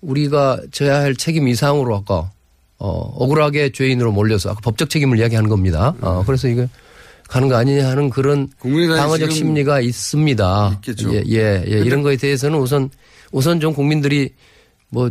우리가 0.00 0.60
져야 0.70 1.00
할 1.00 1.14
책임 1.14 1.46
이상으로 1.46 1.94
아까 1.94 2.30
어 2.78 2.88
억울하게 2.88 3.72
죄인으로 3.72 4.12
몰려서 4.12 4.50
아까 4.50 4.60
법적 4.62 4.88
책임을 4.88 5.18
이야기하는 5.18 5.50
겁니다. 5.50 5.94
어 6.00 6.22
그래서 6.24 6.48
이거 6.48 6.66
가는 7.28 7.48
거 7.48 7.56
아니냐 7.56 7.88
하는 7.88 8.10
그런 8.10 8.48
방어적 8.60 9.32
심리가 9.32 9.80
있습니다. 9.80 10.72
있겠죠. 10.76 11.14
예, 11.14 11.22
예, 11.28 11.64
예. 11.66 11.78
이런 11.80 12.02
거에 12.02 12.16
대해서는 12.16 12.58
우선 12.58 12.90
우선 13.32 13.60
좀 13.60 13.72
국민들이 13.74 14.30
뭐 14.90 15.10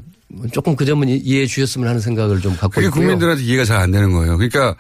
조금 0.52 0.76
그 0.76 0.86
점은 0.86 1.10
이- 1.10 1.18
이해해 1.18 1.46
주셨으면 1.46 1.88
하는 1.88 2.00
생각을 2.00 2.40
좀 2.40 2.54
갖고 2.54 2.70
그게 2.70 2.88
있고요. 2.88 3.02
국민들한테 3.02 3.44
이해가 3.44 3.66
잘 3.66 3.78
안 3.78 3.92
되는 3.92 4.12
거예요. 4.14 4.38
그러니까 4.38 4.76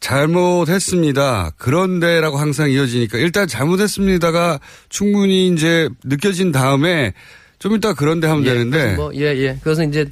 잘못했습니다. 0.00 1.52
그런데라고 1.56 2.36
항상 2.36 2.70
이어지니까 2.70 3.18
일단 3.18 3.46
잘못했습니다가 3.48 4.60
충분히 4.88 5.48
이제 5.48 5.88
느껴진 6.04 6.52
다음에 6.52 7.12
좀 7.58 7.74
이따 7.76 7.94
그런데 7.94 8.26
하면 8.26 8.44
예, 8.44 8.50
되는데 8.52 8.94
뭐, 8.96 9.14
예, 9.14 9.20
예. 9.36 9.54
그것은 9.62 9.88
이제 9.88 10.04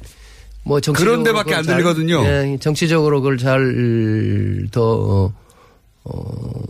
뭐 0.63 0.79
정치적으로 0.81 1.11
그런 1.11 1.23
데밖에 1.23 1.43
그걸 1.51 1.57
안 1.59 1.63
잘- 1.63 1.75
들리거든요. 1.75 2.25
예, 2.25 2.57
정치적으로 2.59 3.21
그걸 3.21 3.37
잘 3.37 4.67
더 4.71 5.31
어, 6.05 6.11
어, 6.17 6.63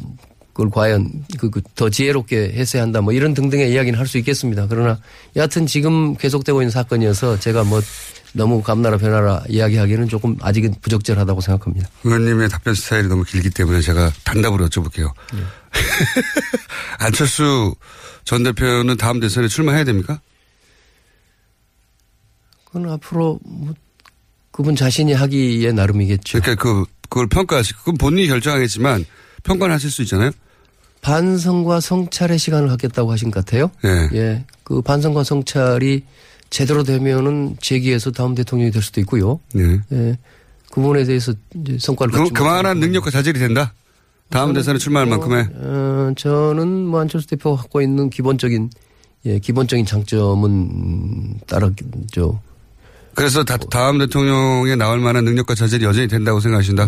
그걸 0.53 0.69
과연 0.69 1.25
그, 1.37 1.49
그, 1.49 1.61
더 1.75 1.89
지혜롭게 1.89 2.53
했어야 2.53 2.81
한다 2.81 3.01
뭐 3.01 3.11
이런 3.13 3.33
등등의 3.33 3.71
이야기는 3.71 3.99
할 3.99 4.07
수 4.07 4.17
있겠습니다. 4.17 4.67
그러나 4.67 4.99
여하튼 5.35 5.67
지금 5.67 6.15
계속되고 6.15 6.61
있는 6.61 6.71
사건이어서 6.71 7.39
제가 7.39 7.63
뭐 7.65 7.81
너무 8.33 8.61
감나라 8.61 8.97
변하라 8.97 9.43
이야기하기는 9.49 10.07
조금 10.09 10.37
아직은 10.41 10.75
부적절하다고 10.81 11.41
생각합니다. 11.41 11.89
의원님의 12.03 12.49
답변 12.49 12.73
스타일이 12.73 13.07
너무 13.07 13.23
길기 13.23 13.49
때문에 13.49 13.81
제가 13.81 14.11
단답으로 14.23 14.67
여쭤볼게요. 14.67 15.11
네. 15.33 15.39
안철수 16.99 17.75
전 18.23 18.43
대표는 18.43 18.97
다음 18.97 19.19
대선에 19.19 19.47
출마해야 19.47 19.83
됩니까? 19.83 20.19
그건 22.65 22.89
앞으로 22.91 23.39
뭐 23.43 23.73
그분 24.51 24.75
자신이 24.75 25.13
하기에 25.13 25.71
나름이겠죠. 25.73 26.39
그러니까 26.41 26.61
그 26.63 26.85
그걸 27.09 27.27
평가하시고 27.27 27.79
그건 27.79 27.97
본인이 27.97 28.27
결정하겠지만 28.27 29.05
평가는 29.45 29.73
하실 29.73 29.89
수 29.89 30.01
있잖아요. 30.01 30.31
반성과 31.01 31.79
성찰의 31.79 32.37
시간을 32.39 32.67
갖겠다고 32.69 33.11
하신 33.11 33.31
것 33.31 33.45
같아요. 33.45 33.71
예. 33.85 34.09
예. 34.17 34.45
그 34.63 34.81
반성과 34.81 35.23
성찰이 35.23 36.03
제대로 36.49 36.83
되면은 36.83 37.57
재기해서 37.61 38.11
다음 38.11 38.35
대통령이 38.35 38.71
될 38.71 38.81
수도 38.81 38.99
있고요. 39.01 39.39
네. 39.53 39.79
예. 39.91 40.17
그 40.71 40.81
부분에 40.81 41.03
대해서 41.03 41.33
이제 41.55 41.77
성과를 41.79 42.11
그, 42.11 42.29
그만한 42.31 42.79
능력과 42.79 43.11
자질이 43.11 43.39
된다. 43.39 43.73
다음 44.29 44.53
대선에 44.53 44.79
출마할 44.79 45.07
만큼의 45.07 45.47
어, 45.53 46.11
저는 46.17 46.67
뭐 46.67 46.99
안철수 46.99 47.27
대표가 47.27 47.61
갖고 47.61 47.81
있는 47.81 48.09
기본적인 48.09 48.71
예, 49.27 49.39
기본적인 49.39 49.85
장점은 49.85 50.49
음, 50.51 51.39
따르죠. 51.47 52.41
그래서 53.13 53.43
다, 53.43 53.57
다음 53.57 53.99
대통령에 53.99 54.75
나올 54.75 54.99
만한 54.99 55.23
능력과 55.25 55.55
자질이 55.55 55.85
여전히 55.85 56.07
된다고 56.07 56.39
생각하신다. 56.39 56.87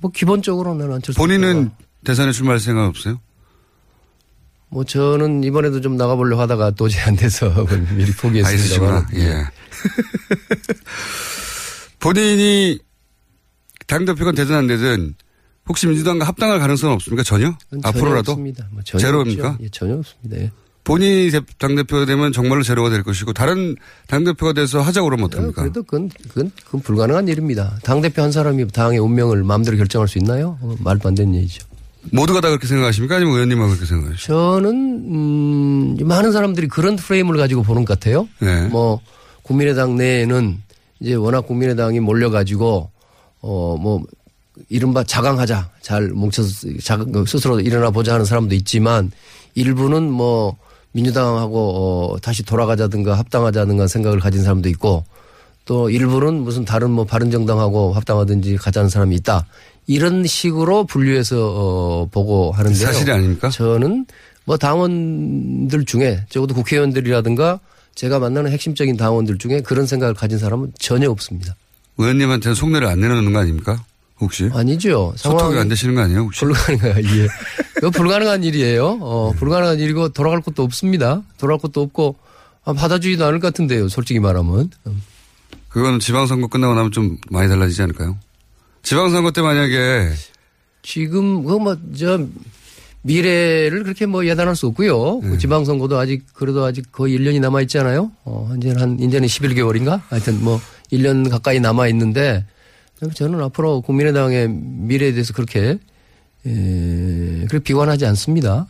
뭐 0.00 0.10
기본적으로는 0.10 0.92
안철수 0.92 1.18
본인은 1.18 1.70
대선에 2.04 2.32
출마할 2.32 2.60
생각 2.60 2.86
없어요? 2.86 3.20
뭐 4.70 4.84
저는 4.84 5.44
이번에도 5.44 5.80
좀 5.80 5.96
나가보려고 5.96 6.42
하다가 6.42 6.72
도저히 6.72 7.00
안 7.02 7.16
돼서 7.16 7.48
미리 7.96 8.12
포기했습니다. 8.12 8.50
있으시구나. 8.50 9.06
예. 9.14 9.44
본인이 12.00 12.78
당대표가 13.86 14.32
되든 14.32 14.54
안 14.54 14.66
되든 14.66 15.14
혹시 15.68 15.86
민주당과 15.86 16.26
합당할 16.26 16.58
가능성은 16.60 16.94
없습니까? 16.94 17.22
전혀? 17.22 17.56
전혀 17.70 17.80
앞으로라도? 17.88 18.32
없습니다. 18.32 18.68
뭐 18.70 18.82
전혀 18.84 19.00
제로입니까? 19.02 19.58
예, 19.60 19.68
전혀 19.70 19.96
없습니다. 19.96 20.36
예. 20.42 20.50
본인이 20.88 21.30
대- 21.30 21.40
당대표가 21.58 22.06
되면 22.06 22.32
정말로 22.32 22.62
제로가 22.62 22.90
될 22.90 23.02
것이고 23.02 23.32
다른 23.32 23.76
당대표가 24.08 24.54
돼서 24.54 24.80
하자고 24.80 25.06
그러면 25.08 25.26
어떡합니까? 25.26 25.62
그래도 25.62 25.82
그건, 25.82 26.08
그건, 26.28 26.50
그건 26.64 26.80
불가능한 26.80 27.28
일입니다. 27.28 27.78
당대표 27.84 28.22
한 28.22 28.32
사람이 28.32 28.68
당의 28.68 28.98
운명을 28.98 29.44
마음대로 29.44 29.76
결정할 29.76 30.08
수 30.08 30.18
있나요? 30.18 30.58
어, 30.62 30.74
말도 30.80 31.08
안 31.08 31.14
되는 31.14 31.34
얘기죠. 31.34 31.66
모두가 32.12 32.40
다 32.40 32.48
그렇게 32.48 32.66
생각하십니까? 32.66 33.16
아니면 33.16 33.34
의원님만 33.34 33.68
그렇게 33.68 33.84
생각하십니까? 33.84 34.26
저는, 34.26 34.74
음, 34.74 35.96
많은 36.06 36.32
사람들이 36.32 36.68
그런 36.68 36.96
프레임을 36.96 37.36
가지고 37.36 37.62
보는 37.62 37.84
것 37.84 37.98
같아요. 38.00 38.26
네. 38.40 38.66
뭐, 38.68 39.00
국민의당 39.42 39.96
내에는 39.96 40.58
이제 41.00 41.14
워낙 41.14 41.42
국민의당이 41.46 42.00
몰려가지고, 42.00 42.90
어, 43.42 43.76
뭐, 43.78 44.02
이른바 44.70 45.04
자강하자. 45.04 45.70
잘 45.82 46.08
뭉쳐서 46.08 46.68
자, 46.82 46.98
스스로 47.26 47.60
일어나 47.60 47.90
보자 47.90 48.14
하는 48.14 48.24
사람도 48.24 48.54
있지만 48.56 49.12
일부는 49.54 50.10
뭐 50.10 50.56
민주당하고 50.92 52.12
어, 52.14 52.18
다시 52.20 52.42
돌아가자든가 52.42 53.16
합당하자든가 53.18 53.86
생각을 53.86 54.20
가진 54.20 54.42
사람도 54.42 54.68
있고 54.70 55.04
또 55.64 55.90
일부는 55.90 56.42
무슨 56.42 56.64
다른 56.64 56.90
뭐 56.90 57.04
바른정당하고 57.04 57.92
합당하든지 57.92 58.56
가자는 58.56 58.88
사람이 58.88 59.14
있다. 59.16 59.46
이런 59.86 60.26
식으로 60.26 60.84
분류해서 60.84 61.36
어, 61.38 62.08
보고 62.10 62.52
하는데요. 62.52 62.86
사실이 62.86 63.10
아닙니까? 63.10 63.50
저는 63.50 64.06
뭐 64.44 64.56
당원들 64.56 65.84
중에 65.84 66.24
적어도 66.30 66.54
국회의원들이라든가 66.54 67.60
제가 67.94 68.18
만나는 68.18 68.50
핵심적인 68.50 68.96
당원들 68.96 69.38
중에 69.38 69.60
그런 69.60 69.86
생각을 69.86 70.14
가진 70.14 70.38
사람은 70.38 70.72
전혀 70.78 71.10
없습니다. 71.10 71.54
의원님한테는 71.98 72.54
속내를 72.54 72.86
안 72.86 73.00
내놓는 73.00 73.32
거 73.32 73.40
아닙니까? 73.40 73.84
혹시? 74.20 74.50
아니죠. 74.52 75.12
소통이 75.16 75.58
안 75.58 75.68
되시는 75.68 75.94
거 75.94 76.02
아니에요? 76.02 76.20
혹시? 76.20 76.40
불가능한 76.40 77.04
예. 77.04 77.28
이거 77.78 77.90
불가능한 77.90 78.42
일이에요. 78.44 78.98
어, 79.00 79.32
불가능한 79.36 79.78
일이고 79.78 80.08
돌아갈 80.10 80.40
곳도 80.40 80.62
없습니다. 80.64 81.22
돌아갈 81.38 81.60
곳도 81.60 81.82
없고 81.82 82.16
아, 82.64 82.72
받아주지도 82.72 83.24
않을 83.24 83.40
것 83.40 83.48
같은데요. 83.48 83.88
솔직히 83.88 84.18
말하면. 84.20 84.70
음. 84.86 85.02
그거는 85.68 86.00
지방선거 86.00 86.48
끝나고 86.48 86.74
나면 86.74 86.92
좀 86.92 87.18
많이 87.30 87.48
달라지지 87.48 87.82
않을까요? 87.82 88.18
지방선거 88.82 89.30
때 89.32 89.42
만약에 89.42 90.10
지금 90.82 91.44
그뭐저 91.44 92.26
미래를 93.02 93.84
그렇게 93.84 94.06
뭐 94.06 94.26
예단할 94.26 94.56
수 94.56 94.66
없고요. 94.66 95.20
그 95.20 95.38
지방선거도 95.38 95.98
아직 95.98 96.24
그래도 96.32 96.64
아직 96.64 96.90
거의 96.90 97.18
1년이 97.18 97.40
남아 97.40 97.62
있잖아요. 97.62 98.10
어, 98.24 98.52
이제는 98.56 98.80
한 98.80 98.98
이제는 98.98 99.28
11개월인가? 99.28 100.00
하여튼 100.08 100.42
뭐 100.42 100.60
1년 100.92 101.30
가까이 101.30 101.60
남아 101.60 101.88
있는데 101.88 102.44
저는 103.14 103.40
앞으로 103.42 103.80
국민의당의 103.82 104.48
미래에 104.48 105.12
대해서 105.12 105.32
그렇게 105.32 105.78
에, 106.46 107.46
그렇게 107.48 107.58
비관하지 107.60 108.06
않습니다. 108.06 108.66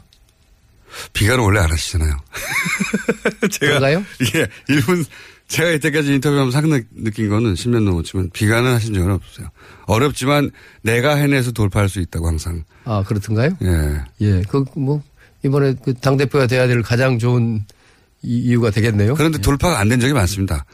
비관은 1.12 1.42
원래 1.44 1.60
안 1.60 1.70
하시잖아요. 1.70 2.12
제가 3.50 3.78
그런가요? 3.78 4.04
이게 4.20 4.46
일본 4.68 5.04
제가 5.48 5.70
이때까지 5.70 6.14
인터뷰하면서 6.14 6.58
항상 6.58 6.82
느낀 6.94 7.28
거는 7.28 7.54
10년 7.54 7.82
넘었지만 7.84 8.30
비관은 8.32 8.72
하신 8.74 8.94
적은 8.94 9.10
없어요. 9.12 9.48
어렵지만 9.86 10.50
내가 10.82 11.14
해내서 11.16 11.52
돌파할 11.52 11.88
수 11.88 12.00
있다고 12.00 12.26
항상. 12.26 12.64
아 12.84 13.02
그렇던가요? 13.06 13.56
예. 13.62 14.00
예, 14.20 14.42
그 14.42 14.64
뭐 14.76 15.02
이번에 15.44 15.74
그당 15.84 16.16
대표가 16.16 16.46
돼야 16.46 16.66
될 16.66 16.82
가장 16.82 17.18
좋은 17.18 17.64
이- 18.22 18.38
이유가 18.40 18.70
되겠네요. 18.70 19.14
그런데 19.14 19.38
돌파가 19.38 19.78
안 19.78 19.88
된 19.88 20.00
적이 20.00 20.12
많습니다. 20.14 20.64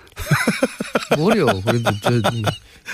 뭐요? 1.18 1.46
그래도 1.66 1.90
저 2.02 2.11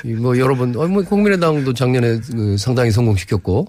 뭐 0.05 0.38
여러분, 0.38 0.74
어, 0.76 0.86
뭐 0.86 1.03
국민의당도 1.03 1.74
작년에 1.74 2.20
그 2.32 2.57
상당히 2.59 2.90
성공시켰고 2.90 3.66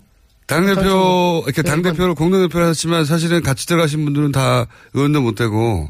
당대표, 0.47 1.43
이렇게 1.45 1.61
네, 1.61 1.69
당대표를 1.69 2.13
공동대표를 2.15 2.67
하셨지만 2.67 3.05
사실은 3.05 3.41
같이 3.41 3.65
들어가신 3.67 4.03
분들은 4.03 4.31
다 4.31 4.65
의원도 4.93 5.21
못 5.21 5.35
되고 5.35 5.87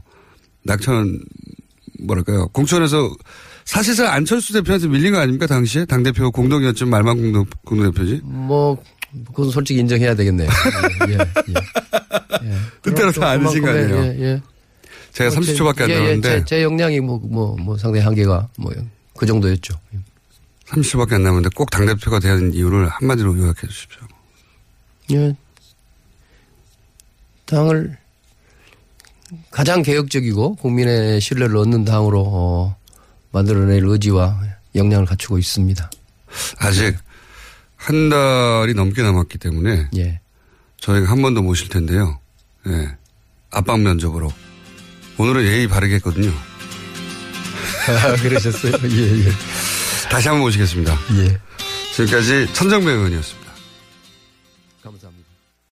낙천, 0.63 1.19
뭐랄까요. 2.03 2.47
공천에서 2.49 3.11
사실상 3.65 4.11
안철수 4.13 4.53
대표한테 4.53 4.87
밀린 4.87 5.13
거 5.13 5.19
아닙니까? 5.19 5.47
당시에? 5.47 5.85
당대표 5.85 6.29
공동이었죠. 6.31 6.85
말만 6.85 7.17
공동, 7.17 7.45
공동대표지. 7.65 8.21
뭐 8.23 8.77
그건 9.33 9.49
솔직히 9.49 9.79
인정해야 9.79 10.15
되겠네요. 10.15 10.49
예, 11.09 11.13
예, 11.13 11.17
예. 12.47 12.55
뜻대로 12.81 13.11
다 13.11 13.29
아니신 13.31 13.61
거 13.61 13.67
그만큼의, 13.71 13.99
아니에요? 13.99 14.13
예, 14.19 14.23
예. 14.33 14.41
제가 15.11 15.29
뭐 15.31 15.39
30초밖에 15.39 15.81
안 15.81 15.87
제- 15.87 15.93
예, 15.93 15.95
예, 15.95 15.99
남았는데. 15.99 16.29
제, 16.39 16.45
제 16.45 16.63
역량이 16.63 16.99
뭐, 17.01 17.19
뭐, 17.23 17.55
뭐 17.59 17.77
상당히 17.77 18.03
한계가 18.05 18.47
뭐 18.57 18.71
그 19.17 19.25
정도였죠. 19.27 19.75
30초밖에 20.71 21.13
안 21.13 21.23
남았는데 21.23 21.49
꼭 21.55 21.69
당대표가 21.69 22.19
돼야 22.19 22.33
하는 22.33 22.53
이유를 22.53 22.87
한마디로 22.89 23.37
요약해 23.37 23.67
주십시오. 23.67 24.01
예. 25.11 25.35
당을 27.45 27.97
가장 29.49 29.81
개혁적이고 29.81 30.55
국민의 30.55 31.19
신뢰를 31.19 31.57
얻는 31.57 31.85
당으로 31.85 32.23
어, 32.25 32.75
만들어낼 33.31 33.83
의지와 33.85 34.41
역량을 34.75 35.05
갖추고 35.05 35.37
있습니다. 35.37 35.89
아직 36.59 36.97
한 37.75 38.09
달이 38.09 38.73
넘게 38.73 39.01
남았기 39.01 39.37
때문에 39.37 39.89
예. 39.97 40.19
저희가 40.77 41.09
한 41.11 41.21
번 41.21 41.33
더 41.33 41.41
모실 41.41 41.67
텐데요. 41.69 42.19
예. 42.67 42.95
압박 43.51 43.81
면접으로. 43.81 44.31
오늘은 45.17 45.43
예의 45.45 45.67
바르게 45.67 45.95
했거든요. 45.95 46.29
아, 47.89 48.15
그러셨어요? 48.21 48.73
예, 48.85 49.25
예. 49.25 49.31
다시 50.11 50.27
한번 50.27 50.41
모시겠습니다. 50.41 50.93
예. 51.19 51.39
지금까지 51.93 52.49
천정배 52.51 52.91
의원이었습니다. 52.91 53.40